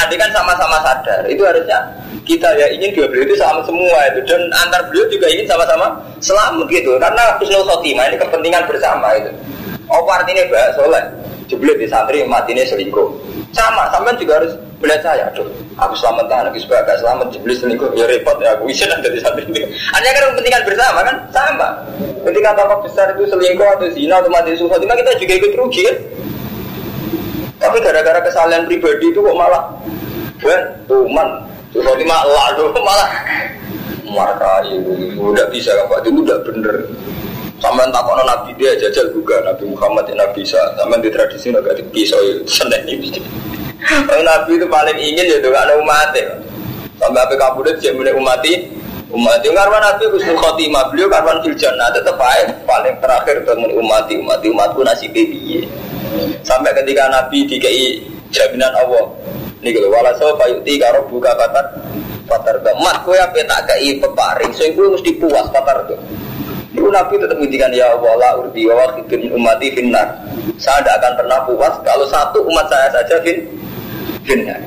Adik 0.00 0.16
kan 0.16 0.32
sama-sama 0.32 0.80
sadar. 0.80 1.28
Itu 1.28 1.44
harusnya 1.44 1.84
kita 2.24 2.56
ya 2.56 2.66
ingin 2.72 2.90
dua 2.96 3.06
beliau 3.06 3.28
itu 3.28 3.36
sama 3.38 3.62
semua 3.62 4.00
itu 4.10 4.18
dan 4.26 4.40
antar 4.64 4.82
beliau 4.90 5.06
juga 5.12 5.30
ingin 5.30 5.46
sama-sama 5.46 5.94
selamat 6.18 6.66
gitu 6.74 6.98
karena 6.98 7.22
husnul 7.38 7.62
khotimah 7.62 8.04
ini 8.10 8.18
kepentingan 8.18 8.66
bersama 8.66 9.14
itu 9.14 9.30
apa 9.86 10.10
artinya 10.22 10.42
mbak 10.50 10.66
soleh 10.74 11.04
jeblet 11.46 11.78
di 11.78 11.86
santri 11.86 12.26
mati 12.26 12.52
ini 12.52 12.66
selingkuh. 12.66 13.08
Sama 13.54 13.88
sampean 13.94 14.18
juga 14.18 14.42
harus 14.42 14.52
belajar 14.82 15.14
saya. 15.14 15.24
Aduh 15.32 15.46
aku 15.78 15.94
selamat 15.96 16.26
tangan 16.28 16.46
aku 16.50 16.58
supaya 16.60 16.82
agak 16.84 16.96
selamat 17.00 17.26
jeblet 17.32 17.56
selingkuh. 17.56 17.88
Ya 17.94 18.04
repot 18.10 18.36
ya 18.42 18.58
aku 18.58 18.68
bisa 18.68 18.84
nanti 18.90 19.08
di 19.08 19.20
santri. 19.22 19.46
Artinya 19.94 20.12
kan 20.12 20.22
kepentingan 20.34 20.62
bersama 20.66 21.00
kan? 21.06 21.16
Sama. 21.30 21.68
Ketika 22.26 22.50
tampak 22.58 22.78
besar 22.84 23.06
itu 23.14 23.24
selingkuh 23.30 23.66
atau 23.78 23.88
zina 23.94 24.18
atau 24.18 24.30
mati 24.30 24.58
khotimah 24.58 24.96
kita 24.98 25.10
juga 25.22 25.34
ikut 25.38 25.52
rugi 25.54 25.82
kan? 25.86 25.96
Tapi 27.56 27.76
gara-gara 27.80 28.20
kesalahan 28.20 28.68
pribadi 28.68 29.06
itu 29.08 29.18
kok 29.22 29.36
malah 29.38 29.64
ben 30.42 30.60
tuman. 30.84 31.28
Terus 31.72 31.84
malah 32.08 32.24
lalu 32.56 32.64
malah 32.80 33.10
marah 34.06 34.60
itu 34.64 34.92
udah 35.16 35.46
bisa 35.48 35.72
Pak. 35.88 36.04
Itu 36.04 36.20
udah 36.20 36.38
bener. 36.44 36.74
Sampai 37.56 37.88
tak 37.88 38.04
kono 38.04 38.22
Nabi 38.24 38.52
dia 38.60 38.76
jajal 38.76 39.08
juga 39.16 39.40
Nabi 39.40 39.64
Muhammad 39.72 40.04
yang 40.12 40.20
Nabi 40.20 40.44
bisa. 40.44 40.60
Sampai 40.76 41.00
di 41.00 41.08
tradisi 41.08 41.48
nggak 41.48 41.76
di 41.76 41.84
pisau 41.88 42.20
seneng 42.44 42.84
ini. 42.84 43.16
Nabi 44.06 44.60
itu 44.60 44.66
paling 44.68 44.98
ingin 45.00 45.24
ya 45.24 45.38
dengan 45.40 45.72
umat 45.80 46.12
ya. 46.12 46.26
Sampai 47.00 47.24
apa 47.24 47.34
kabudut 47.36 47.76
dia 47.80 47.92
mulai 47.96 48.12
umati 48.12 48.76
umat 49.16 49.38
yang 49.46 49.54
karena 49.54 49.78
Nabi 49.78 50.04
Husnul 50.10 50.34
Khotimah 50.34 50.90
beliau 50.90 51.06
karena 51.06 51.38
fil 51.38 51.54
jannah 51.54 51.88
tetap 51.94 52.18
baik 52.18 52.52
paling 52.66 52.94
terakhir 52.98 53.38
temen 53.46 53.70
umati 53.78 54.18
umati 54.18 54.50
umatku 54.50 54.82
nasib 54.82 55.14
piye 55.14 55.62
sampai 56.42 56.74
ketika 56.82 57.06
Nabi 57.06 57.46
dikai 57.46 58.02
jaminan 58.34 58.74
Allah 58.74 59.06
ini 59.62 59.70
kalau 59.70 59.94
wala 59.94 60.10
payuti 60.18 60.74
karo 60.82 61.06
buka 61.06 61.38
patar 61.38 61.64
patar 62.26 62.58
mat 62.82 63.06
kue 63.06 63.14
apa 63.14 63.38
tak 63.46 63.70
kei 63.70 63.94
peparing 64.02 64.50
so 64.50 64.66
itu 64.66 64.82
mesti 64.90 65.10
puas 65.22 65.46
patar 65.54 65.86
tuh 65.86 65.98
Itu 66.86 66.94
Nabi 66.94 67.18
tetap 67.18 67.34
menghentikan 67.42 67.74
ya 67.74 67.98
Allah 67.98 68.14
la 68.14 68.30
urdi 68.38 68.62
wa 68.70 68.78
wakidun 68.78 69.34
umati 69.34 69.74
finnar. 69.74 70.06
Saya 70.54 70.86
tidak 70.86 71.02
akan 71.02 71.12
pernah 71.18 71.38
puas 71.42 71.74
kalau 71.82 72.06
satu 72.06 72.46
umat 72.46 72.62
saya 72.70 72.86
saja 72.94 73.18
fin 73.26 73.42
finnar. 74.22 74.62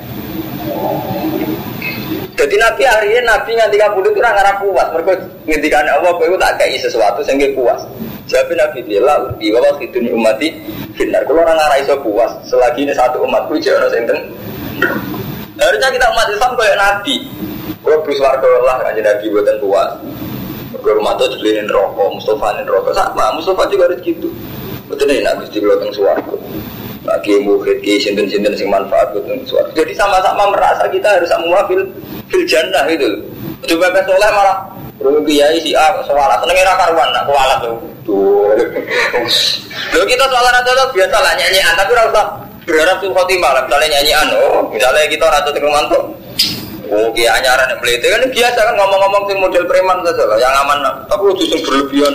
Jadi 2.36 2.54
Nabi 2.60 2.82
akhirnya 2.84 3.24
Nabi 3.24 3.56
nganti 3.56 3.76
kabudut 3.80 4.12
itu 4.12 4.20
orang 4.20 4.52
puas. 4.60 4.86
Mereka 4.92 5.12
ngendikan 5.48 5.88
ya 5.88 5.96
Allah 5.96 6.12
kue 6.20 6.28
tak 6.36 6.60
kei 6.60 6.76
sesuatu 6.76 7.24
sehingga 7.24 7.56
puas. 7.56 7.88
Jawab 8.28 8.52
Nabi 8.52 8.84
bilang 8.84 9.32
di 9.40 9.48
bawah 9.48 9.80
itu 9.80 10.04
umati 10.12 10.60
finnar. 11.00 11.24
Kalau 11.24 11.40
orang 11.40 11.56
ngarah 11.56 11.80
iso 11.80 11.96
puas 12.04 12.36
selagi 12.44 12.84
ini 12.84 12.92
satu 12.92 13.24
umatku 13.24 13.56
jangan 13.64 13.88
senten 13.88 14.28
Harusnya 15.56 15.88
kita 15.88 16.04
umat 16.12 16.28
Islam 16.28 16.52
kayak 16.52 16.76
Nabi. 16.76 17.14
Kalau 17.80 18.04
bersuara 18.04 18.44
lah 18.44 18.76
aja 18.84 19.00
Nabi 19.00 19.24
buatan 19.32 19.56
puas. 19.56 20.19
Tuh 20.80 21.28
dibeliin 21.36 21.68
rokok, 21.68 22.16
Mustafa 22.16 22.56
nih 22.56 22.64
rokok 22.64 22.96
sama, 22.96 23.28
Mustafa 23.36 23.68
juga 23.68 23.92
harus 23.92 24.00
gitu. 24.00 24.32
Betul 24.88 25.12
nih 25.12 25.20
Nabi 25.20 25.44
di 25.52 25.60
belakang 25.60 25.92
suaraku. 25.92 26.40
Lagi 27.04 27.32
muhid 27.44 27.84
ki 27.84 28.00
sinten 28.00 28.28
sinten 28.28 28.56
sing 28.56 28.72
manfaat 28.72 29.12
buatan 29.12 29.44
suara. 29.44 29.68
Jadi 29.76 29.92
sama-sama 29.92 30.52
merasa 30.52 30.88
kita 30.88 31.16
harus 31.16 31.28
semua 31.28 31.64
fil 31.68 31.84
fil 32.28 32.44
jannah 32.48 32.88
itu. 32.88 33.20
Coba 33.68 33.92
ke 33.92 34.00
soleh 34.08 34.30
malah 34.32 34.56
Rugi 35.00 35.40
kiai 35.40 35.56
si 35.64 35.72
A 35.72 35.96
soalan 36.04 36.36
seneng 36.44 36.60
era 36.60 36.76
karuan 36.76 37.08
nak 37.08 37.24
kualat 37.24 37.58
tuh. 37.64 37.76
Tuh. 38.04 38.52
Lo 39.96 40.04
kita 40.04 40.24
soalan 40.28 40.60
aja 40.60 40.84
biasa 40.92 41.16
lah 41.24 41.32
nyanyian 41.40 41.72
tapi 41.72 41.96
rasa 41.96 42.22
berharap 42.68 43.00
tuh 43.00 43.08
khotimah 43.16 43.50
lah 43.56 43.62
misalnya 43.64 43.96
nyanyian 43.96 44.26
oh 44.36 44.68
misalnya 44.68 45.08
kita 45.08 45.24
ratu 45.24 45.50
tengah 45.56 45.72
mantuk 45.72 46.04
oh 46.90 47.08
kia 47.14 47.30
anyaran 47.38 47.70
yang 47.70 47.80
melete 47.80 48.06
kan 48.10 48.22
biasa 48.26 48.60
kan 48.66 48.74
ngomong-ngomong 48.74 49.22
sing 49.30 49.38
model 49.38 49.64
preman 49.66 49.98
saja. 50.02 50.24
Lah 50.26 50.38
yang 50.38 50.54
aman 50.66 50.78
tapi 51.06 51.22
justru 51.38 51.58
berlebihan. 51.62 52.14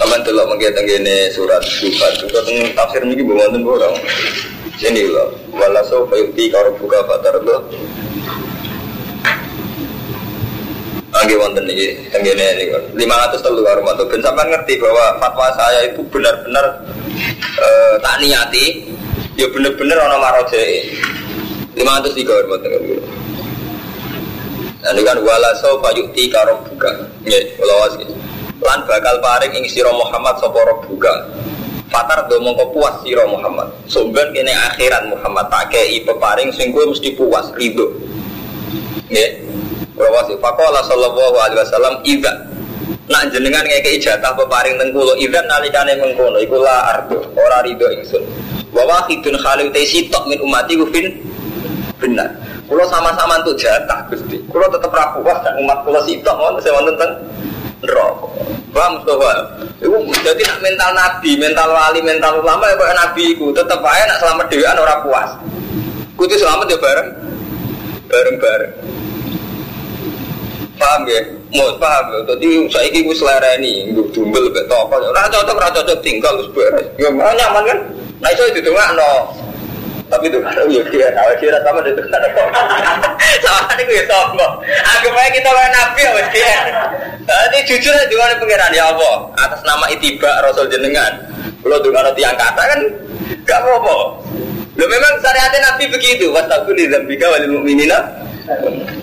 Aman 0.00 0.24
telok 0.24 0.48
mengkiat 0.48 0.80
gini 0.88 1.28
surat 1.36 1.60
surat 1.60 2.12
surat 2.16 2.44
tafsir 2.72 3.04
ini 3.04 3.20
bawa 3.20 3.52
nonton 3.52 3.68
orang 3.68 3.94
ini 4.80 5.04
loh 5.04 5.28
walaso 5.52 6.08
bayuti 6.08 6.48
karo 6.48 6.72
buka 6.80 7.04
fatar 7.04 7.36
lo 7.44 7.68
Angge 11.10 11.34
wonten 11.34 11.66
iki 11.66 12.06
tenggene 12.14 12.54
niku. 12.54 12.78
500 12.94 13.42
telu 13.42 13.66
karo 13.66 13.82
mantu. 13.82 14.06
Ben 14.06 14.22
sampean 14.22 14.46
ngerti 14.46 14.78
bahwa 14.78 15.18
fatwa 15.18 15.50
saya 15.58 15.90
itu 15.90 16.06
benar-benar 16.06 16.86
eh, 17.58 17.94
tak 17.98 18.22
niati. 18.22 18.94
Ya 19.34 19.50
bener-bener 19.50 19.98
ana 19.98 20.22
maroje. 21.76 22.10
500 22.12 22.18
tiga 22.18 22.32
karo 22.34 22.46
mantu. 22.50 22.68
Nah, 24.80 24.96
ini 24.96 25.04
kan 25.04 25.18
wala 25.20 25.50
saufa 25.60 25.92
yukti 25.92 26.32
karo 26.32 26.56
buka. 26.64 26.88
Kula 27.60 27.74
wae. 27.84 28.04
Lan 28.60 28.80
bakal 28.88 29.20
paring 29.20 29.52
ing 29.56 29.64
sira 29.68 29.92
Muhammad 29.92 30.40
sapa 30.40 30.60
buka. 30.88 31.12
Fatar 31.90 32.24
do 32.30 32.40
mongko 32.40 32.72
puas 32.72 32.96
sira 33.04 33.28
Muhammad. 33.28 33.68
Sumben 33.90 34.32
kene 34.32 34.54
akhirat 34.72 35.10
Muhammad 35.10 35.52
tak 35.52 35.74
kei 35.74 36.00
peparing 36.06 36.48
kowe 36.72 36.84
mesti 36.88 37.12
puas 37.12 37.52
ridho. 37.58 37.92
Nggih. 39.12 39.30
Rawasi 40.00 40.32
faqala 40.40 40.80
sallallahu 40.88 41.36
alaihi 41.36 41.60
wasallam 41.60 41.94
idza 42.08 42.32
nak 43.10 43.28
jenengan 43.34 43.60
ngekei 43.68 44.00
jatah 44.00 44.32
peparing 44.32 44.80
teng 44.80 44.96
kula 44.96 45.12
idza 45.20 45.44
nalikane 45.44 45.92
mengkono 46.00 46.40
iku 46.40 46.56
la 46.56 46.96
ardo 46.96 47.20
ora 47.36 47.60
rido 47.60 47.84
ingsun. 47.92 48.24
Wa 48.72 48.86
wahidun 48.86 49.36
khalil 49.36 49.68
te 49.74 49.84
sitok 49.84 50.24
min 50.24 50.40
umati 50.40 50.78
fin 50.88 51.20
benar. 52.00 52.28
Kulo 52.64 52.82
sama-sama 52.88 53.38
untuk 53.44 53.54
jatah 53.60 54.00
Gusti. 54.08 54.40
Kulo 54.48 54.66
tetep 54.72 54.90
ra 54.90 55.12
puas 55.14 55.38
dan 55.44 55.54
umat 55.60 55.84
kulo 55.84 56.00
sitok 56.08 56.58
sing 56.64 56.72
wonten 56.72 56.96
teng 56.96 57.12
neraka. 57.84 58.26
Paham 58.70 59.02
Mustafa? 59.02 59.30
Iku 59.82 59.96
jadi 60.22 60.42
nak 60.46 60.58
mental 60.62 60.90
nabi, 60.94 61.30
mental 61.36 61.68
wali, 61.74 62.00
mental 62.00 62.38
ulama 62.38 62.70
ya 62.70 62.74
kaya 62.78 62.94
nabi 62.94 63.34
iku 63.34 63.50
tetep 63.50 63.82
ae 63.82 64.02
nak 64.06 64.18
selamat 64.22 64.46
dhewean 64.48 64.78
ora 64.78 64.96
puas. 65.04 65.30
Kudu 66.16 66.34
selamat 66.38 66.66
ya 66.72 66.78
bareng 66.80 67.08
bareng-bareng. 68.10 68.72
Paham 70.80 71.02
ya? 71.06 71.20
Mau 71.52 71.70
paham 71.76 72.04
ya? 72.14 72.18
Jadi 72.34 72.48
saya 72.72 72.86
ini 72.88 72.98
gue 73.04 73.16
selereni, 73.16 73.72
gue 73.92 74.06
dumbel 74.16 74.48
ke 74.50 74.64
toko. 74.66 74.96
Nah 75.12 75.28
cocok, 75.28 75.56
nah 75.56 75.70
cocok 75.70 75.98
tinggal 76.00 76.32
terus 76.40 76.50
beres. 76.56 76.86
Ya 76.96 77.08
nyaman 77.12 77.62
kan? 77.68 77.78
Nah 78.20 78.28
itu 78.32 78.42
itu 78.52 78.60
tuh 78.64 78.74
no. 78.74 79.12
Tapi 80.10 80.26
itu 80.26 80.38
kan 80.42 80.58
ya 80.66 80.82
dia, 80.90 81.06
nah 81.14 81.22
dia 81.38 81.58
sama 81.62 81.80
itu 81.86 82.02
kan. 82.10 82.22
Sama 83.46 83.70
ini 83.78 83.82
gue 83.86 84.02
toko. 84.10 84.46
Aku 84.66 85.06
pengen 85.14 85.32
kita 85.38 85.48
lawan 85.54 85.70
nabi 85.70 86.02
ya 86.02 86.24
dia. 86.34 86.54
Jadi 87.30 87.58
jujur 87.70 87.94
aja 87.94 88.10
dengan 88.10 88.34
pengiran 88.42 88.70
ya 88.74 88.84
Allah. 88.90 89.14
Atas 89.38 89.62
nama 89.62 89.86
itiba 89.86 90.30
Rasul 90.42 90.66
jenengan. 90.66 91.14
Kalau 91.62 91.78
dengan 91.78 92.10
tiang 92.18 92.34
kata 92.34 92.62
kan 92.74 92.80
gak 93.46 93.60
apa-apa. 93.62 93.98
Lo 94.74 94.84
memang 94.88 95.14
syariatnya 95.22 95.60
Nabi 95.70 95.84
begitu. 95.92 96.32
Wastaghfir 96.34 96.74
li 96.74 96.88
dzambika 96.88 97.30
walil 97.30 97.60
mu'minina 97.60 98.00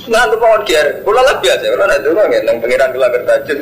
Nah, 0.08 0.24
itu 0.28 0.36
pohon 0.36 0.62
kiar. 0.68 0.88
Kulo 1.08 1.24
lah 1.24 1.40
biasa. 1.40 1.64
Kulo 1.72 1.84
nak 1.88 2.00
dulu 2.04 2.20
nggak 2.20 2.44
nang 2.44 2.58
pengiran 2.60 2.90
kulo 2.92 3.08
bertajud. 3.16 3.60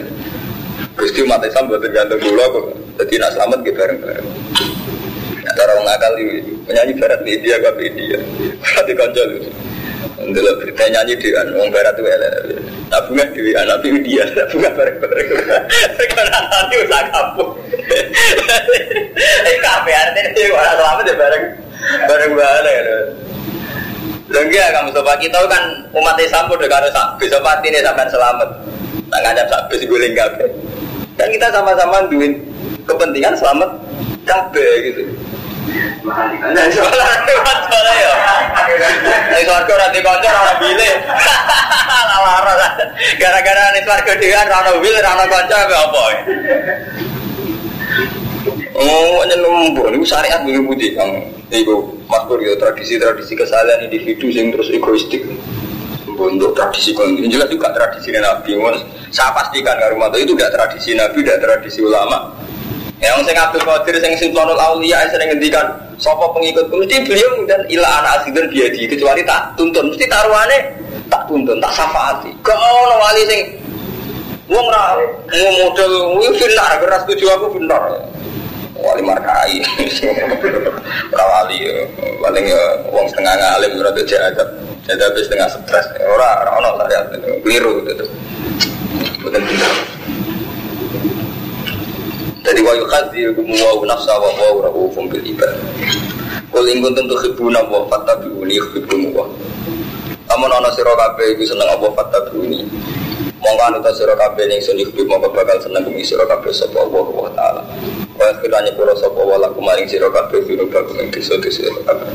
Gusti 0.96 1.20
umat 1.22 1.44
Islam 1.46 1.70
buat 1.70 1.82
tergantung 1.84 2.22
kulo 2.24 2.44
kok. 2.50 2.66
Jadi 3.04 3.14
nak 3.22 3.32
selamat 3.38 3.58
gitu 3.62 3.78
bareng-bareng. 3.78 4.28
Cara 5.56 5.72
orang 5.72 5.88
akal 5.96 6.14
ini 6.20 6.44
penyanyi 6.68 6.94
barat 7.00 7.20
media 7.24 7.56
gak 7.64 7.76
media. 7.80 8.18
Berarti 8.60 8.92
konjol 8.94 9.30
itu. 9.40 9.50
Dulu 10.16 10.52
berita 10.64 10.84
nyanyi 10.90 11.14
di 11.20 11.28
kan, 11.32 11.48
orang 11.52 11.72
barat 11.76 11.96
itu 11.96 12.08
elek. 12.08 12.34
Tabungan 12.88 13.28
di 13.36 13.52
anak 13.56 13.78
media, 13.84 14.24
tabungan 14.32 14.72
bareng-bareng. 14.74 15.28
Karena 16.16 16.40
nanti 16.50 16.76
usah 16.82 17.02
kapuk. 17.12 17.50
Eh 19.46 19.58
kafe 19.60 19.92
artinya 19.92 20.44
orang 20.56 20.76
selamat 20.80 21.04
ya 21.04 21.16
bareng 21.20 21.44
bareng-bareng. 22.08 22.86
Dan 24.26 24.44
dia 24.50 24.74
kamu 24.74 24.90
sobat 24.96 25.20
kita 25.22 25.38
kan 25.46 25.64
umat 25.94 26.18
Islam 26.18 26.50
udah 26.50 26.70
karo 26.70 26.88
bisa 27.22 27.38
pati 27.44 27.68
nih 27.70 27.84
sampai 27.86 28.10
selamat. 28.10 28.50
Tak 29.12 29.20
ngajak 29.22 29.46
sak 29.52 29.62
bis 29.70 29.84
guling 29.86 30.14
kafe. 30.18 30.46
Dan 31.16 31.28
kita 31.30 31.48
sama-sama 31.54 32.08
duit 32.10 32.34
kepentingan 32.88 33.38
selamat 33.38 33.70
kafe 34.26 34.66
gitu. 34.90 35.04
Nah, 36.06 36.66
soalnya 36.70 37.18
lewat 37.26 37.60
soalnya 37.66 37.94
ya. 37.98 38.14
Nih 39.34 39.42
suarga 39.42 39.74
nanti 39.74 40.00
konco 40.06 40.30
orang 40.30 40.58
bile. 40.62 40.90
Lara 42.26 42.54
Gara-gara 43.22 43.64
nih 43.74 43.82
suarga 43.82 44.14
dia 44.22 44.42
rano 44.46 44.78
bile 44.78 45.00
rano 45.02 45.26
konco 45.26 45.56
apa 45.58 45.76
apa? 45.76 46.04
Oh, 48.76 49.24
hanya 49.24 49.36
nombor. 49.40 49.90
Ini 49.90 50.04
syariat 50.06 50.44
begini 50.44 50.68
putih, 50.68 50.90
kang. 50.94 51.12
Iku 51.48 51.96
makmur 52.12 52.44
ya 52.44 52.54
tradisi-tradisi 52.60 53.34
kesalahan 53.34 53.88
individu 53.88 54.28
yang 54.30 54.52
terus 54.52 54.70
egoistik. 54.70 55.24
Untuk 56.16 56.56
tradisi 56.56 56.96
ini 56.96 57.28
jelas 57.28 57.52
juga 57.52 57.72
tradisi 57.76 58.12
Nabi. 58.14 58.56
Saya 59.12 59.32
pastikan 59.36 59.80
rumah 59.92 60.12
itu 60.16 60.36
tidak 60.36 60.52
tradisi 60.54 60.92
Nabi, 60.96 61.24
tidak 61.24 61.40
tradisi 61.44 61.80
ulama. 61.84 62.45
Yang 63.04 63.28
saya 63.28 63.52
Abdul 63.52 63.64
Qadir, 63.68 63.96
yang 64.00 64.16
Sultanul 64.16 64.56
Aulia, 64.56 65.04
sering 65.12 65.28
ngendikan, 65.36 65.68
sopo 66.00 66.32
pengikut 66.32 66.72
mesti 66.72 67.04
beliau 67.04 67.44
dan 67.44 67.60
ilah 67.68 67.92
anak 68.02 68.24
asidun 68.24 68.48
biadi 68.48 68.88
kecuali 68.88 69.20
tak 69.28 69.52
tuntun, 69.60 69.92
mesti 69.92 70.08
taruhannya 70.08 70.60
tak 71.12 71.22
tuntun, 71.28 71.60
tak 71.60 71.76
syafaati. 71.76 72.32
Kalau 72.40 72.96
wali 72.96 73.24
sing 73.28 73.42
Wong 74.46 74.70
ra 74.70 74.94
model 75.58 76.22
wih 76.22 76.30
benar, 76.38 76.78
keras 76.78 77.02
tujuh 77.10 77.26
aku 77.34 77.58
benar. 77.58 77.82
Wali 78.78 79.02
markai. 79.02 79.58
Wali 81.10 81.58
paling 82.22 82.46
ya 82.46 82.64
uang 82.94 83.10
setengah 83.10 83.34
ngalim 83.42 83.72
berarti 83.82 84.06
jahat 84.06 84.38
habis 84.86 85.26
setengah 85.26 85.50
stres. 85.50 85.86
Orang 85.98 86.46
orang 86.46 86.56
ono 86.62 86.70
lah 86.78 86.88
ya. 86.94 87.02
Keliru 87.42 87.82
gitu. 87.90 88.06
Bukan 89.26 89.42
benar 89.42 89.74
jadi 92.46 92.62
wa 92.62 92.78
yukadzirukum 92.78 93.50
wa 93.50 93.86
nafsa 93.90 94.14
wa 94.22 94.30
wa 94.30 94.62
rahufum 94.70 95.10
bil 95.10 95.26
ibad 95.26 95.50
Kul 96.54 96.70
ing 96.70 96.80
kuntum 96.86 97.10
tuhibbuna 97.10 97.60
wa 97.66 97.90
fattabi'uni 97.90 98.54
yuhibbukum 98.62 99.18
wa 99.18 99.26
Kamu 100.30 100.46
nono 100.46 100.70
sira 100.78 100.94
kabeh 100.94 101.34
iku 101.34 101.42
seneng 101.42 101.66
apa 101.74 101.90
fattabi'uni 101.98 102.62
Mongko 103.42 103.62
anu 103.66 103.78
ta 103.82 103.90
sira 103.98 104.14
kabeh 104.14 104.46
ning 104.46 104.62
sun 104.62 104.78
yuhibbu 104.78 105.10
mongko 105.10 105.34
bakal 105.34 105.58
seneng 105.58 105.90
bumi 105.90 106.06
sira 106.06 106.22
kabeh 106.30 106.54
sapa 106.54 106.86
Allah 106.86 107.06
wa 107.10 107.30
taala 107.34 107.62
Wa 108.14 108.30
kiranya 108.38 108.72
kula 108.78 108.94
sapa 108.94 109.20
wala 109.26 109.50
kumaring 109.50 109.90
sira 109.90 110.08
kabeh 110.14 110.46
firo 110.46 110.70
kabeh 110.70 111.02
ing 111.02 111.10
desa-desa 111.10 111.66
kabeh. 111.84 112.14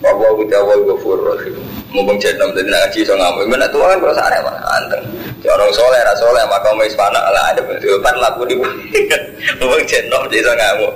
Wa 0.00 0.14
wa. 0.14 1.75
Mumpung 1.96 2.20
jeneng 2.20 2.52
dadi 2.52 2.68
nak 2.68 2.92
ngaji 2.92 2.98
iso 3.00 3.14
ngamu. 3.16 3.48
Men 3.48 3.58
nek 3.64 3.72
tuwa 3.72 3.88
kan 3.88 3.96
kok 4.04 4.12
arek 4.20 4.40
mah 4.44 4.56
anteng. 4.76 5.04
Orang 5.48 5.72
soleh 5.72 6.00
ra 6.04 6.12
soleh 6.20 6.44
maka 6.44 6.68
wis 6.76 6.92
panak 6.92 7.24
ala 7.24 7.40
ada 7.48 7.60
betul 7.64 7.96
pan 8.04 8.12
laku 8.20 8.44
di 8.44 8.54
Mumpung 8.60 9.82
jeneng 9.90 10.28
iso 10.28 10.52
ngamu. 10.52 10.88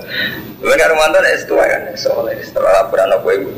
Men 0.61 0.77
karo 0.77 0.93
mantan 0.93 1.25
es 1.33 1.49
tua 1.49 1.65
kan 1.65 1.83
soleh 1.97 2.37
setelah 2.45 2.85
laporan 2.85 3.09
apa 3.09 3.29
ibu. 3.33 3.49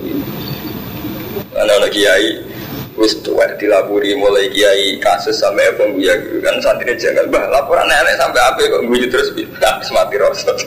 Ana 1.59 1.83
lagi 1.83 2.07
kiai 2.07 2.52
wis 2.97 3.17
tua 3.25 3.49
dilapuri 3.57 4.13
mulai 4.13 4.53
kiai 4.53 5.01
kasus 5.01 5.41
sampai 5.41 5.73
apa 5.73 5.85
ya 5.97 6.13
kan 6.45 6.61
santri 6.61 6.93
jangan 7.01 7.25
bah 7.33 7.49
laporan 7.49 7.89
nenek 7.89 8.21
sampai 8.21 8.41
apa 8.41 8.61
kok 8.69 8.85
guyu 8.85 9.09
terus 9.09 9.33
habis 9.65 9.89
mati 9.93 10.17
rasa. 10.21 10.53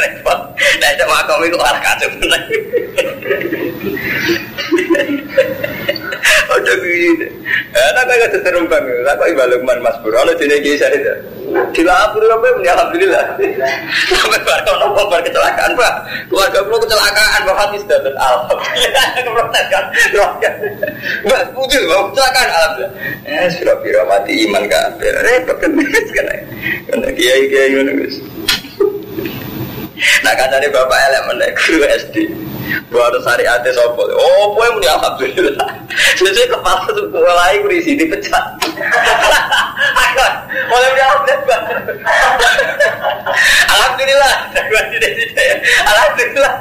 Repot. 0.00 0.40
Nah 0.80 0.90
cuma 0.98 1.22
kamu 1.26 1.44
itu 1.50 1.58
arah 1.58 1.82
kacau 1.82 2.10
Ojo 6.50 6.72
gini, 6.82 7.30
enak 7.70 8.04
kayak 8.10 8.26
gak 8.34 8.42
terumbang, 8.42 8.82
aku 9.06 9.22
ibalukman 9.30 9.78
mas 9.86 9.94
bro, 10.02 10.18
kalau 10.18 10.34
jenis 10.34 10.58
kisah 10.66 10.90
itu, 10.90 11.14
dilapor 11.70 12.26
apa 12.26 12.46
ya 12.66 12.74
alhamdulillah, 12.74 13.22
sampai 14.10 14.42
baru 14.42 14.72
nopo 14.82 15.06
bar 15.06 15.22
kecelakaan 15.22 15.70
pak, 15.78 15.94
keluarga 16.26 16.58
bro 16.66 16.82
kecelakaan, 16.82 17.40
pak 17.46 17.54
habis 17.54 17.82
dapat 17.86 18.14
alhamdulillah, 18.18 19.04
keprotes 19.22 19.66
kan, 19.70 19.84
Mbak, 21.22 21.42
putih, 21.54 21.78
mau 21.86 22.10
kecelakaan 22.10 22.48
alhamdulillah, 22.50 22.92
eh 23.30 23.48
sudah 23.54 23.76
biro 23.86 24.02
mati 24.10 24.32
iman 24.50 24.64
kan, 24.66 24.90
repot 24.98 25.56
kan, 25.62 25.70
karena 26.90 27.08
kiai 27.14 27.46
kiai 27.46 27.78
mana. 27.78 27.92
Nah 30.26 30.34
katanya 30.34 30.68
bapak 30.72 30.98
elek 30.98 31.22
menek 31.30 31.50
guru 31.60 31.84
SD. 31.94 32.16
Baru 32.90 33.18
syariat 33.22 33.62
sopo. 33.70 34.02
Oh, 34.10 34.54
poe 34.54 34.68
muni 34.74 34.86
alhamdulillah. 34.86 35.68
Sesuai 36.18 36.50
kepala 36.50 36.86
tuh 36.90 37.06
mulai 37.10 37.58
berisi 37.62 37.94
dipecat. 37.98 38.44
Mulai 40.70 40.88
muni 40.90 41.02
alhamdulillah. 41.02 41.60
Alhamdulillah. 43.74 44.32
Alhamdulillah. 45.86 46.54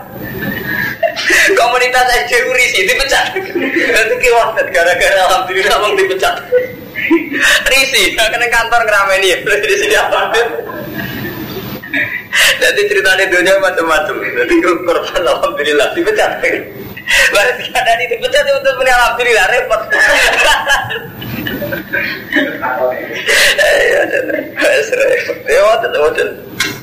Komunitas 1.57 2.07
aja 2.09 2.37
berisi 2.47 2.85
dipecat. 2.89 3.25
Nanti 3.69 4.15
kiwatet 4.21 4.67
gara-gara 4.73 5.19
alhamdulillah 5.29 5.77
mau 5.81 5.93
dipecat. 5.93 6.35
Risi, 7.69 8.13
kena 8.17 8.47
kantor 8.49 8.81
ngerameni 8.85 9.33
ya. 9.33 9.37
Di 9.45 9.75
sini. 9.77 9.95
Jadi 12.59 12.81
ceritanya 12.85 13.25
dunia 13.31 13.55
macam-macam. 13.57 14.15
Jadi 14.21 14.53
korban 14.61 15.23
alhamdulillah 15.25 15.87
dipecat. 15.97 16.31
Berarti 17.33 17.63
ada 17.73 17.91
di 17.97 18.05
dipecat 18.13 18.45
untuk 18.53 18.77
alhamdulillah 18.77 19.45
repot. 19.49 19.81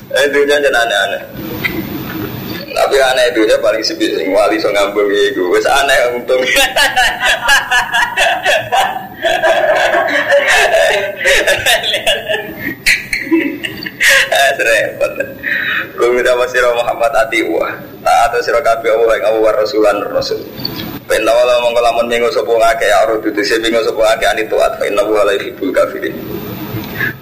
Ya, 0.07 0.23
itu 0.23 0.39
jangan 0.47 0.73
aneh-aneh. 0.75 1.21
Tapi 2.77 2.95
aneh 3.01 3.25
itu 3.33 3.41
ya 3.49 3.57
paling 3.57 3.81
sepi 3.81 4.05
sing 4.13 4.29
wali 4.29 4.59
so 4.59 4.69
ngambung 4.69 5.09
iku. 5.09 5.49
Wis 5.49 5.65
aneh 5.65 5.97
untung. 6.15 6.41
Eh, 10.77 12.26
repot. 14.67 15.13
Kau 15.97 16.13
minta 16.13 16.33
masih 16.37 16.61
Muhammad 16.77 17.11
Atiwa. 17.25 17.65
Tak 18.05 18.17
atau 18.31 18.39
sirah 18.39 18.61
kabeh 18.61 18.93
Allah 18.93 19.13
yang 19.17 19.27
Allah 19.33 19.51
Rasulan 19.57 19.97
Rasul. 20.13 20.39
Penna 21.07 21.31
wala 21.31 21.63
mongko 21.63 21.79
lamun 21.79 22.05
minggu 22.11 22.27
sapa 22.35 22.51
ngake 22.51 22.85
ya 22.91 22.97
ora 23.07 23.15
dudu 23.23 23.39
sing 23.39 23.63
minggu 23.63 23.79
sapa 23.79 23.95
ngake 23.95 24.25
ani 24.27 24.43
tuat 24.51 24.75
fa 24.75 24.83
inna 24.83 25.01
wa 25.07 25.23
la 25.23 25.33
yuhibbul 25.39 25.71
kafirin. 25.71 26.11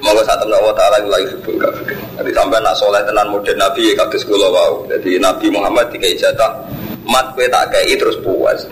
Monggo 0.01 0.25
saat 0.25 0.41
temen 0.41 0.58
Allah 0.58 0.73
taala 0.73 0.97
la 1.06 1.19
yuhibbul 1.21 1.58
kafirin. 1.62 1.99
Jadi 2.17 2.32
sampai 2.34 2.60
nak 2.65 2.75
soleh 2.75 3.01
tenan 3.06 3.30
modern 3.30 3.58
Nabi 3.62 3.93
ya 3.93 3.93
kados 4.01 4.25
kula 4.25 4.47
wau. 4.49 4.89
Jadi 4.89 5.21
Nabi 5.21 5.47
Muhammad 5.54 5.93
dikai 5.93 6.17
jatah 6.17 6.51
mat 7.06 7.30
kowe 7.38 7.45
tak 7.45 7.69
kei 7.69 7.93
terus 7.93 8.17
puas. 8.25 8.65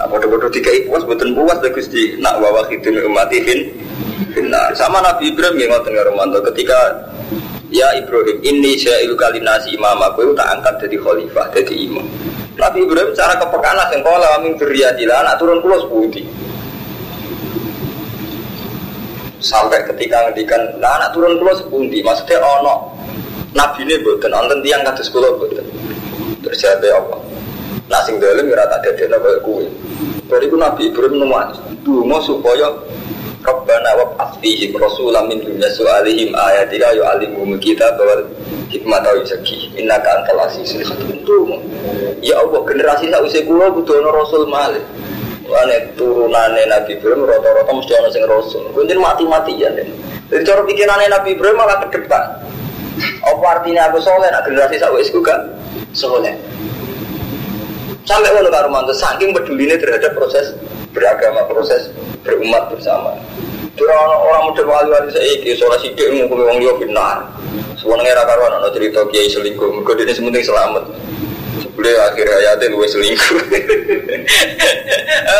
Nah, 0.00 0.08
bodoh-bodoh 0.10 0.48
dikai 0.50 0.88
puas 0.88 1.04
betul 1.04 1.36
puas 1.36 1.60
lha 1.60 1.68
Gusti. 1.68 2.16
Nak 2.18 2.40
wa 2.40 2.48
wakhidun 2.64 3.04
umatihin 3.04 3.68
Benar. 4.34 4.74
Sama 4.74 4.98
Nabi 4.98 5.30
Ibrahim 5.30 5.62
yang 5.62 5.70
ngoten 5.78 5.94
Romanto 5.94 6.38
ketika 6.50 6.74
Ya 7.74 7.90
Ibrahim, 7.98 8.38
ini 8.46 8.78
saya 8.78 9.02
ilu 9.02 9.18
kali 9.18 9.42
nasi 9.42 9.74
imam 9.74 9.98
aku 9.98 10.30
tak 10.38 10.46
angkat 10.46 10.86
jadi 10.86 10.94
khalifah, 10.94 11.50
jadi 11.50 11.74
imam. 11.74 12.06
Nabi 12.54 12.86
Ibrahim 12.86 13.10
cara 13.18 13.34
kepekaan 13.34 13.74
lah 13.74 13.90
sengkola 13.90 14.38
amin 14.38 14.54
berriadilah 14.54 15.26
anak 15.26 15.42
turun 15.42 15.58
pulau 15.58 15.82
sepuluh 15.82 16.06
sampai 19.42 19.82
ketika 19.90 20.30
ngendikan 20.30 20.62
nah 20.78 21.02
anak 21.02 21.10
turun 21.12 21.34
pulau 21.36 21.54
sepuluh 21.58 21.90
maksudnya 21.90 22.38
ono 22.40 22.94
Nabi 23.58 23.82
ini 23.84 23.98
bukan 24.06 24.30
nonton 24.30 24.62
tiang 24.62 24.86
kados 24.86 25.10
pulau 25.10 25.34
bukan 25.34 25.66
terjadi 26.46 26.94
apa 26.94 27.18
nah 27.90 28.00
sing 28.06 28.22
dalam 28.22 28.46
ya 28.48 28.54
rata 28.56 28.80
dede 28.80 29.10
nabi 29.10 29.34
kue 29.44 29.66
dari 30.30 30.46
itu 30.48 30.56
Nabi 30.56 30.88
Ibrahim 30.88 31.20
nulis 31.20 31.58
dulu 31.84 32.16
supaya 32.22 32.70
Rabbana 33.44 33.90
wa 34.00 34.04
asfihim 34.24 34.72
rasulam 34.80 35.28
min 35.28 35.44
dunya 35.44 35.68
su'alihim 35.68 36.32
ayatika 36.32 36.96
yu'alimuhum 36.96 37.60
kita 37.60 37.92
bahwa 38.00 38.24
hikmah 38.72 39.04
yusaki 39.20 39.68
inna 39.76 40.00
ka 40.00 40.24
antal 40.24 40.48
asizul 40.48 40.80
hakim 40.80 41.20
ya 42.24 42.40
Allah 42.40 42.60
generasi 42.64 43.12
sak 43.12 43.20
usia 43.20 43.44
kula 43.44 43.68
kudu 43.68 44.00
ana 44.00 44.10
rasul 44.16 44.48
malih 44.48 44.80
Ane 45.44 45.92
turunane 45.94 46.64
Nabi 46.66 46.96
Ibrahim 46.96 47.28
rata-rata 47.28 47.68
mesti 47.68 47.92
ana 48.00 48.08
sing 48.08 48.24
rasul. 48.24 48.64
Kuwi 48.72 48.96
mati-matian. 48.96 49.76
Jadi 50.32 50.42
cara 50.42 50.64
pikirannya 50.64 51.12
Nabi 51.12 51.36
Ibrahim 51.36 51.60
malah 51.60 51.84
ke 51.84 52.00
depan. 52.00 52.22
Apa 53.22 53.44
artinya 53.60 53.92
aku 53.92 54.00
soleh? 54.00 54.32
Nah, 54.32 54.40
generasi 54.40 54.80
sak 54.80 54.90
wis 54.96 55.12
kan 55.20 55.52
soleh. 55.92 56.32
Sampai 58.08 58.32
ngono 58.32 58.48
karo 58.48 58.68
mantu 58.72 58.92
saking 58.96 59.36
pedulinya 59.36 59.76
terhadap 59.80 60.16
proses 60.16 60.52
beragama, 60.94 61.42
proses 61.50 61.90
berumat 62.22 62.70
bersama. 62.70 63.12
Curang 63.74 63.98
orang 63.98 64.42
muda 64.48 64.62
wali-wali 64.62 65.10
saya 65.10 65.26
ini, 65.34 65.50
soal 65.58 65.74
sidik 65.82 66.06
ngomong 66.14 66.46
wong 66.46 66.58
liya 66.62 66.72
benar. 66.78 67.26
Sebenarnya 67.74 68.22
ra 68.22 68.24
karuan 68.24 68.62
ana 68.62 68.70
cerita 68.70 69.02
kiai 69.10 69.26
selingkuh, 69.26 69.66
mergo 69.66 69.92
dene 69.98 70.14
sementing 70.14 70.46
selamat. 70.46 70.86
Sebelum 71.58 71.98
akhir 72.06 72.26
hayatnya 72.30 72.70
lu 72.70 72.86
selingkuh. 72.86 73.38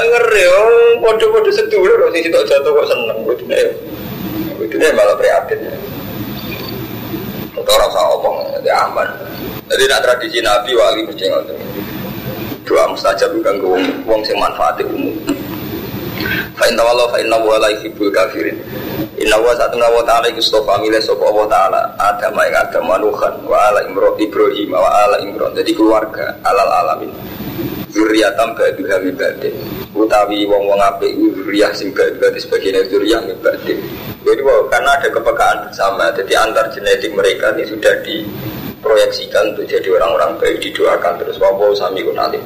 Ngeri, 0.05 0.43
oh, 0.51 0.99
podo-podo 0.99 1.51
sedulur, 1.55 2.11
sing 2.11 2.27
sitok 2.27 2.45
jatuh 2.51 2.75
kok 2.75 2.87
seneng. 2.91 3.19
Kudune 4.59 4.89
malah 4.99 5.15
prihatin. 5.15 5.63
Orang 7.55 7.89
usah 7.89 8.05
omong, 8.19 8.37
jadi 8.61 8.71
aman. 8.77 9.09
Jadi 9.73 9.83
nak 9.89 10.03
tradisi 10.05 10.39
Nabi 10.45 10.77
wali 10.77 11.01
ngoten. 11.07 11.57
Doa 12.65 12.85
mustajab 12.93 13.33
bukan 13.41 13.57
wong, 13.65 13.83
wong 14.05 14.21
sing 14.27 14.37
manfaatnya 14.37 14.85
umum. 14.91 15.17
Fa 16.55 16.65
inna 16.71 16.83
wallahu 16.87 17.11
fa 17.11 17.19
inna 17.19 17.37
wa 17.39 17.59
la 17.59 17.69
yuhibbul 17.75 18.11
kafirin. 18.15 18.59
Inna 19.19 19.39
wa 19.39 19.55
satuna 19.55 19.87
wa 19.91 20.03
ta'ala 20.03 20.27
iku 20.31 20.43
stofa 20.43 20.79
milih 20.83 20.99
sapa 20.99 21.23
Allah 21.23 21.47
taala 21.47 21.81
Adam 21.99 22.35
ing 22.43 22.55
Adam 22.55 22.85
manuhan 22.87 23.35
wa 23.47 23.57
ala 23.71 23.81
Imran 23.87 24.15
Ibrahim 24.19 24.75
wa 24.75 24.91
ala 24.91 25.17
Imran. 25.23 25.55
Jadi 25.55 25.71
keluarga 25.75 26.35
alal 26.47 26.71
alamin. 26.71 27.11
Zuriatam 27.95 28.59
ba'duha 28.59 28.97
min 29.07 29.15
ba'din. 29.15 29.55
Utawi 29.95 30.43
wong-wong 30.51 30.83
apik 30.83 31.15
zuriyah 31.15 31.71
sing 31.71 31.95
ba'duha 31.95 32.35
sebagian 32.35 32.83
zuriyah 32.91 33.23
min 33.23 33.39
ba'din. 33.39 33.79
Jadi 34.27 34.41
karena 34.43 34.91
ada 34.99 35.09
kepekaan 35.13 35.59
bersama, 35.69 36.11
jadi 36.17 36.33
antar 36.43 36.67
genetik 36.75 37.13
mereka 37.15 37.55
ini 37.55 37.63
sudah 37.69 37.95
diproyeksikan 38.03 39.55
untuk 39.55 39.69
jadi 39.69 39.89
orang-orang 39.95 40.35
baik 40.43 40.59
didoakan 40.65 41.23
terus 41.23 41.39
wabaw 41.39 41.71
sami 41.77 42.03
kunalim. 42.03 42.41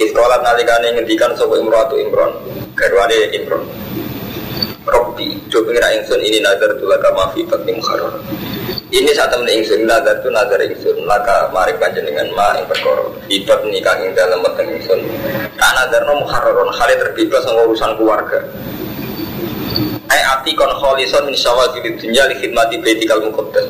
Iskolat 0.00 0.42
nalikane 0.42 0.96
ngendikan 0.96 1.30
sapa 1.38 1.54
Imratu 1.60 2.00
Imron, 2.00 2.34
garwane 2.78 3.18
Imron. 3.34 3.66
Robbi, 4.88 5.36
coba 5.50 5.68
pengira 5.68 5.88
ingsun 5.98 6.22
ini 6.22 6.38
nazar 6.40 6.70
tulaka 6.78 7.10
mafi 7.12 7.44
bakti 7.44 7.74
mukharor. 7.74 8.14
Ini 8.88 9.12
saat 9.12 9.28
temen 9.28 9.50
ingsun 9.50 9.84
nazar 9.84 10.16
tu 10.24 10.32
nazar 10.32 10.56
ingsun 10.64 11.04
laka 11.04 11.52
mari 11.52 11.76
panjenengan 11.76 12.24
ma 12.32 12.56
ing 12.56 12.64
perkara. 12.64 13.04
Ibat 13.28 13.60
nikah 13.68 14.00
ing 14.00 14.16
dalam 14.16 14.40
weteng 14.40 14.70
ingsun. 14.80 14.96
Nah 15.60 15.70
nazar 15.76 16.08
no 16.08 16.24
mukharoron 16.24 16.72
hal 16.72 16.88
terbebas 16.96 17.44
sama 17.44 17.68
urusan 17.68 18.00
keluarga. 18.00 18.40
Ai 20.08 20.24
ati 20.24 20.56
kon 20.56 20.72
kholison 20.80 21.28
min 21.28 21.36
syawazil 21.36 21.84
dunya 22.00 22.24
li 22.32 22.40
khidmati 22.40 22.80
baitikal 22.80 23.20
muqaddas. 23.28 23.68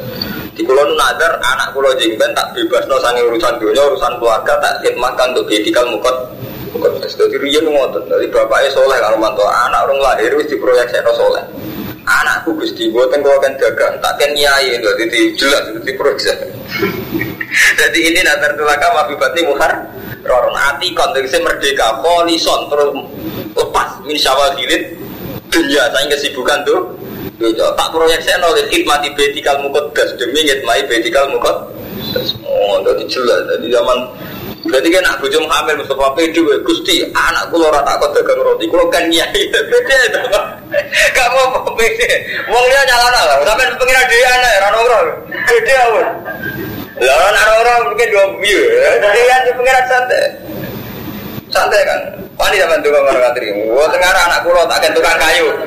Di 0.55 0.63
kulo 0.63 0.87
nazar 0.95 1.35
anak 1.43 1.75
kulo 1.75 1.91
jengben 1.99 2.31
tak 2.31 2.55
bebas 2.55 2.87
no 2.87 2.95
sange 3.03 3.27
urusan 3.27 3.59
dunia 3.59 3.83
urusan 3.91 4.23
keluarga 4.23 4.55
tak 4.63 4.87
khidmatkan 4.87 5.35
untuk 5.35 5.51
baitikal 5.51 5.83
muqaddas. 5.91 6.48
Jadi 6.79 7.37
riyen 7.39 7.67
ngoten. 7.67 8.07
Dari 8.07 8.27
bapaknya 8.31 8.71
soleh 8.73 8.99
karo 9.03 9.17
mantu 9.19 9.43
anak 9.45 9.91
orang 9.91 9.99
lahir 9.99 10.33
wis 10.39 10.49
diproyeksekno 10.51 11.13
soleh. 11.15 11.45
Anakku 12.09 12.57
Gusti 12.57 12.89
mboten 12.89 13.21
kula 13.21 13.37
kan 13.37 13.53
dagang, 13.61 14.01
tak 14.01 14.17
ken 14.17 14.33
nyai 14.33 14.81
dadi 14.81 15.37
jelas 15.37 15.61
dadi 15.77 15.93
proyek. 15.93 16.41
Jadi 17.77 17.99
ini 18.01 18.25
nazar 18.25 18.57
tulaka 18.57 18.89
mabibati 18.97 19.45
muhar 19.45 19.93
roron 20.29 20.57
ati 20.57 20.93
kon 20.93 21.13
merdeka 21.17 22.01
kholison 22.05 22.69
terus 22.69 22.91
lepas 23.57 23.89
min 24.05 24.17
syawal 24.21 24.53
hilit 24.61 24.93
dunia 25.49 25.89
saya 25.91 26.07
kesibukan 26.13 26.61
tuh 26.69 26.81
Dunia. 27.39 27.71
tak 27.79 27.95
proyek 27.95 28.19
saya 28.23 28.39
nol 28.43 28.55
khidmati 28.67 29.15
betikal 29.15 29.57
mukodas 29.63 30.11
demi 30.19 30.43
ngitmai 30.43 30.83
betikal 30.91 31.25
mukodas 31.31 32.35
oh 32.43 32.83
jadi 32.83 33.05
jelas 33.07 33.41
jadi 33.57 33.79
zaman 33.79 33.99
Berarti 34.69 34.89
kan 34.93 35.05
aku 35.17 35.25
cuma 35.33 35.49
hamil 35.49 35.81
Mustafa 35.81 36.13
Pedi, 36.13 36.45
Gusti, 36.61 37.01
anak 37.17 37.49
kulo 37.49 37.73
rata 37.73 37.97
kok 37.97 38.13
dagang 38.13 38.37
roti, 38.45 38.69
kulo 38.69 38.85
kan 38.93 39.01
nyai, 39.09 39.43
beda 39.49 39.97
itu. 40.05 40.21
Kamu 41.17 41.39
apa 41.41 41.71
beda? 41.73 42.09
Wong 42.53 42.65
dia 42.69 42.83
nyala 42.85 43.09
lah, 43.09 43.41
sampai 43.49 43.65
pengiran 43.81 44.05
dia 44.13 44.29
anak, 44.29 44.53
rano 44.61 44.79
rano, 44.85 45.13
beda 45.49 45.75
aku. 45.89 46.01
Lah 47.01 47.17
rano 47.33 47.61
rano 47.65 47.83
mungkin 47.89 48.09
dua 48.13 48.25
view, 48.45 48.61
dia 49.01 49.23
kan 49.25 49.41
pengiran 49.57 49.85
santai, 49.89 50.25
santai 51.49 51.81
kan. 51.89 52.01
Wani 52.39 52.61
zaman 52.61 52.79
tukang 52.85 53.03
orang 53.03 53.25
ngatri, 53.25 53.51
wah 53.73 53.89
tengah 53.91 54.13
anak 54.15 54.41
kulo 54.45 54.63
tak 54.69 54.79
akan 54.85 54.93
tukang 54.93 55.17
kayu. 55.17 55.49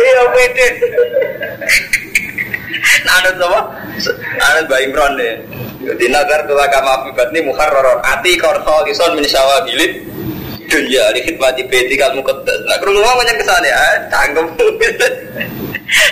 Iya 0.00 0.22
beda. 0.32 0.66
Nah, 3.06 3.14
ada 3.20 3.30
apa? 3.34 3.60
Ada 4.38 4.60
Mbak 4.66 4.80
Imron 4.86 5.12
deh. 5.18 5.34
Jadi 5.80 6.04
nazar 6.12 6.44
tuh 6.44 6.60
kama 6.60 7.02
akibat 7.02 7.32
ini 7.32 7.48
mukharraron 7.48 8.04
ati 8.04 8.36
korso 8.36 8.84
lison 8.84 9.16
min 9.16 9.24
syawabilit 9.24 10.04
dunia 10.68 11.08
di 11.16 11.20
khidmati 11.24 11.64
beti 11.66 11.96
kamu 11.96 12.20
ketes. 12.20 12.60
Nah, 12.68 12.76
kerungu 12.78 13.00
mau 13.00 13.16
banyak 13.16 13.34
ke 13.40 13.44
sana 13.48 13.66
ya, 13.66 13.80
cangkem. 14.12 14.46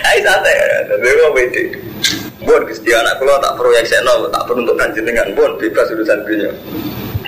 Ayo 0.09 0.19
santai, 0.25 0.57
tapi 0.89 1.07
mau 1.23 1.31
beti. 1.37 1.63
Bon, 2.43 2.65
gusti 2.65 2.91
anak 2.97 3.21
kulo 3.21 3.37
tak 3.45 3.55
proyek 3.61 3.85
seno, 3.85 4.27
tak 4.33 4.43
perlu 4.49 4.65
untuk 4.65 4.81
kanjeng 4.81 5.05
dengan 5.05 5.29
bon 5.37 5.53
bebas 5.61 5.93
urusan 5.93 6.25
dunia. 6.25 6.51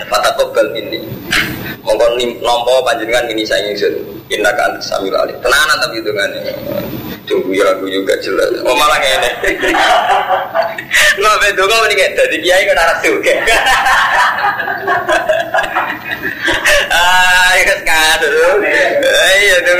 Fata 0.09 0.33
kobal 0.35 0.65
ini. 0.75 0.97
Mongkon 1.85 2.17
nompo 2.41 2.81
panjenengan 2.83 3.29
ini 3.29 3.45
saya 3.45 3.69
ingin 3.69 4.41
kan 4.41 4.75
sambil 4.81 5.13
alih. 5.13 5.37
Tenanan 5.39 5.77
tapi 5.77 6.01
itu 6.01 6.11
Tunggu 7.29 7.53
ya 7.53 7.65
aku 7.77 7.85
juga 7.87 8.17
jelas. 8.19 8.49
Oh 8.65 8.75
malah 8.75 8.97
ngene. 8.97 9.29
Nggak 11.21 11.35
betul 11.41 11.65
kau 11.69 11.85
ini 11.87 11.95
kayak 11.95 12.13
dari 12.17 12.37
kiai 12.41 12.63
kan 12.65 12.77
arah 12.81 12.97
juga. 13.03 13.33
Ah, 16.91 17.51
ya 17.55 17.63
kan 17.71 17.79
Iya 19.41 19.57
tuh. 19.63 19.75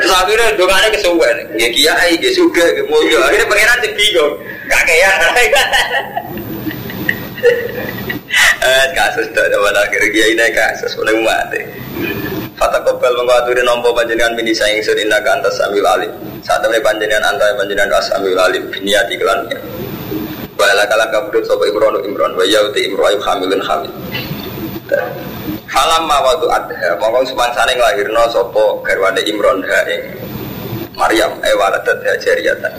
Terus 0.00 0.12
akhirnya 0.12 0.56
dongane 0.56 0.88
kesuwen. 0.94 1.36
Ya 1.60 1.68
kiai 1.70 2.16
ya 2.18 2.30
suka 2.32 2.64
mulya. 2.88 3.18
Akhirnya 3.28 3.46
pangeran 3.50 3.78
sing 3.84 3.92
bingung. 3.98 4.34
Kakean. 4.70 5.18
Eh 8.62 8.84
kasus 8.96 9.28
dah 9.34 9.44
pada 9.44 9.80
akhir 9.84 10.02
kiai 10.14 10.32
naik 10.38 10.54
kasus 10.56 10.94
mulai 10.96 11.18
mati. 11.20 11.60
Fata 12.62 12.78
kobal 12.78 13.10
mengkaturi 13.18 13.58
nompo 13.66 13.90
panjenengan 13.90 14.38
mini 14.38 14.54
saing 14.54 14.78
surina 14.78 15.18
ke 15.18 15.26
antas 15.34 15.58
sambil 15.58 15.82
alim. 15.82 16.14
Saat 16.46 16.62
temen 16.62 16.78
panjenengan 16.78 17.34
antai 17.34 17.50
panjenengan 17.58 17.90
ke 17.90 17.98
sambil 18.06 18.38
alim. 18.38 18.62
Biniati 18.70 19.18
kelannya. 19.18 19.58
Wala 20.54 20.86
kala 20.86 21.10
kabudut 21.10 21.42
sopa 21.42 21.66
imron 21.66 21.98
imron. 22.06 22.38
Wa 22.38 22.46
yauti 22.46 22.86
imron 22.86 23.18
hamilun 23.18 23.58
hamil. 23.66 23.90
Falam 25.66 26.06
ma 26.06 26.22
waktu 26.22 26.46
adha. 26.54 26.94
Mongkong 27.02 27.34
semangsane 27.34 27.74
ngelahirno 27.74 28.30
sopo 28.30 28.78
garwane 28.86 29.26
imron 29.26 29.66
ha 29.66 29.82
Maryam. 30.94 31.34
Eh 31.42 31.58
waladat 31.58 31.98
ha 31.98 32.14
jariyatan. 32.14 32.78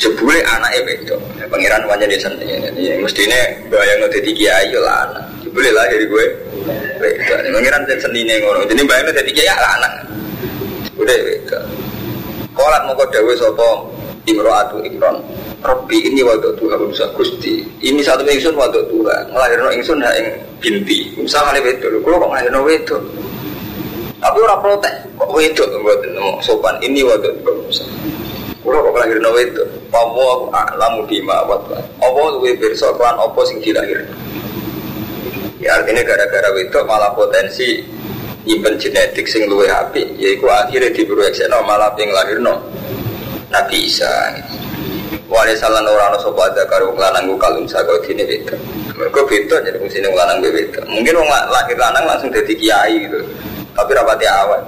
Jebule 0.00 0.40
anaknya 0.40 0.88
bedo. 0.88 1.20
Pangeran 1.52 1.84
wanya 1.84 2.08
di 2.08 2.16
sana. 2.16 2.40
Ini 2.40 2.96
mestinya 3.04 3.44
bayang 3.68 4.08
jadi 4.08 4.30
kiai 4.32 4.72
lah 4.72 5.04
anak. 5.04 5.31
Jebule 5.52 5.68
lahir 5.76 6.00
gue. 6.08 6.26
Bedo. 6.96 7.34
Pangeran 7.52 7.84
jadi 7.84 8.00
senine 8.00 8.40
ngono. 8.40 8.64
Jadi 8.64 8.88
bayang 8.88 9.12
jadi 9.12 9.52
lah 9.52 9.76
anak. 9.76 9.92
Udah 10.96 11.12
bedo. 11.12 11.60
Kolat 12.56 12.88
mau 12.88 12.96
dawe 12.96 13.32
sopo 13.36 13.92
Imro'atu 14.24 14.80
Imron 14.80 15.20
Robbi 15.60 16.08
ini 16.08 16.24
waktu 16.24 16.56
Tuhan 16.56 16.80
Musa 16.88 17.04
Gusti. 17.12 17.68
Ini 17.84 18.00
satu 18.00 18.24
ingsun 18.24 18.56
waktu 18.56 18.80
Tuhan. 18.88 19.28
Ngelahirno 19.28 19.68
ingsun 19.76 20.00
ha 20.00 20.16
ing 20.16 20.40
binti. 20.56 21.12
Musa 21.20 21.44
kali 21.44 21.60
wedo 21.60 22.00
Kalau 22.00 22.16
kok 22.24 22.28
ngelahirno 22.32 22.60
wedo 22.64 22.96
Tapi 24.24 24.38
orang 24.40 24.60
protek. 24.64 24.94
Kok 25.20 25.36
wedo 25.36 25.68
Buat 25.84 26.00
nemu 26.00 26.32
sopan? 26.40 26.80
Ini 26.80 27.04
waktu 27.04 27.28
Tuhan 27.44 27.56
Musa 27.60 27.84
Kalau 28.64 28.80
kok 28.88 28.92
ngelahirno 28.96 29.28
wedo 29.36 29.64
Allah 29.92 30.48
a'lamu 30.64 31.04
bima 31.04 31.44
watwa 31.44 31.76
Allah 32.00 32.40
bersa 32.40 32.88
klan? 32.96 33.20
Apa 33.20 33.44
sing 33.44 33.60
dilahir 33.60 34.00
Ya 35.62 35.78
artinya 35.78 36.02
gara-gara 36.02 36.50
wedo 36.50 36.82
malah 36.82 37.14
potensi 37.14 37.86
nyimpen 38.42 38.74
genetik 38.82 39.30
sing 39.30 39.46
luwe 39.46 39.70
api 39.70 40.18
yaiku 40.18 40.50
akhirnya 40.50 40.90
diproyeksino 40.90 41.62
malah 41.62 41.94
ping 41.94 42.10
lahirno 42.10 42.58
Nabi 43.46 43.86
Isa 43.86 44.10
Wali 45.32 45.56
salan 45.56 45.88
orang 45.88 46.12
no 46.12 46.18
sopo 46.20 46.44
ada 46.44 46.60
karo 46.68 46.92
lanang 46.92 47.24
gue 47.24 47.40
kalung 47.40 47.64
sago 47.64 47.96
dini 48.04 48.20
beda. 48.20 48.52
Mereka 48.92 49.20
beda 49.24 49.64
jadi 49.64 49.80
fungsinya 49.80 50.12
lanang 50.12 50.44
gue 50.44 50.52
beda. 50.52 50.84
Mungkin 50.92 51.16
orang 51.16 51.48
lahir 51.48 51.72
lanang 51.80 52.04
langsung 52.04 52.28
jadi 52.28 52.52
kiai 52.52 53.08
gitu. 53.08 53.16
Tapi 53.72 53.96
rapati 53.96 54.28
awal. 54.28 54.60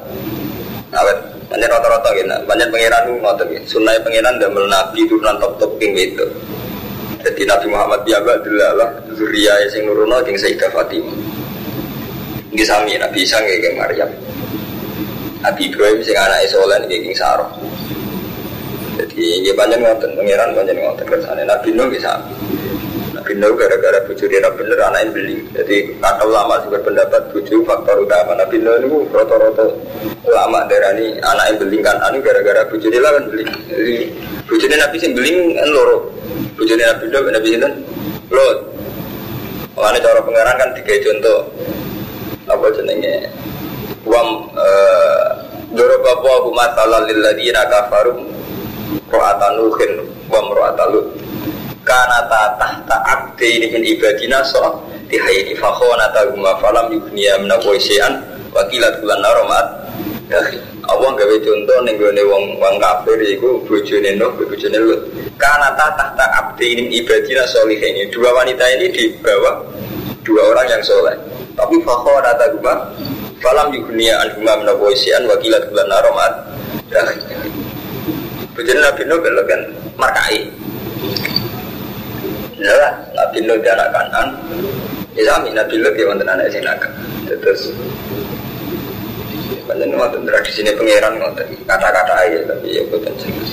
Awet 0.96 1.18
banyak 1.52 1.68
rata-rata 1.68 2.08
gitu. 2.16 2.32
Banyak 2.48 2.72
pangeran 2.72 3.02
gue 3.12 3.20
ngotot 3.20 3.46
gitu. 3.52 3.76
Sunai 3.76 4.00
pangeran 4.00 4.40
dan 4.40 4.56
nabi 4.56 5.04
turunan 5.04 5.36
top-top 5.36 5.76
king 5.76 5.92
beda. 5.92 6.24
Jadi 7.24 7.42
Nabi 7.48 7.66
Muhammad 7.72 8.04
adalah 8.04 8.70
lah 8.76 8.90
Zuriya 9.16 9.56
yang 9.72 9.88
nuruno 9.88 10.20
yang 10.28 10.36
Sayyidah 10.36 10.68
Fatimah. 10.68 11.16
Ini 12.52 12.62
sami 12.68 13.00
Nabi 13.00 13.24
Isa 13.24 13.40
kayak 13.40 13.72
Maryam. 13.80 14.12
Nabi 15.40 15.72
Ibrahim 15.72 16.04
sing 16.04 16.12
anak 16.20 16.44
Soleh 16.52 16.84
kayak 16.84 17.16
Sarah. 17.16 17.48
Jadi 19.00 19.40
ya 19.42 19.56
banyak 19.56 19.80
ngotot, 19.80 20.12
pangeran 20.20 20.52
banyak 20.52 20.76
ngotot 20.76 21.06
kersane. 21.08 21.42
Nabi 21.48 21.72
Nuh 21.72 21.88
bisa. 21.88 22.12
Nabi 23.16 23.32
Nuh 23.40 23.56
gara-gara 23.56 24.04
bujuk 24.04 24.28
dia 24.28 24.44
anak 24.44 25.00
yang 25.00 25.10
beli. 25.16 25.36
Jadi 25.56 25.96
kata 25.98 26.28
ulama 26.28 26.60
juga 26.60 26.76
pendapat 26.84 27.24
bujuk 27.32 27.64
faktor 27.64 28.04
utama. 28.04 28.36
Nabi 28.36 28.60
Nuh 28.60 28.76
itu 28.84 29.00
roto-roto 29.08 29.72
ulama 30.28 30.68
ini 30.68 31.16
anak 31.24 31.44
yang 31.50 31.56
beli 31.56 31.78
kan 31.80 31.96
anu 32.04 32.20
gara-gara 32.20 32.68
bujuk 32.68 32.92
dia 32.92 33.00
kan 33.00 33.24
beli. 33.32 33.44
Bujuknya 34.44 34.76
Nabi 34.76 34.96
sih 35.00 35.10
beli 35.16 35.56
kan 35.56 35.68
loro. 35.72 36.12
Bujuknya 36.54 36.94
Nabi 36.94 37.04
Nuh 37.10 37.30
Nabi 37.34 37.48
Sinten 37.50 37.72
lot. 38.30 38.58
Makanya 39.74 39.98
cara 40.06 40.20
pangeran 40.22 40.54
kan 40.54 40.70
tiga 40.78 40.94
contoh 41.02 41.38
apa 42.46 42.66
jenenge? 42.78 43.26
Wam 44.06 44.48
Doro 45.74 45.96
babu 46.06 46.30
aku 46.30 46.50
masalah 46.54 47.02
lilladina 47.10 47.66
kafarum 47.66 48.30
ro'ata 49.10 49.58
nuhin 49.58 50.06
wa 50.30 50.38
ro'ata 50.46 50.86
lut. 50.94 51.10
Karena 51.82 52.24
tahta 52.30 52.96
abdi 53.02 53.60
ini 53.60 53.66
min 53.74 53.82
ibadina 53.82 54.40
so 54.46 54.78
tihayi 55.10 55.52
fakhona 55.58 56.08
taguma 56.14 56.56
falam 56.62 56.88
yugniya 56.94 57.36
minawai 57.42 57.76
syai'an 57.76 58.22
wakilat 58.54 59.02
bulan 59.02 59.20
naromat 59.20 59.66
Allah 60.88 61.10
gawe 61.16 61.36
contoh 61.40 61.78
ning 61.84 61.96
gone 61.96 62.22
wong 62.28 62.44
wong 62.60 62.74
kafir 62.80 63.18
iku 63.24 63.60
bojone 63.64 64.10
Nuh 64.16 64.30
bojone 64.36 64.78
Lut 64.80 65.00
karena 65.40 65.72
tahta 65.76 66.24
abdi 66.40 66.76
ini 66.76 67.00
ibadina 67.00 67.44
solihin 67.48 68.08
dua 68.12 68.30
wanita 68.36 68.64
ini 68.78 68.92
di 68.92 69.04
bawah 69.20 69.64
dua 70.22 70.52
orang 70.52 70.66
yang 70.68 70.82
soleh 70.84 71.16
tapi 71.54 71.76
fakhona 71.82 72.32
taguma 72.36 72.74
falam 73.40 73.72
yugniya 73.72 74.16
anhuma 74.24 74.56
minawai 74.60 74.94
syai'an 74.96 75.24
wakilat 75.28 75.68
bulan 75.72 75.86
naromat 75.88 76.32
Bujur 78.54 78.78
Nabi 78.78 79.02
Nuh 79.10 79.18
kan 79.50 79.60
markai. 79.98 80.46
Ya, 82.54 82.86
Nabi 83.10 83.42
Nuh 83.42 83.58
dia 83.58 83.74
anak 83.74 83.90
kanan. 83.90 84.28
Ya 85.18 85.22
sami 85.26 85.50
Nabi 85.50 85.74
Nuh 85.82 85.90
dia 85.90 86.06
mantan 86.06 86.38
anak 86.38 86.54
sing 86.54 86.62
nakal. 86.62 86.86
Terus 87.26 87.74
Banyak 89.64 89.96
ngotot 89.96 90.20
tradisi 90.28 90.60
ini 90.60 90.72
pangeran 90.76 91.14
ngotot 91.16 91.46
kata-kata 91.64 92.12
aja 92.24 92.38
tapi 92.52 92.76
ya 92.76 92.82
bukan 92.92 93.14
jelas. 93.16 93.50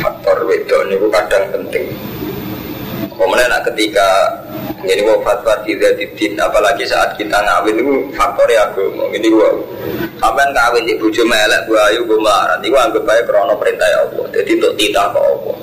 Faktor 0.00 0.48
wedon 0.48 0.88
itu 0.88 1.06
kadang 1.12 1.44
penting. 1.52 1.84
Kemudian 3.12 3.54
ketika 3.66 4.08
ini 4.82 5.02
mau 5.06 5.18
fatwa 5.22 5.54
tidak 5.62 5.94
didin 5.94 6.34
apalagi 6.42 6.82
saat 6.82 7.14
kita 7.14 7.38
ngawin 7.38 7.78
itu 7.78 7.94
faktornya 8.18 8.66
agama 8.66 9.06
ini 9.14 9.30
gua 9.30 9.50
sampai 10.18 10.46
ngawin 10.50 10.82
di 10.86 10.94
bujuk 10.98 11.26
melek 11.26 11.62
gua 11.70 11.86
ayo 11.90 12.02
gua 12.02 12.18
marah 12.18 12.56
ini 12.58 12.66
gua 12.70 12.90
anggap 12.90 13.02
baik 13.06 13.24
krono 13.30 13.54
perintah 13.54 13.86
ya 13.86 13.98
Allah 14.02 14.26
jadi 14.34 14.50
untuk 14.58 14.72
tidak 14.74 15.06
ke 15.14 15.20
Allah 15.22 15.56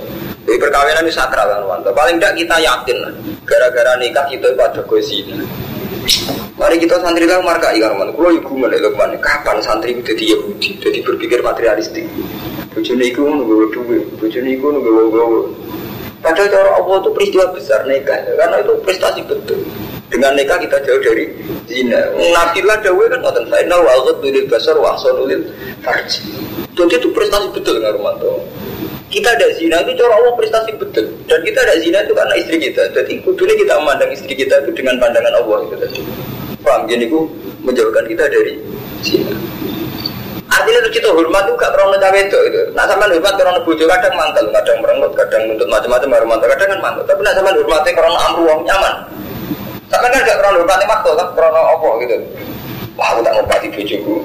jadi 0.48 0.58
perkawinan 0.58 1.04
ini 1.04 1.12
sakral 1.12 1.48
kan 1.52 1.80
paling 1.92 2.16
tidak 2.18 2.34
kita 2.40 2.56
yakin 2.64 2.98
gara-gara 3.44 3.92
nikah 4.00 4.26
kita 4.32 4.48
itu 4.48 4.62
ada 4.64 4.82
sini 5.04 5.36
Mari 6.60 6.76
kita 6.76 7.00
santri 7.00 7.24
lah 7.24 7.40
marka 7.40 7.72
ikan 7.72 7.96
mana. 7.96 8.12
Kalau 8.12 8.36
ibu 8.36 8.52
mana 8.60 8.76
mana 9.00 9.16
kapan 9.24 9.64
santri 9.64 9.96
itu 9.96 10.04
jadi 10.12 10.36
Yahudi, 10.36 10.76
jadi 10.84 11.00
berpikir 11.08 11.40
materialistik. 11.40 12.04
Bujune 12.76 13.00
iku 13.08 13.24
nunggu 13.24 13.72
duit, 13.72 14.04
bujune 14.20 14.60
iku 14.60 14.68
nunggu 14.76 15.56
Padahal 16.20 16.52
cara 16.52 16.70
Allah 16.76 17.00
itu 17.00 17.10
peristiwa 17.16 17.48
besar 17.56 17.88
nikah, 17.88 18.20
karena 18.36 18.60
itu 18.60 18.76
prestasi 18.84 19.24
betul. 19.24 19.56
Dengan 20.12 20.36
nikah 20.36 20.60
kita 20.60 20.84
jauh 20.84 21.00
dari 21.00 21.32
zina. 21.64 22.12
Nafilah 22.36 22.76
dawe 22.84 23.04
kan 23.08 23.20
ngoten 23.24 23.46
final 23.48 23.80
wa 23.80 23.96
ghadul 24.04 24.36
basar 24.52 24.76
wa 24.76 25.00
ahsanul 25.00 25.32
farj. 25.80 26.20
Jadi 26.76 26.96
itu 27.00 27.08
prestasi 27.16 27.48
betul 27.56 27.80
dengan 27.80 27.96
Romanto. 27.96 28.36
Kita 29.08 29.32
ada 29.32 29.48
zina 29.56 29.80
itu 29.88 29.96
cara 29.96 30.12
Allah 30.12 30.36
prestasi 30.36 30.76
betul. 30.76 31.08
Dan 31.24 31.40
kita 31.40 31.64
ada 31.64 31.76
zina 31.80 32.04
itu 32.04 32.12
karena 32.12 32.36
istri 32.36 32.58
kita. 32.60 32.84
Jadi 32.92 33.24
kudunya 33.24 33.56
kita 33.56 33.74
memandang 33.80 34.12
istri 34.12 34.36
kita 34.36 34.60
itu 34.60 34.76
dengan 34.76 35.00
pandangan 35.00 35.40
Allah 35.40 35.58
itu 35.66 35.76
tadi. 35.80 36.02
Paham 36.70 36.86
gini 36.86 37.10
ku 37.10 37.26
menjauhkan 37.66 38.06
kita 38.06 38.30
dari 38.30 38.54
zina. 39.02 39.34
Artinya 40.54 40.86
itu 40.86 41.02
kita 41.02 41.10
hormat 41.10 41.50
itu 41.50 41.58
gak 41.58 41.74
krono 41.74 41.98
cawe 41.98 42.20
itu. 42.22 42.38
Nah 42.78 42.86
sama 42.86 43.10
hormat 43.10 43.34
krono 43.42 43.58
bojo 43.66 43.90
kadang 43.90 44.14
mantel, 44.14 44.46
kadang 44.54 44.78
merengut, 44.86 45.12
kadang 45.18 45.50
nuntut 45.50 45.66
macam-macam 45.66 46.10
baru 46.14 46.26
mantel, 46.30 46.48
kadang 46.54 46.70
kan 46.78 46.80
mantel. 46.86 47.04
Tapi 47.10 47.22
nah 47.26 47.34
sama 47.34 47.50
hormatnya 47.58 47.92
krono 47.98 48.18
amru 48.22 48.42
wong 48.46 48.62
nyaman. 48.70 48.94
Tapi 49.90 50.06
kan 50.14 50.22
gak 50.22 50.38
krono 50.38 50.56
hormatnya 50.62 50.86
waktu 50.94 51.10
kan 51.18 51.28
krono 51.34 51.62
apa 51.74 51.90
gitu. 52.06 52.16
Wah 52.94 53.08
aku 53.18 53.20
tak 53.26 53.34
ngobati 53.34 53.68
bojoku. 53.74 54.16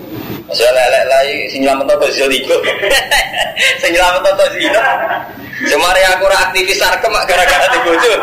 Saya 0.53 0.70
lelek 0.76 1.05
lagi 1.09 1.36
sing 1.49 1.61
nyelamet 1.64 1.97
apa 1.97 2.07
zeligo. 2.12 2.57
Sing 3.80 3.90
nyelamet 3.97 4.24
apa 4.28 4.45
zino. 4.53 4.82
Semari 5.64 6.03
aku 6.05 6.28
ora 6.28 6.36
aktivis 6.51 6.76
sarkem 6.76 7.16
gara-gara 7.24 7.66
di 7.72 7.78
bojo. 7.88 8.14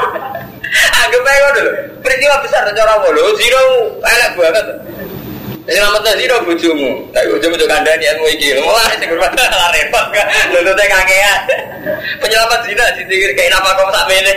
Anggap 0.71 1.27
aja 1.27 1.47
dulu. 1.59 1.71
Peristiwa 1.99 2.35
besar 2.39 2.63
cara 2.71 2.91
apa 2.95 3.07
lho? 3.11 3.35
Zino 3.35 3.61
elek 3.99 4.31
banget. 4.39 4.65
Selamat 5.71 6.01
tak 6.03 6.17
zero 6.17 6.35
bujumu. 6.43 6.89
Tak 7.13 7.23
bojomu 7.31 7.55
tuh 7.55 7.69
kandani 7.69 8.03
ilmu 8.03 8.25
iki. 8.33 8.57
Mulai 8.59 8.97
sing 8.97 9.07
hormat 9.13 9.31
repot 9.71 10.05
kan. 10.09 10.25
Nuntutnya 10.51 10.85
kakean. 10.89 11.39
Penyelamat 12.17 12.59
zina 12.65 12.85
ditikir 12.97 13.31
kayak 13.37 13.55
apa 13.55 13.69
kamu 13.77 13.91
tak 13.93 14.05
mene. 14.09 14.33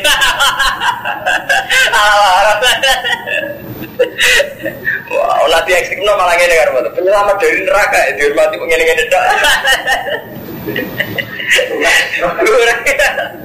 Wah, 5.15 5.47
nanti 5.47 5.71
ekstrim 5.71 6.03
no 6.03 6.19
malah 6.19 6.35
ngene 6.35 6.55
karo 6.59 6.83
Penyelamat 6.93 7.37
dari 7.39 7.63
neraka 7.63 7.99
dihormati 8.19 8.55
ngene-ngene 8.59 9.05
tok. 9.09 9.25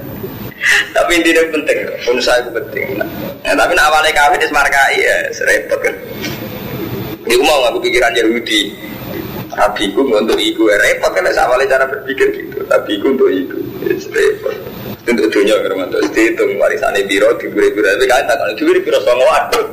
tapi 0.92 1.10
intinya 1.20 1.42
penting, 1.48 1.78
unsur 2.04 2.36
itu 2.36 2.50
penting. 2.52 2.86
Nah, 2.98 3.54
tapi 3.56 3.72
nak 3.72 3.86
awalnya 3.88 4.12
kawin 4.12 4.44
is 4.44 4.52
markai 4.52 5.00
ya, 5.00 5.16
serempet 5.32 5.78
kan. 5.80 5.94
Ini 7.24 7.40
mau 7.40 7.64
ngaku 7.64 7.78
pikiran 7.88 8.12
Yahudi. 8.16 8.74
Tapi 9.50 9.92
ku 9.92 10.06
untuk 10.06 10.38
iku 10.38 10.70
repot 10.70 11.10
kan 11.10 11.26
sama 11.34 11.58
cara 11.66 11.84
berpikir 11.84 12.32
gitu. 12.32 12.62
Tapi 12.64 12.96
ku 13.02 13.12
untuk 13.12 13.28
iku 13.28 13.58
repot. 14.14 14.56
Untuk 15.00 15.32
dunia 15.32 15.56
kermanto 15.64 15.96
itu 16.12 16.44
warisannya 16.60 17.08
biro 17.08 17.32
diberi 17.40 17.72
biro 17.72 17.88
tapi 17.88 18.04
kan 18.04 18.20
tak 18.28 18.36
kalau 18.36 18.52
diberi 18.52 18.80
biro 18.84 19.00
sama 19.00 19.24
waduh. 19.24 19.64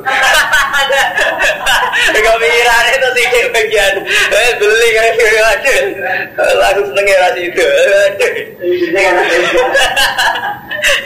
Gak 2.18 2.36
pikiran 2.40 2.84
itu 2.96 3.08
sih 3.12 3.26
bagian. 3.52 3.94
Eh 4.32 4.50
beli 4.56 4.88
kan 4.96 5.04
aduh. 5.12 5.84
Langsung 6.56 6.86
seneng 6.92 7.06
ya 7.06 7.28
itu. 7.36 7.68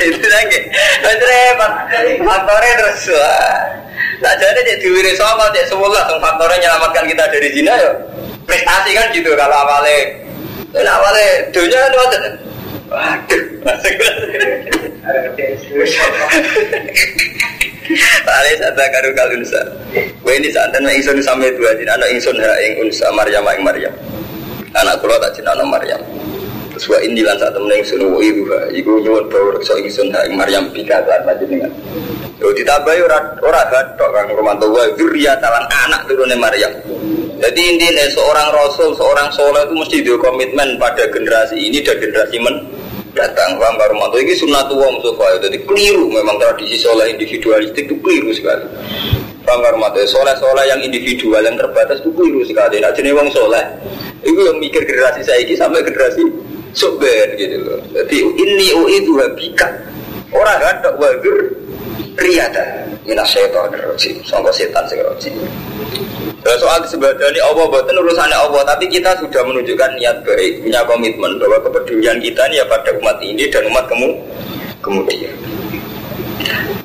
Itu 0.07 0.27
lagi. 0.31 0.59
Itu 1.03 1.25
repot. 1.27 1.73
Faktornya 2.23 2.73
terus 2.79 3.11
Tak 4.23 4.39
jadi 4.39 4.61
dia 4.63 4.77
diwiri 4.79 5.19
sama 5.19 5.51
dia 5.51 5.67
semula 5.67 6.07
faktornya 6.23 6.63
menyelamatkan 6.63 7.11
kita 7.11 7.25
dari 7.27 7.49
zina 7.51 7.75
ya. 7.75 7.91
Prestasi 8.47 8.91
kan 8.95 9.11
gitu 9.11 9.35
kalau 9.35 9.57
awalnya. 9.67 10.15
Awalnya 10.79 11.51
dunia 11.51 11.79
kan 11.91 11.93
waktu 11.99 12.19
Waduh, 12.93 13.45
Tali 18.23 18.53
sata 18.61 18.85
karu 18.93 19.11
kalunsa. 19.17 19.61
Wah 20.23 20.35
ini 20.37 20.49
saat 20.53 20.71
dan 20.77 20.85
ingsun 20.85 21.19
sampai 21.25 21.53
dua 21.57 21.73
jin 21.77 21.89
anak 21.89 22.09
ingsun 22.13 22.37
ha 22.39 22.53
ing 22.61 22.85
unsa 22.87 23.09
Maryam 23.17 23.45
ing 23.49 23.65
Maryam. 23.65 23.93
Anak 24.77 25.01
kula 25.01 25.17
tak 25.21 25.41
jeneng 25.41 25.69
Maryam. 25.69 26.01
Terus 26.73 26.89
wa 26.89 26.99
ini 27.05 27.21
lan 27.21 27.37
saat 27.41 27.53
temen 27.57 27.73
ingsun 27.81 28.01
wa 28.13 28.21
ibu 28.21 28.43
ha 28.53 28.61
iku 28.73 29.01
nyuwun 29.01 29.25
bawa 29.29 29.57
reksa 29.57 29.77
ingsun 29.81 30.13
ha 30.13 30.25
ing 30.29 30.37
Maryam 30.37 30.69
pika 30.73 31.01
lan 31.05 31.21
panjenengan. 31.25 31.73
Yo 32.41 32.53
ditambahi 32.53 33.01
ora 33.05 33.19
ora 33.41 33.63
gathok 33.73 34.11
Kang 34.13 34.29
Romanto 34.37 34.69
wa 34.69 34.85
talan 35.41 35.65
anak 35.89 36.01
turune 36.09 36.37
Maryam. 36.37 36.73
Jadi 37.43 37.59
intinya 37.75 38.07
seorang 38.15 38.49
rasul, 38.55 38.95
seorang 38.95 39.27
soleh 39.35 39.67
itu 39.67 39.75
mesti 39.75 39.97
dia 40.07 40.15
komitmen 40.15 40.79
pada 40.79 41.11
generasi 41.11 41.59
ini 41.59 41.83
dan 41.83 41.99
generasi 41.99 42.39
men 42.39 42.55
datang 43.23 43.55
paham 43.55 43.79
karo 43.79 43.95
mantu 43.95 44.19
ini 44.19 44.35
sunnatullah 44.35 44.91
mustafa 44.99 45.39
jadi 45.39 45.59
keliru 45.63 46.11
memang 46.11 46.43
tradisi 46.43 46.75
soleh 46.83 47.15
individualistik 47.15 47.87
itu 47.87 47.95
keliru 48.03 48.35
sekali. 48.35 48.67
Paham 49.47 49.63
karo 49.63 49.77
mantu 49.79 50.03
soleh 50.11 50.35
soleh 50.43 50.67
yang 50.67 50.83
individual 50.83 51.39
yang 51.39 51.55
terbatas 51.55 52.03
itu 52.03 52.11
keliru 52.11 52.43
sekali. 52.43 52.83
Nah 52.83 52.91
jenis 52.91 53.15
wong 53.15 53.31
soleh 53.31 53.65
itu 54.27 54.41
yang 54.43 54.59
mikir 54.59 54.83
generasi 54.83 55.23
saya 55.23 55.39
ini 55.39 55.55
sampai 55.55 55.87
generasi 55.87 56.27
sober 56.75 57.27
gitu 57.39 57.63
loh. 57.63 57.79
Jadi 57.95 58.17
ini 58.19 58.67
oh 58.75 58.87
itu 58.91 59.15
habika 59.23 59.71
orang 60.35 60.59
ada 60.59 60.91
wagur 60.99 61.55
riyada 62.19 62.91
minas 63.07 63.31
syaitan 63.31 63.71
rojim 63.71 64.19
sangka 64.27 64.51
setan 64.51 64.85
segala 64.91 65.15
Nah, 66.43 66.59
soal 66.59 66.83
disebadani 66.83 67.39
Allah 67.39 67.71
buatan 67.71 68.03
urusannya 68.03 68.35
Allah, 68.35 68.67
tapi 68.67 68.91
kita 68.91 69.15
sudah 69.23 69.47
menunjukkan 69.47 69.91
niat 69.95 70.27
baik, 70.27 70.59
punya 70.59 70.83
komitmen 70.91 71.39
bahwa 71.39 71.55
kepedulian 71.71 72.19
kita 72.19 72.43
ini 72.51 72.59
ya 72.59 72.67
pada 72.67 72.91
umat 72.99 73.15
ini 73.23 73.47
dan 73.47 73.63
umat 73.71 73.87
kamu 73.87 74.11
kemudian. 74.83 75.31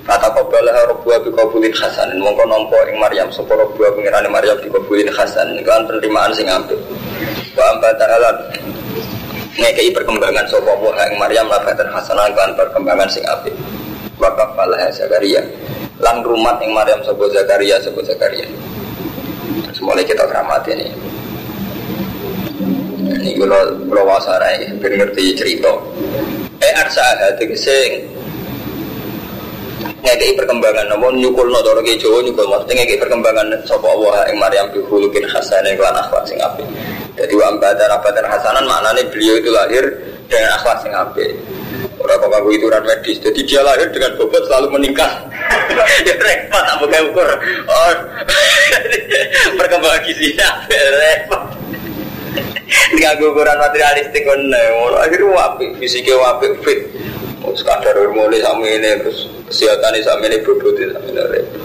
Kata 0.05 0.30
kobalah 0.30 0.86
robuah 0.93 1.18
bi 1.26 1.34
kabulin 1.34 1.74
hasan, 1.74 2.22
mongko 2.22 2.45
nompo 2.45 2.78
ing 2.86 3.01
Maryam, 3.01 3.34
sopo 3.34 3.58
robuah 3.58 3.89
pengirani 3.97 4.30
Maryam 4.30 4.62
bi 4.62 4.70
kabulin 4.70 5.10
hasan, 5.10 5.58
kan 5.66 5.82
penerimaan 5.89 6.30
sing 6.38 6.45
ambil. 6.45 6.78
Wa 7.58 7.74
amba 7.74 7.89
ta'ala 7.97 8.30
ngekei 9.58 9.89
perkembangan 9.89 10.45
sopo 10.53 10.70
buah 10.86 11.10
ing 11.10 11.18
Maryam 11.18 11.49
labatan 11.49 11.89
hasanah 11.89 12.30
kan 12.38 12.53
perkembangan 12.53 13.10
sing 13.10 13.26
apik. 13.26 13.58
Wa 14.22 14.30
kafalah 14.38 14.86
Zakaria, 14.93 15.41
lan 15.97 16.22
rumat 16.22 16.62
ing 16.62 16.78
Maryam 16.78 17.01
sopo 17.01 17.26
Zakaria 17.34 17.82
sopo 17.82 18.05
Zakaria. 18.05 18.45
Semuanya 19.88 20.03
kita 20.03 20.27
keramat 20.27 20.67
ini. 20.67 20.88
Ini 23.07 23.39
kalau 23.39 23.71
kalau 23.88 24.03
wasarai, 24.03 24.67
ben 24.83 24.99
ngerti 24.99 25.31
cerita. 25.31 25.71
Eh 26.59 26.75
arsa 26.75 27.07
kesing 27.39 28.03
ngekei 30.03 30.35
perkembangan 30.35 30.91
namun 30.91 31.15
nyukul 31.23 31.47
no 31.47 31.63
doro 31.63 31.79
Jawa 31.79 32.19
nyukul 32.19 32.51
maksudnya 32.51 32.83
ngekei 32.83 32.99
perkembangan 32.99 33.47
sapa 33.63 33.88
Allah 33.88 34.27
yang 34.27 34.43
Maryam 34.43 34.67
bi 34.75 34.83
khuluqin 34.91 35.23
hasan 35.23 35.63
yang 35.63 35.79
kelan 35.79 35.95
akhlak 35.95 36.27
sing 36.27 36.35
apik. 36.43 36.67
Jadi 37.15 37.31
wa 37.39 37.47
ambatan 37.47 37.88
abatan 37.88 38.27
hasanan 38.27 38.67
maknanya 38.67 39.07
beliau 39.07 39.39
itu 39.39 39.49
lahir 39.55 39.88
dengan 40.27 40.51
akhlak 40.59 40.83
sing 40.83 40.91
apik. 40.91 41.31
Orang 41.97 42.21
kok 42.21 42.53
itu 42.53 42.69
medis, 42.69 43.17
jadi 43.17 43.39
dia 43.41 43.61
lahir 43.65 43.89
dengan 43.89 44.13
bobot 44.21 44.45
selalu 44.45 44.77
meningkat. 44.77 45.09
ya 46.07 46.13
repot, 46.13 46.61
tak 46.61 46.77
buka 46.77 46.99
ukur. 47.09 47.29
Oh, 47.65 47.91
perkembangan 49.57 50.01
gizinya 50.05 50.49
repot. 50.69 51.43
Dengan 52.93 53.17
ukuran 53.19 53.57
materialistik 53.57 54.23
kan, 54.27 54.37
akhirnya 55.01 55.33
wapi, 55.33 55.65
fisiknya 55.81 56.15
wapi, 56.21 56.53
fit. 56.61 56.79
Sekadar 57.57 57.95
hormonnya 57.97 58.43
sama 58.43 58.67
ini, 58.67 59.01
terus 59.01 59.25
kesehatannya 59.49 60.05
sama 60.05 60.29
ini, 60.29 60.37
bobotnya 60.45 60.93
sama 60.93 61.07
ini 61.09 61.21
repot. 61.33 61.61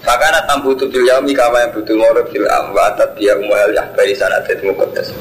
Fakana 0.00 0.40
tambu 0.48 0.72
tu 0.78 0.88
bil 0.88 1.04
yaumi 1.04 1.36
kama 1.36 1.60
yang 1.60 1.70
butuh 1.76 1.92
ngorok 1.92 2.32
fil 2.32 2.48
amwatat 2.48 3.14
dia 3.20 3.36
umuhal 3.36 3.68
yahbari 3.68 4.16
sanat 4.16 4.48
itu 4.48 4.72
mukodas. 4.72 5.12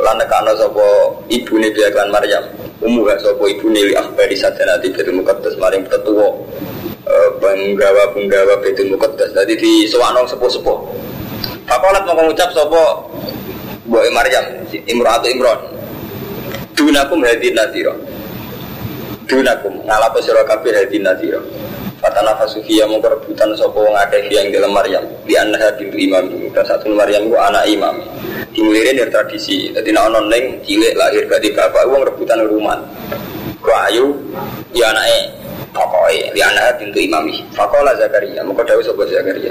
Lan 0.00 0.16
nekano 0.16 0.56
sapa 0.56 0.86
ibune 1.28 1.68
dia 1.76 1.92
kan 1.92 2.08
Maryam 2.08 2.40
umuha 2.82 3.14
sopo 3.22 3.46
ibu 3.46 3.70
nili 3.70 3.94
akhbari 3.94 4.34
saja 4.34 4.62
nanti 4.66 4.90
betul 4.90 5.20
mukaddas 5.20 5.54
maring 5.60 5.86
tetua 5.86 6.34
eh, 7.06 7.28
penggawa 7.38 8.10
penggawa 8.16 8.54
betul 8.58 8.90
mukaddas 8.94 9.30
jadi 9.30 9.54
di 9.54 9.86
sewanong 9.86 10.26
sepo 10.26 10.46
sepo 10.50 10.74
Fakolat 11.64 12.04
mau 12.04 12.12
mengucap 12.20 12.52
sopo 12.52 13.08
Boy 13.88 14.08
Maryam 14.12 14.64
atau 14.68 15.28
Imron. 15.28 15.60
Dunakum 16.74 17.22
hadi 17.22 17.54
nadiro 17.54 17.94
Dunakum 19.24 19.78
ngalapo 19.86 20.18
sira 20.20 20.42
kabeh 20.42 20.74
hadi 20.74 20.98
nadiro 20.98 21.40
Fatana 22.04 22.36
fasufiya 22.36 22.84
mau 22.84 23.00
perebutan 23.00 23.56
sopo 23.56 23.80
ngakeh 23.80 24.28
yang 24.28 24.52
dalam 24.52 24.76
Maryam 24.76 25.00
di 25.24 25.40
anha 25.40 25.72
bintu 25.80 25.96
imam 25.96 26.28
dan 26.52 26.60
satu 26.68 26.92
Maryam 26.92 27.32
itu 27.32 27.36
anak 27.40 27.64
imam 27.64 27.96
Dimulirin 28.52 29.00
dari 29.00 29.10
tradisi. 29.10 29.72
Jadi 29.72 29.90
nak 29.90 30.14
neng 30.30 30.60
cilik 30.62 30.94
lahir 30.94 31.26
gak 31.26 31.42
bapak 31.56 31.90
uang 31.90 32.06
rebutan 32.06 32.44
rumah. 32.46 32.78
Ayu 33.88 34.14
ya 34.70 34.94
anaknya 34.94 35.28
pokoknya 35.74 36.30
di 36.30 36.40
anak 36.44 36.78
pintu 36.78 37.02
imami. 37.02 37.42
Fakola 37.56 37.90
Zakaria. 37.98 38.46
Muka 38.46 38.62
dawu 38.62 38.84
sobat 38.84 39.10
Zakaria. 39.10 39.50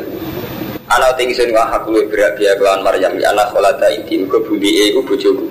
Anak 0.88 1.20
tinggi 1.20 1.36
sini 1.36 1.52
wah 1.52 1.68
aku 1.74 1.92
lebih 1.92 2.16
berat 2.16 2.34
dia 2.40 2.56
kelawan 2.56 2.86
Maryam. 2.86 3.12
Ya 3.20 3.36
anak 3.36 3.52
kolata 3.52 3.92
inti. 3.92 4.24
Muka 4.24 4.40
buli 4.46 4.72
e 4.72 4.96
bojoku. 4.96 5.44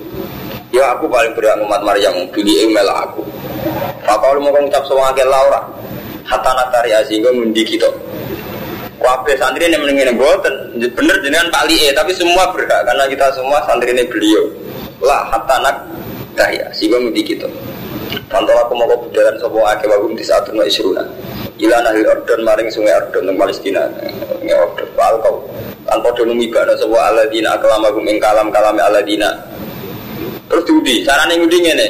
Ya 0.73 0.89
aku 0.97 1.05
paling 1.05 1.37
berat 1.37 1.61
umat 1.61 1.85
Maryam. 1.85 2.25
Buli 2.33 2.63
e 2.63 2.65
melak 2.73 3.11
aku. 3.11 3.21
Fakola 4.07 4.41
mau 4.41 4.55
ngucap 4.57 4.83
sama 4.89 5.13
akil 5.13 5.29
Laura. 5.29 5.61
Hatta 6.23 6.51
natari 6.55 6.91
asinggo 6.95 7.29
mundi 7.35 7.63
kita. 7.67 7.89
Wabe 9.03 9.35
santri 9.35 9.67
ini 9.67 9.75
mendingin 9.75 10.15
buatan 10.15 10.79
bener 10.79 11.19
jenengan 11.19 11.51
Pak 11.51 11.67
Lie 11.67 11.91
tapi 11.91 12.15
semua 12.15 12.47
berhak 12.55 12.87
karena 12.87 13.03
kita 13.11 13.35
semua 13.35 13.59
santri 13.67 13.91
ini 13.91 14.07
beliau. 14.07 14.47
Lah 15.03 15.27
hatta 15.27 15.59
nak 15.59 15.75
daya 16.39 16.71
sehingga 16.71 17.03
mudi 17.03 17.19
kita 17.19 17.45
aku 18.33 18.73
mau 18.73 18.87
kebudaran 18.89 19.35
sebuah 19.37 19.77
ake 19.77 19.85
wagum 19.85 20.17
di 20.17 20.23
saat 20.25 20.47
rumah 20.49 20.65
isruna. 20.65 21.03
Ila 21.61 21.77
nahil 21.85 22.07
ordon 22.07 22.41
maring 22.41 22.69
sungai 22.71 22.95
ordon 22.97 23.29
di 23.29 23.33
Palestina. 23.37 23.85
Nge 24.41 24.55
ordon 24.57 24.89
Pal 24.97 25.15
kau 25.21 25.45
Tanpa 25.83 26.09
dono 26.15 26.31
mibana 26.31 26.73
sebuah 26.79 27.11
aladina 27.11 27.59
Akalama 27.59 27.91
gum 27.91 28.07
ing 28.07 28.17
kalam 28.17 28.49
kalami 28.49 28.81
aladina. 28.81 29.29
Terus 30.47 30.63
diudi 30.65 31.03
Caranya 31.05 31.35
ngudi 31.37 31.57
ngene. 31.59 31.87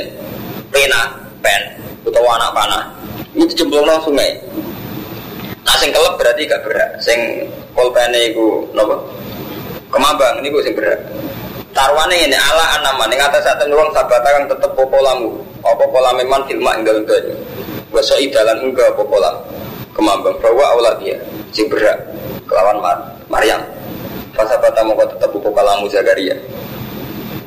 Pena 0.74 1.14
Pen 1.40 1.62
Utawa 2.04 2.42
anak 2.42 2.52
panah 2.52 2.84
Ini 3.34 3.50
dijemplung 3.50 3.90
sungai 4.06 4.38
Nah 5.64 5.76
sing 5.82 5.90
kelep 5.90 6.14
berarti 6.20 6.46
gak 6.46 6.62
berat. 6.68 6.92
Sing 7.02 7.18
pulpene 7.74 8.30
iku 8.30 8.62
napa? 8.78 9.00
Kemambang 9.90 10.44
niku 10.44 10.62
sing 10.62 10.76
berat. 10.78 11.00
Tarwane 11.74 12.14
ini 12.14 12.38
ala 12.38 12.78
anaman 12.78 13.10
ing 13.10 13.18
atas 13.18 13.50
atas 13.50 13.66
wong 13.72 13.90
sabata 13.90 14.30
kang 14.30 14.46
tetep 14.46 14.70
popolamu. 14.78 15.34
Apa 15.66 15.84
pola 15.90 16.14
memang 16.14 16.46
filma 16.46 16.78
ing 16.78 16.86
dalem 16.86 17.02
banyu. 17.08 17.34
Wasa 17.90 18.14
idalan 18.22 18.70
enggak 18.70 18.94
apa 18.94 19.02
pola. 19.02 19.32
Kemambang 19.98 20.38
bahwa 20.38 20.66
Allah 20.78 20.94
dia 21.02 21.18
sing 21.50 21.66
berat 21.72 21.98
kelawan 22.46 22.78
Mar 22.78 22.98
Maryam. 23.32 23.62
Fasabata 24.38 24.86
mongko 24.86 25.10
tetep 25.18 25.30
popolamu 25.34 25.90
Zakaria. 25.90 26.38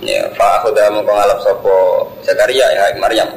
Ya, 0.02 0.22
fa 0.34 0.58
akhoda 0.58 0.90
mongko 0.90 1.14
ngalap 1.14 1.38
sapa 1.46 1.74
Zakaria 2.26 2.66
ya 2.74 2.90
Maryam. 2.98 3.30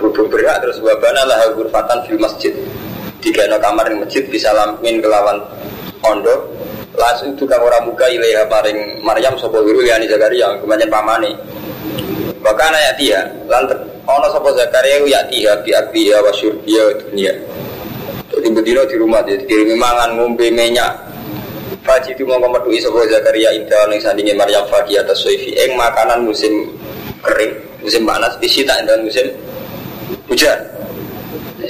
Berhubung 0.00 0.32
berat 0.32 0.64
terus 0.64 0.80
wabana 0.80 1.28
lah 1.28 1.52
ghurfatan 1.52 2.08
fil 2.08 2.16
masjid. 2.16 2.56
Tiga 3.20 3.44
no 3.52 3.60
kamar 3.60 3.84
yang 3.92 4.00
masjid 4.00 4.24
bisa 4.24 4.48
lamin 4.56 5.04
kelawan 5.04 5.44
ondo 6.00 6.48
langsung 6.96 7.36
itu 7.36 7.44
kang 7.44 7.60
orang 7.60 7.84
buka 7.84 8.08
ilaiha 8.08 8.48
maring 8.48 9.04
Maryam 9.04 9.36
sopo 9.36 9.60
guru 9.60 9.84
liani 9.84 10.08
Zakaria 10.08 10.56
pamani 10.88 11.36
bahkan 12.40 12.72
ayat 12.72 12.96
dia 12.96 13.20
lantar 13.46 13.76
ono 14.08 14.26
sopo 14.32 14.50
Zakaria 14.56 15.04
ya 15.04 15.20
tiha 15.28 15.60
bi 15.60 15.70
akbiya 15.76 16.24
wa 16.24 16.32
syurbiya 16.32 16.84
dunia. 17.04 17.32
Jadi 18.30 18.46
bedino 18.56 18.82
di 18.88 18.96
rumah 18.96 19.20
dia 19.26 19.36
dikirimi 19.36 19.76
mangan 19.76 20.16
ngombe 20.16 20.48
minyak. 20.48 20.96
Faji 21.80 22.12
itu 22.12 22.24
mau 22.28 22.40
memeduhi 22.40 22.80
sopo 22.80 23.04
Zakaria 23.04 23.52
indah 23.52 23.88
ning 23.92 24.00
sandingin 24.00 24.36
Maryam 24.36 24.64
Fagi 24.68 24.96
atas 24.96 25.20
soifi 25.20 25.52
eng 25.60 25.76
makanan 25.76 26.24
musim 26.24 26.72
kering 27.20 27.52
musim 27.84 28.04
panas 28.04 28.36
bisita 28.40 28.76
dan 28.84 29.04
musim 29.04 29.28
hujan 30.28 30.58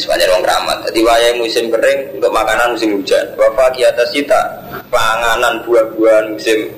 sepanjang 0.00 0.32
orang 0.32 0.44
keramat. 0.48 0.78
Jadi 0.88 1.00
wayai 1.04 1.32
musim 1.36 1.64
kering 1.68 2.00
untuk 2.16 2.32
makanan 2.32 2.72
musim 2.72 2.90
hujan. 2.96 3.24
Bapak 3.36 3.76
ki 3.76 3.84
atas 3.84 4.08
kita 4.10 4.40
panganan 4.88 5.60
buah-buahan 5.68 6.34
musim 6.34 6.72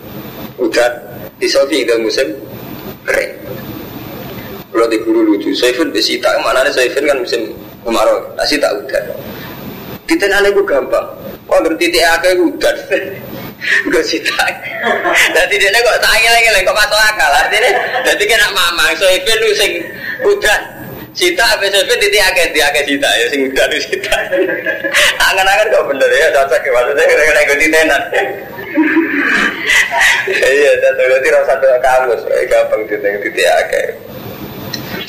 hujan. 0.58 0.92
Di 1.38 1.46
Sofi 1.46 1.86
itu 1.86 1.94
musim 2.02 2.34
kering. 3.06 3.32
Kalau 4.72 4.88
di 4.88 4.98
guru 5.04 5.20
lucu, 5.22 5.52
Saifin 5.52 5.92
di 5.92 6.00
Sita, 6.00 6.32
mana 6.40 6.64
nih 6.64 6.72
Saifin 6.72 7.04
kan 7.04 7.18
musim 7.20 7.52
kemarau, 7.84 8.24
nasi 8.34 8.56
tak 8.62 8.72
hujan. 8.78 9.04
Kita 10.08 10.26
nanya 10.26 10.50
gue 10.50 10.64
gampang. 10.66 11.06
Wah 11.46 11.60
berarti 11.60 11.92
dia 11.92 12.18
agak 12.18 12.40
hujan. 12.40 12.74
Gue 13.62 14.02
Sita. 14.02 14.42
Jadi 15.30 15.54
dia 15.54 15.70
kok 15.70 15.98
tanya 16.02 16.30
lagi 16.34 16.66
kok 16.66 16.74
masuk 16.74 16.98
akal. 16.98 17.30
Artinya, 17.30 17.70
jadi 18.02 18.22
kena 18.26 18.48
mamang 18.50 18.90
lu 18.98 19.50
sing 19.54 19.72
hujan. 20.26 20.81
Cita 21.12 21.44
sampai 21.44 21.68
titik 21.68 22.24
akeh 22.24 22.46
di 22.56 22.60
akeh 22.64 22.82
cita 22.88 23.04
ya 23.04 23.26
sing 23.28 23.44
udah 23.52 23.66
di 23.68 23.78
cita. 23.84 24.16
Angan-angan 25.28 25.68
kok 25.68 25.84
bener 25.92 26.08
ya 26.08 26.28
cocok 26.32 26.60
ya 26.64 26.70
maksudnya 26.72 27.04
kira-kira 27.04 27.40
ikut 27.44 27.58
tenan. 27.68 28.02
Iya, 30.32 30.72
dan 30.80 30.92
berarti 30.96 31.28
rasa 31.28 31.52
tuh 31.60 31.68
kamus, 31.84 32.22
gampang 32.48 32.82
titik 32.88 33.20
titik 33.20 33.44
akeh. 33.44 33.86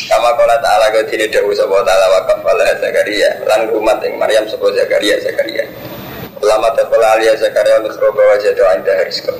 Sama 0.04 0.36
kola 0.36 0.60
ta'ala 0.60 0.92
kau 0.92 1.06
sini 1.08 1.32
dawu 1.32 1.56
sebuah 1.56 1.86
ta'ala 1.86 2.06
wakaf 2.18 2.42
ala 2.44 2.66
Zakaria 2.82 3.30
Lan 3.46 3.70
umat 3.72 4.02
yang 4.02 4.18
Maryam 4.18 4.44
sebuah 4.50 4.74
Zakaria 4.74 5.16
Zakaria 5.22 5.64
Ulama 6.42 6.74
tekola 6.76 7.16
alia 7.16 7.38
Zakaria 7.38 7.78
Nusro 7.80 8.10
bawa 8.12 8.36
jatuh 8.42 8.68
anda 8.74 8.92
harisko 9.00 9.32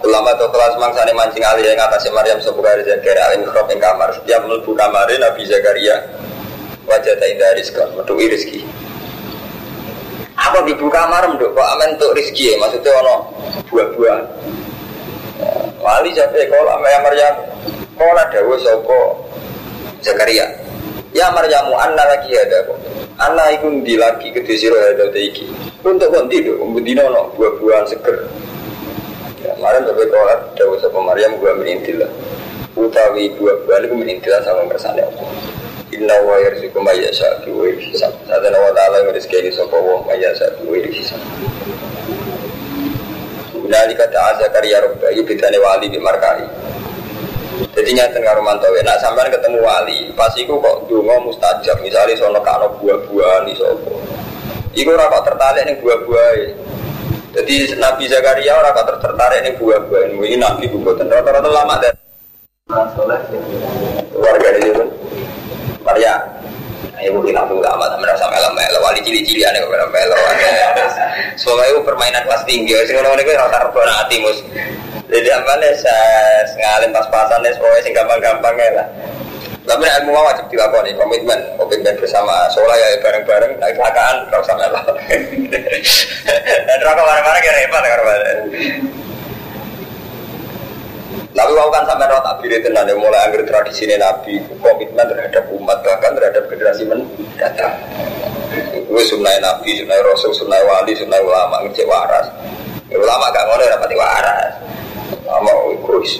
Ulama 0.00 0.32
atau 0.32 0.48
kelas 0.48 0.80
mangsane 0.80 1.12
mancing 1.12 1.44
alih 1.44 1.60
yang 1.60 1.76
atas 1.76 2.08
Maryam 2.08 2.40
sebuah 2.40 2.80
Zakaria 2.88 3.20
alim 3.28 3.44
mikrob 3.44 3.68
yang 3.68 3.84
kamar. 3.84 4.08
Setiap 4.16 4.48
melebu 4.48 4.72
kamar 4.72 5.04
Nabi 5.12 5.44
Zakaria 5.44 6.00
wajah 6.88 7.14
tak 7.20 7.28
indah 7.28 7.50
rizki, 7.54 7.84
metu 7.94 8.12
rizki. 8.16 8.60
Apa 10.40 10.64
di 10.64 10.72
buka 10.72 11.04
kamar 11.04 11.28
menduk 11.28 11.52
kok 11.52 11.68
amen 11.76 12.00
untuk 12.00 12.16
rizki 12.16 12.48
ya? 12.48 12.56
Maksudnya 12.56 12.96
ono 13.04 13.16
buah-buah. 13.68 14.18
Wali 15.84 16.10
sampai 16.16 16.48
kalau 16.48 16.80
Maryam 16.80 17.02
Maryam 17.04 17.34
kola 18.00 18.24
dawu 18.32 18.56
sopo 18.56 19.00
Zakaria. 20.00 20.48
Ya 21.12 21.28
Maryamu 21.34 21.76
anna 21.76 22.06
lagi 22.08 22.32
ada 22.38 22.64
kok. 22.64 22.78
Anna 23.20 23.52
ikun 23.52 23.84
di 23.84 24.00
lagi 24.00 24.32
ke 24.32 24.40
siro 24.56 24.80
ada 24.80 25.12
iki. 25.12 25.44
Untuk 25.84 26.08
konti 26.08 26.40
do, 26.40 26.56
no 26.56 27.22
buah-buahan 27.36 27.84
seger. 27.84 28.16
Ya, 29.50 29.58
kemarin 29.58 29.82
tapi 29.82 30.06
kalau 30.06 30.38
dawu 30.54 30.78
sama 30.78 31.10
Maryam 31.10 31.34
gua 31.42 31.58
merintil 31.58 32.06
lah. 32.06 32.10
Utawi 32.78 33.34
dua 33.34 33.58
bulan 33.66 33.82
itu 33.82 33.94
merintil 33.98 34.30
sama 34.46 34.62
kersane 34.70 35.02
Allah. 35.02 35.26
Inna 35.90 36.14
wa 36.22 36.38
yarzuqu 36.38 36.78
ma 36.78 36.94
yasha 36.94 37.26
bi 37.42 37.50
ghairi 37.50 37.82
hisab. 37.90 38.14
Sadana 38.30 38.62
wa 38.62 38.70
ta'ala 38.70 39.10
ngrizki 39.10 39.50
sapa 39.50 39.74
wa 39.74 40.06
ma 40.06 40.14
yasha 40.14 40.46
bi 40.54 40.70
ghairi 40.70 40.90
hisab. 40.94 41.18
Nali 43.66 43.90
kata 43.98 44.38
Zakaria 44.38 44.86
Rabba 44.86 45.10
itu 45.18 45.26
bedane 45.26 45.58
wali 45.58 45.90
di 45.90 45.98
markai. 45.98 46.46
Jadi 47.74 47.90
nyata 47.90 48.22
karo 48.22 48.46
mantawe, 48.46 48.78
nak 48.86 49.02
sampean 49.02 49.34
ketemu 49.34 49.66
wali, 49.66 50.14
pas 50.14 50.30
iku 50.38 50.62
kok 50.62 50.86
dungo 50.86 51.26
mustajab, 51.26 51.78
misalnya 51.82 52.14
sono 52.14 52.38
kano 52.38 52.70
buah-buahan 52.78 53.50
di 53.50 53.54
sopo. 53.58 53.98
Iku 54.78 54.94
rapat 54.94 55.26
tertarik 55.26 55.62
nih 55.66 55.76
buah-buah 55.82 56.30
jadi 57.30 57.54
Nabi 57.78 58.04
Zakaria 58.10 58.52
orang 58.58 58.74
kata 58.74 58.98
tertarik 58.98 59.38
ini 59.46 59.50
buah-buah 59.54 60.02
ini 60.10 60.36
Nabi 60.36 60.66
buatan 60.66 61.06
rata-rata 61.06 61.46
lama 61.46 61.74
dan 61.78 61.94
warga 64.18 64.48
di 64.58 64.60
situ. 64.66 64.82
Maria 65.86 66.14
Ayo 67.00 67.16
mungkin 67.16 67.32
aku 67.32 67.64
lama 67.64 67.88
tapi 67.88 68.04
merasa 68.04 68.28
melo-melo 68.28 68.78
wali 68.84 69.00
cili-cili 69.00 69.40
aneh 69.40 69.64
kok 69.64 69.72
melo 69.88 70.16
Semoga 71.40 71.64
itu 71.72 71.80
permainan 71.80 72.20
kelas 72.28 72.44
tinggi. 72.44 72.76
Sih 72.84 72.92
kalau 72.92 73.16
itu 73.16 73.32
rata-rata 73.32 73.92
hati 74.04 74.20
mus. 74.20 74.38
Jadi 75.08 75.28
apa 75.32 75.52
nih 75.58 75.72
saya 75.80 76.44
ngalim 76.60 76.92
pas-pasan 76.92 77.40
nih 77.40 77.50
semuanya 77.56 77.80
sih 77.82 77.92
gampang-gampang 77.96 78.54
ya 78.54 78.70
lah 78.78 78.86
tapi 79.68 79.84
ilmu 79.84 80.16
wajib 80.16 80.48
dilakoni 80.48 80.96
komitmen, 80.96 81.40
komitmen 81.60 81.92
bersama. 82.00 82.48
Soalnya 82.48 82.80
ya 82.80 82.98
bareng-bareng, 83.04 83.52
nah 83.60 83.68
kecelakaan 83.68 84.16
kalau 84.32 84.44
sama 84.48 84.66
lah. 84.72 84.82
Dan 86.66 86.78
rokok 86.80 87.04
bareng-bareng 87.04 87.42
ya 87.44 87.52
repot 87.60 87.84
ya 87.84 87.96
Tapi 91.30 91.56
kau 91.56 91.70
kan 91.72 91.86
sampai 91.86 92.10
roh 92.10 92.20
takbir 92.20 92.52
itu 92.52 92.68
nanti 92.74 92.92
mulai 92.92 93.22
anggar 93.24 93.40
tradisi 93.46 93.86
Nabi 93.86 94.42
komitmen 94.60 95.06
terhadap 95.08 95.46
umat 95.54 95.78
bahkan 95.80 96.12
terhadap 96.12 96.44
generasi 96.50 96.84
mendatang. 96.84 97.80
Gue 98.90 99.02
sunnah 99.06 99.38
Nabi, 99.38 99.78
sunnah 99.80 99.98
Rasul, 100.04 100.34
sunnah 100.34 100.58
Wali, 100.58 100.92
sunnah 100.98 101.22
ulama 101.22 101.62
ngecek 101.64 101.86
waras. 101.86 102.26
Ulama 102.90 103.30
gak 103.30 103.46
ngono 103.46 103.62
rapati 103.62 103.96
waras. 103.96 104.52
Lama 105.22 105.52
egois. 105.70 106.12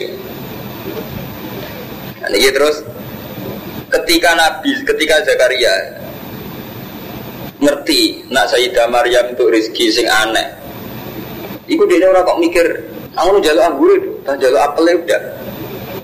Nah, 2.23 2.31
ini 2.31 2.49
terus 2.55 2.87
ketika 3.91 4.31
Nabi, 4.39 4.71
ketika 4.87 5.21
Zakaria 5.27 5.75
ngerti 7.61 8.25
nak 8.33 8.49
Sayyidah 8.49 8.89
Maryam 8.89 9.35
untuk 9.37 9.53
rezeki 9.53 9.87
sing 9.93 10.07
aneh. 10.09 10.49
Iku 11.71 11.87
dia 11.87 12.09
orang 12.11 12.27
kok 12.27 12.41
mikir, 12.43 12.67
aku 13.15 13.39
jalur 13.45 13.63
anggur 13.63 13.91
itu, 13.95 14.11
jalur 14.27 14.59
apel 14.59 14.91
udah. 15.07 15.23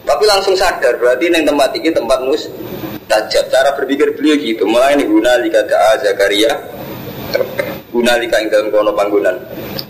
Tapi 0.07 0.23
langsung 0.23 0.55
sadar 0.55 0.95
berarti 1.03 1.27
neng 1.27 1.43
tempat 1.43 1.75
ini 1.75 1.91
tempat 1.91 2.23
mus 2.23 2.47
tajab. 3.11 3.51
Cara 3.51 3.75
berpikir 3.75 4.15
beliau 4.15 4.39
gitu. 4.39 4.63
Mulai 4.63 4.95
ini 4.95 5.11
guna 5.11 5.35
jika 5.43 5.67
ada 5.67 5.99
Zakaria, 5.99 6.55
guna 7.91 8.15
jika 8.23 8.39
ing 8.39 8.49
dalam 8.55 8.71
kono 8.71 8.95
panggunan. 8.95 9.35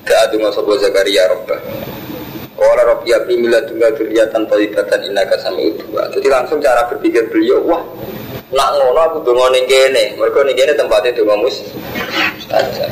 Gak 0.09 0.33
sopo 0.57 0.81
Zakaria 0.81 1.29
robbah. 1.29 1.61
Orang 2.57 2.87
Robi 2.89 3.13
Abdi 3.13 3.35
Mila 3.37 3.61
Tunggal 3.69 3.93
Duriatan 3.93 4.49
Tolibatan 4.49 5.01
Inaka 5.05 5.37
Sami 5.45 5.77
Udua 5.77 6.09
Jadi 6.13 6.27
langsung 6.33 6.59
cara 6.59 6.89
berpikir 6.89 7.29
beliau 7.29 7.61
Wah 7.69 7.85
nak 8.55 8.79
ngono 8.79 9.01
aku 9.03 9.19
dungo 9.27 9.51
ning 9.51 9.67
kene. 9.67 10.15
Mereka 10.15 10.41
ning 10.47 10.55
kene 10.55 10.73
tempatnya 10.79 11.11
dungo 11.19 11.35
mus 11.43 11.57
mustajab. 12.39 12.91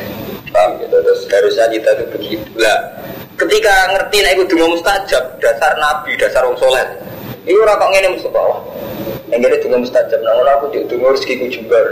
Paham 0.51 0.71
gitu 0.83 0.97
terus 1.03 1.21
harusnya 1.31 1.67
kita 1.71 1.91
tuh 1.95 2.07
begitu. 2.11 2.51
Lah 2.59 2.79
ketika 3.39 3.75
ngerti 3.95 4.17
nek 4.23 4.33
iku 4.35 4.45
dungo 4.51 4.67
mustajab 4.75 5.23
dasar 5.39 5.73
nabi 5.79 6.15
dasar 6.19 6.43
wong 6.47 6.59
soleh 6.59 6.87
ini 7.45 7.59
orang 7.61 7.77
kok 7.77 7.91
ngene 7.93 8.09
mesti 8.15 8.31
bawah 8.31 8.61
yang 9.31 9.41
kene 9.43 9.57
dungo 9.63 9.79
mustajab 9.83 10.19
nah 10.27 10.33
ngono 10.35 10.51
aku 10.59 10.65
dungo 10.91 11.07
rezeki 11.15 11.35
ku 11.39 11.47
jembar. 11.51 11.87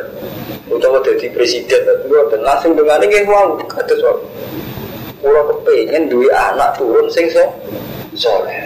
Utawa 0.73 1.05
jadi 1.05 1.29
presiden 1.37 1.85
langsung 2.41 2.73
dengan 2.73 2.97
ini 3.05 3.29
wow 3.29 3.55
kata 3.69 3.93
soal 4.01 4.17
Kulo 5.43 5.59
kepengen 5.59 6.07
duwe 6.07 6.31
anak 6.31 6.79
turun 6.79 7.11
sing 7.11 7.27
so 7.35 7.43
soleh. 8.15 8.63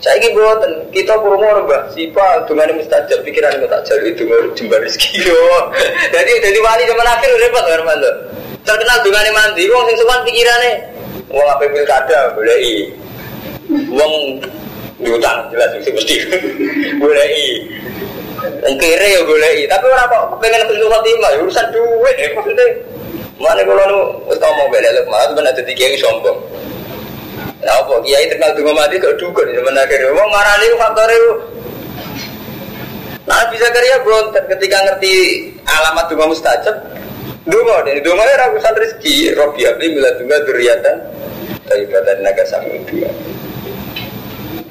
Saya 0.00 0.16
ini 0.16 0.32
buatan 0.32 0.88
kita 0.92 1.12
kurung 1.20 1.44
orang 1.44 1.68
mbak 1.68 1.92
Sipa 1.92 2.40
dengan 2.48 2.72
mustajab 2.80 3.20
pikiran 3.20 3.60
mustajab 3.60 4.00
itu 4.00 4.24
jembar 4.56 4.80
rezeki. 4.80 5.28
Jadi 6.08 6.32
jadi 6.40 6.58
wali 6.64 6.88
zaman 6.88 7.04
akhir 7.04 7.30
repot 7.36 7.64
kan 7.68 7.84
mantu. 7.84 8.10
Terkenal 8.64 8.98
dengan 9.04 9.24
mandi, 9.36 9.62
wong 9.68 9.84
sing 9.92 9.96
sowan 10.00 10.24
pikirane 10.24 10.70
wong 11.28 11.46
apa 11.52 11.68
pilkada 11.68 12.32
boleh 12.32 12.56
i. 12.56 12.76
Wong 13.92 14.12
diutang 15.04 15.52
jelas 15.52 15.68
sih 15.84 15.92
mesti 15.92 16.16
boleh 17.02 17.26
i. 17.28 17.48
Wong 18.64 18.74
kere 18.80 19.08
ya 19.10 19.20
boleh 19.20 19.50
i. 19.52 19.62
Tapi 19.68 19.84
orang 19.84 20.08
kok 20.08 20.40
pengen 20.40 20.64
pengen 20.64 20.88
khotimah 20.88 21.30
urusan 21.44 21.66
duit 21.76 22.16
ya 22.16 22.28
maksudnya. 22.32 22.95
Mana 23.36 23.60
kalau 23.68 23.84
nu 23.84 24.00
wis 24.32 24.40
ngomong 24.40 24.68
bela 24.72 24.90
lek 24.96 25.04
malah 25.12 25.28
ben 25.36 25.44
ada 25.44 25.60
tiga 25.60 25.86
sombong. 26.00 26.38
Nah, 27.60 27.82
apa 27.82 27.94
kiai 28.06 28.30
terkenal 28.32 28.54
dengan 28.56 28.74
mati 28.78 28.96
kok 28.96 29.16
dukun 29.20 29.48
zaman 29.52 29.76
akhir. 29.76 30.08
Wong 30.14 30.28
marani 30.32 30.66
faktor 30.80 31.08
itu. 31.10 31.32
Nah, 33.26 33.42
bisa 33.50 33.66
karya 33.74 33.96
berontak 34.06 34.44
ketika 34.54 34.76
ngerti 34.86 35.14
alamat 35.66 36.06
dunga 36.08 36.26
mustajab. 36.30 36.76
Dunga 37.46 37.82
deh, 37.86 38.00
dunga 38.02 38.22
ya 38.22 38.36
ragusan 38.46 38.74
rezeki. 38.74 39.34
Robi 39.34 39.66
abdi 39.66 39.86
bila 39.92 40.10
dunga 40.16 40.36
duriatan. 40.46 40.96
Tapi 41.66 41.82
badan 41.90 42.18
naga 42.22 42.44
sami 42.46 42.78
dua. 42.86 43.10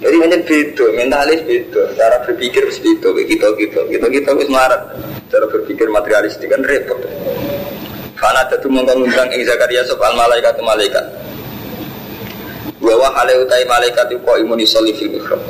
Jadi 0.06 0.16
macam 0.22 0.42
beda, 0.46 0.86
mentalis 0.94 1.40
beda, 1.50 1.82
cara 1.98 2.16
berpikir 2.22 2.62
beda, 2.62 3.10
kita 3.26 3.48
kita 3.58 3.80
kita 3.90 4.08
kita 4.12 4.30
wis 4.38 4.50
marat, 4.54 4.82
cara 5.34 5.46
berpikir 5.50 5.90
materialistik 5.90 6.46
kan 6.46 6.62
repot. 6.62 7.00
Karena 8.16 8.42
tentu 8.48 8.72
mengundang 8.72 9.28
ing 9.36 9.44
Zakaria 9.44 9.84
soal 9.84 10.16
malaikat 10.16 10.56
malaikat. 10.64 11.06
Bahwa 12.80 13.12
hal 13.12 13.28
utai 13.44 13.66
malaikat 13.68 14.08
itu 14.12 14.20
kok 14.24 14.38
imuni 14.40 14.66
fil 14.68 15.12
mihrab. 15.12 15.42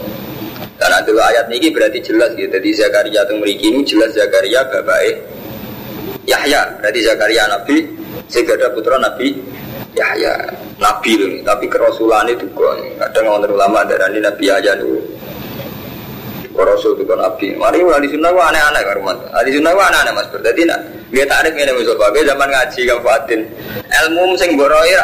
Karena 0.76 0.99
dulu 1.05 1.22
ayat 1.22 1.47
ini 1.53 1.72
berarti 1.72 1.99
jelas 2.03 2.34
gitu. 2.36 2.49
Jadi 2.49 2.70
Zakaria 2.74 3.22
itu 3.24 3.34
memiliki 3.38 3.66
ini 3.70 3.80
jelas 3.86 4.11
Zakaria 4.18 4.66
bapak 4.66 4.99
Yahya. 6.26 6.61
Berarti 6.82 6.99
Zakaria 7.05 7.43
Nabi. 7.47 7.78
Ada 8.26 8.68
putra 8.74 8.97
Nabi 8.97 9.38
Yahya. 9.93 10.34
Nabi 10.82 11.11
loh. 11.16 11.32
Tapi 11.45 11.66
kerasulan 11.70 12.28
itu 12.28 12.49
kok. 12.51 12.76
Kadang 12.97 13.39
orang 13.39 13.53
ulama 13.53 13.80
darah 13.86 14.09
Nabi 14.09 14.43
Yahya 14.49 14.74
dulu. 14.82 14.99
Rasul 16.64 16.95
itu 16.95 17.03
kan 17.03 17.20
nabi. 17.20 17.51
Mari 17.60 17.84
ahli 17.84 18.08
sunnah 18.08 18.32
gua 18.32 18.47
aneh-aneh 18.47 18.82
kan 18.88 18.93
rumah. 18.95 19.16
Ahli 19.36 19.49
sunnah 19.51 19.72
gua 19.76 19.86
aneh-aneh 19.91 20.14
mas. 20.16 20.28
Berarti 20.32 20.64
nak 20.64 20.80
dia 21.12 21.26
tarik 21.28 21.53
ini 21.60 21.72
musuh 21.76 21.95
bagai 21.99 22.24
zaman 22.24 22.47
ngaji 22.47 22.82
kan 22.88 22.97
Fatin. 23.03 23.39
Ilmu 23.84 24.24
sing 24.39 24.56
boroi 24.56 24.95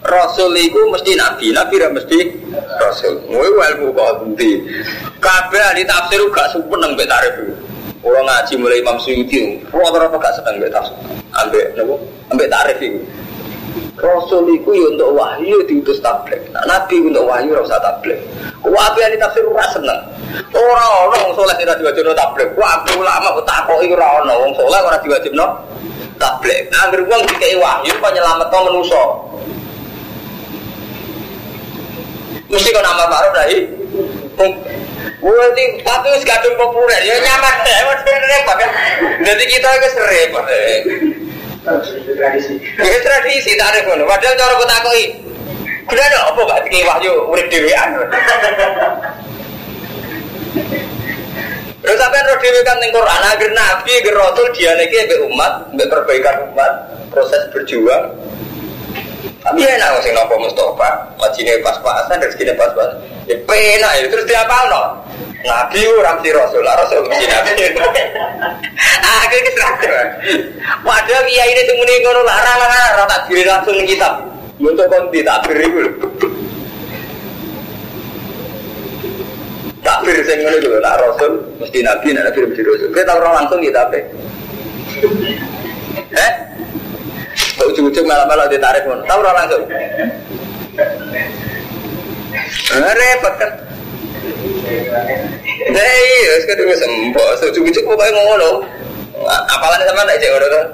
Rasul 0.00 0.56
itu 0.56 0.80
mesti 0.88 1.12
nabi, 1.12 1.52
nabi 1.52 1.74
dah 1.76 1.90
mesti 1.92 2.18
Rasul. 2.80 3.14
Mau 3.28 3.44
ilmu 3.44 3.92
kau 3.92 4.24
bukti. 4.24 4.64
Kabeh 5.20 5.60
ahli 5.60 5.84
tafsir 5.84 6.24
gak 6.32 6.56
seneng 6.56 6.96
mbek 6.96 7.06
tarif. 7.06 7.36
Orang 8.00 8.24
ngaji 8.24 8.56
mulai 8.56 8.80
Imam 8.80 8.96
Suyuti, 8.96 9.60
rata-rata 9.68 10.16
gak 10.16 10.34
seneng 10.40 10.56
mbek 10.56 10.72
tafsir. 10.72 10.96
Ambek? 11.36 11.66
Ambek 12.32 12.48
itu. 12.80 12.98
Rasul 14.00 14.48
itu 14.56 14.70
ya 14.72 14.86
untuk 14.96 15.12
wahyu 15.12 15.60
diutus 15.68 16.00
tablet. 16.00 16.40
Nah, 16.56 16.64
Nabi 16.64 17.04
untuk 17.04 17.28
wahyu 17.28 17.52
rasa 17.52 17.76
tablet. 17.84 18.16
Wahabi 18.64 19.04
ini 19.04 19.16
tafsir 19.20 19.44
ora 19.44 19.64
seneng. 19.68 20.00
Ora 20.56 20.84
ono 21.04 21.16
wong 21.28 21.32
saleh 21.36 21.56
ora 21.60 21.74
diwajibno 21.76 22.12
tablet. 22.16 22.48
Wahabi 22.56 22.90
ulama 22.96 23.36
kok 23.36 23.44
takoki 23.44 23.92
ora 23.92 24.24
ono 24.24 24.32
wong 24.40 24.52
saleh 24.56 24.80
ora 24.80 24.98
diwajibno 25.04 25.46
tablet. 26.16 26.60
Nah, 26.72 26.88
anggere 26.88 27.02
wong 27.04 27.22
dikai 27.28 27.56
wahyu 27.60 27.92
kok 28.00 28.12
nyelametno 28.16 28.58
manusa. 28.64 29.04
Mesti 32.50 32.68
kok 32.72 32.82
nama 32.82 33.04
baru 33.06 33.28
dari 33.36 33.58
Berarti 35.20 35.64
tapi 35.84 36.06
wis 36.16 36.24
kadung 36.24 36.56
populer 36.56 37.00
ya 37.04 37.16
nyaman 37.20 37.54
ya 37.68 37.84
repot 37.84 38.56
kan. 38.56 38.70
Jadi 39.20 39.44
kita 39.52 39.68
itu 39.76 39.88
repot. 40.00 40.44
Tradisi. 41.64 42.54
Ya 42.80 42.98
tradisi 43.04 43.50
tak 43.56 43.68
ada 43.76 43.80
kono. 43.84 44.04
Padahal 44.08 44.34
cara 44.36 44.52
kok 44.56 44.68
takoki. 44.68 45.04
Kudu 45.90 46.00
ada 46.00 46.30
apa 46.30 46.40
gak 46.46 46.60
dikei 46.70 46.86
wahyu 46.86 47.12
urip 47.34 47.50
dhewean. 47.50 47.90
Terus 51.80 51.96
sampean 51.98 52.28
roh 52.28 52.38
dhewe 52.38 52.60
kan 52.62 52.76
ning 52.78 52.92
Quran 52.94 53.22
agar 53.24 53.50
nabi 53.50 53.90
agar 53.98 54.14
rasul 54.20 54.46
dianeke 54.54 55.10
mbek 55.10 55.20
umat, 55.26 55.52
mbek 55.74 55.90
perbaikan 55.90 56.46
umat, 56.52 56.72
proses 57.10 57.42
berjuang. 57.50 58.14
Tapi 59.40 59.64
enak 59.64 60.04
sing 60.04 60.12
nopo 60.12 60.36
Mustafa, 60.36 61.16
wajine 61.16 61.58
pas-pasan, 61.64 62.20
rezekine 62.20 62.52
pas-pasan. 62.54 63.00
Ya 63.30 63.38
penak 63.46 63.92
ya 63.94 64.04
terus 64.10 64.26
diapalno. 64.26 65.06
Nabi 65.40 65.80
ora 65.86 66.18
mesti 66.18 66.34
rasul, 66.34 66.60
lah 66.66 66.74
rasul 66.82 67.00
mesti 67.06 67.24
nabi. 67.32 67.64
Ah, 69.06 69.22
iki 69.30 69.38
keserahan. 69.46 70.06
Padahal 70.82 71.24
kiai 71.24 71.54
ini 71.54 71.62
sing 71.64 71.76
muni 71.78 72.02
ngono 72.02 72.26
larang 72.26 72.58
larang 72.58 72.92
ora 72.98 73.04
tak 73.06 73.30
diri 73.30 73.46
langsung 73.46 73.78
ning 73.78 73.86
kitab. 73.86 74.18
Untuk 74.60 74.84
konti 74.90 75.22
takbir 75.22 75.62
lho. 75.62 75.88
Takbir 79.80 80.16
sing 80.26 80.38
ngono 80.44 80.56
lho, 80.58 80.76
nak 80.82 80.98
rasul 80.98 81.32
mesti 81.62 81.78
nabi, 81.86 82.08
nak 82.10 82.24
nabi 82.28 82.38
mesti 82.50 82.62
rasul. 82.66 82.90
Kita 82.90 83.12
orang 83.14 83.32
langsung 83.46 83.62
kita 83.62 83.80
apa? 83.86 83.98
Eh? 86.18 86.32
Ujung-ujung 87.62 88.04
malah-malah 88.10 88.50
ditarik 88.50 88.82
pun. 88.82 88.98
Tahu 89.06 89.18
orang 89.22 89.36
langsung? 89.46 89.62
Repot 92.70 93.34
kan? 93.38 93.50
Nah 95.70 95.84
iya, 95.84 96.32
sekarang 96.44 96.66
gue 96.70 96.78
sempok. 96.78 97.28
Ujung-ujung 97.50 97.84
gue 97.84 97.96
kayak 97.98 98.14
ngono. 98.14 98.50
Apalan 99.28 99.84
sama 99.84 100.08
aja 100.08 100.26
ngono 100.32 100.46
tuh. 100.48 100.64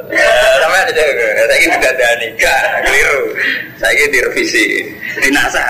Sama 0.63 0.77
aja. 0.87 1.03
Saya 1.03 1.57
ini 1.59 1.75
tidak 1.77 1.93
ada 1.99 2.09
nikah, 2.23 2.63
keliru. 2.87 3.21
Saya 3.81 3.93
ini 3.97 4.07
direvisi, 4.13 4.67
dinasah. 5.21 5.67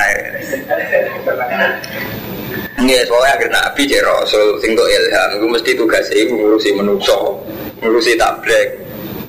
Nggak, 2.77 3.09
soalnya 3.09 3.33
akhir 3.41 3.49
Nabi 3.49 3.83
cek 3.89 4.05
Rasul 4.05 4.61
sing 4.61 4.77
ilham, 4.77 5.31
gue 5.41 5.49
mesti 5.49 5.73
tugas 5.73 6.07
ibu 6.13 6.37
ngurusi 6.37 6.77
menungso, 6.77 7.41
ngurusi 7.81 8.21
tablet, 8.21 8.69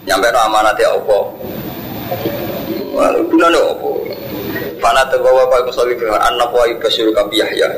nyampe 0.03 0.27
no 0.35 0.39
amanat 0.43 0.75
ya 0.75 0.91
opo. 0.91 1.31
Wah, 2.91 3.15
guna 3.31 3.47
no 3.47 3.71
opo. 3.71 3.86
Fana 4.77 5.03
tegawa 5.09 5.49
pak 5.49 5.65
musolli 5.65 5.97
fi 5.97 6.05
anak 6.05 6.53
wa 6.53 6.63
ibasyiru 6.69 7.11
kabi 7.13 7.41
Yahya. 7.41 7.69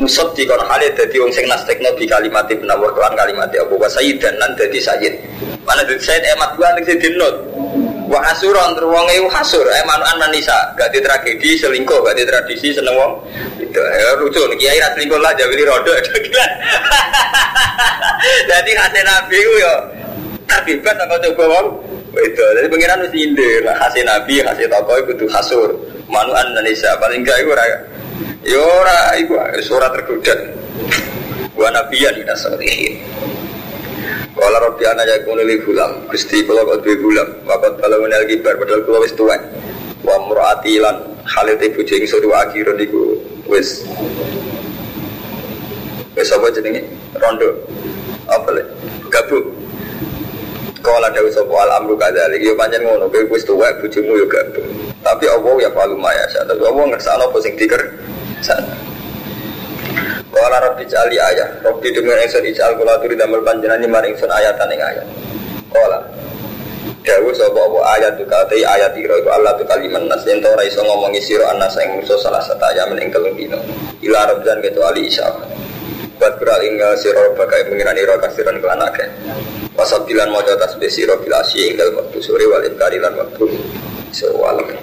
Musab 0.00 0.32
di 0.36 0.44
kon 0.48 0.60
halid 0.60 0.92
dadi 0.96 1.16
wong 1.20 1.32
sing 1.32 1.44
nastekno 1.48 1.92
bi 1.96 2.08
kalimat 2.08 2.48
ibn 2.48 2.68
kan 2.68 3.12
kalimat 3.16 3.52
Abu 3.56 3.76
Sayyid 3.80 4.20
dan 4.20 4.36
nan 4.40 4.52
dadi 4.56 4.80
sayyid. 4.80 5.14
Mana 5.64 5.84
dadi 5.84 6.00
sayyid 6.00 6.24
emat 6.36 6.56
gua 6.56 6.72
ning 6.76 6.84
sing 6.88 7.00
not. 7.16 7.34
Wa 8.06 8.22
hasuran 8.22 8.78
terus 8.78 8.86
wong 8.86 9.06
e 9.10 9.18
hasur 9.34 9.66
emanan 9.66 10.14
manisa, 10.22 10.54
gak 10.78 10.94
di 10.94 11.02
tragedi 11.02 11.58
selingkuh, 11.58 12.06
gak 12.06 12.14
di 12.14 12.22
tradisi 12.22 12.70
seneng 12.70 12.94
wong. 12.94 13.18
Itu 13.58 13.82
ya 13.82 14.14
lucu 14.22 14.46
nih 14.46 14.56
kiai 14.62 14.78
ra 14.78 14.94
selingkuh 14.94 15.18
lah 15.18 15.34
jawili 15.34 15.66
rodo. 15.66 15.90
Jadi 18.46 18.70
hasil 18.78 19.02
nabi 19.02 19.38
ku 19.42 19.54
yo 19.58 19.74
terlibat 20.46 20.94
apa 21.02 21.18
coba 21.18 21.44
wong 21.58 21.66
itu 22.16 22.44
jadi 22.56 22.66
pengiran 22.70 23.02
mesti 23.02 23.18
indir 23.18 23.66
hasil 23.66 24.06
nabi 24.06 24.40
hasil 24.40 24.70
tokoh 24.70 24.96
itu 25.02 25.26
hasur 25.28 25.68
manuan 26.06 26.54
Indonesia 26.54 26.94
paling 26.98 27.22
enggak 27.22 27.42
itu 27.42 27.50
ora 27.50 27.64
yo 28.46 28.62
ora 28.62 28.98
surat 29.62 29.90
tergoda 29.94 30.34
gua 31.54 31.68
nabi 31.74 32.02
ya 32.02 32.10
tidak 32.14 32.36
seperti 32.38 33.00
Kalau 34.36 34.60
Rabbi 34.60 34.84
anak 34.84 35.08
ya 35.08 35.16
kuno 35.24 35.40
li 35.40 35.56
gulam, 35.64 36.12
gusti 36.12 36.44
kalau 36.44 36.68
kau 36.68 36.76
dua 36.84 36.92
gulam, 37.00 37.28
wakat 37.48 37.80
kalau 37.80 38.04
menel 38.04 38.20
kibar, 38.28 38.60
padahal 38.60 38.84
kalau 38.84 39.00
wis 39.00 39.16
tua, 39.16 39.32
wa 40.04 40.16
murati 40.28 40.76
lan 40.76 41.08
halit 41.24 41.56
ibu 41.64 41.80
jeng 41.80 42.04
suruh 42.04 42.44
akhiran 42.44 42.76
iku 42.76 43.16
wis 43.48 43.88
wis 46.12 46.28
apa 46.36 46.52
jenenge? 46.52 46.84
Rondo. 47.16 47.64
Apa 48.28 48.60
le? 48.60 48.62
Gabung 49.08 49.65
kalau 50.86 51.02
ada 51.02 51.18
usaha 51.18 51.42
al 51.66 51.82
amru 51.82 51.98
kadalik, 51.98 52.38
yo 52.38 52.54
panjang 52.54 52.86
ngono, 52.86 53.10
kowe 53.10 53.26
wis 53.34 53.42
tuwa 53.42 53.66
bojomu 53.82 54.14
yo 54.14 54.26
gabung. 54.30 54.70
Tapi 55.02 55.26
Allah 55.26 55.54
ya 55.58 55.70
palu 55.74 55.98
maya 55.98 56.22
sa, 56.30 56.46
tapi 56.46 56.62
Allah 56.62 56.94
ngersakno 56.94 57.26
apa 57.26 57.38
sing 57.42 57.58
diker 57.58 57.82
sana. 58.38 58.70
Kala 60.30 60.62
Rabbi 60.62 60.86
jali 60.86 61.18
ayat, 61.18 61.66
Rabbi 61.66 61.90
dengan 61.90 62.22
ingsun 62.22 62.46
ijal 62.46 62.78
kula 62.78 63.02
turi 63.02 63.18
damel 63.18 63.42
panjenengan 63.42 63.82
ni 63.82 63.88
maring 63.90 64.14
ingsun 64.14 64.30
ayatan 64.30 64.70
ing 64.70 64.78
ayat. 64.78 65.06
Kala 65.74 65.98
Dawu 67.06 67.30
sapa 67.30 67.54
apa 67.54 67.78
ayat 67.94 68.18
tu 68.18 68.26
kate 68.26 68.58
ayat 68.66 68.90
ira 68.98 69.14
iku 69.22 69.30
Allah 69.30 69.54
tu 69.54 69.62
kaliman 69.62 70.10
nas 70.10 70.26
yen 70.26 70.42
ora 70.42 70.66
iso 70.66 70.82
ngomongi 70.82 71.22
sira 71.22 71.54
anas 71.54 71.78
ing 71.78 72.02
musuh 72.02 72.18
salah 72.18 72.42
satu 72.42 72.66
ayat 72.66 72.90
ing 72.98 73.14
telung 73.14 73.38
dino. 73.38 73.62
Ila 74.02 74.26
rabdan 74.26 74.58
kecuali 74.58 75.06
isya. 75.06 75.30
Buat 76.18 76.34
kural 76.42 76.66
inggal 76.66 76.98
sira 76.98 77.30
bagai 77.38 77.70
mengirani 77.70 78.02
ira 78.02 78.18
kasiran 78.18 78.58
kelan. 78.58 78.90
Wasabilan 79.76 80.32
mojo 80.32 80.56
tasbih 80.56 80.88
sira 80.88 81.14
bil 81.20 81.32
asyi 81.36 81.68
ing 81.68 81.76
dalem 81.76 82.00
wektu 82.00 82.18
sore 82.24 82.48
wal 82.48 82.64
inkari 82.64 82.96
lan 82.96 83.12
wektu 83.12 83.44
sewalem. 84.12 84.76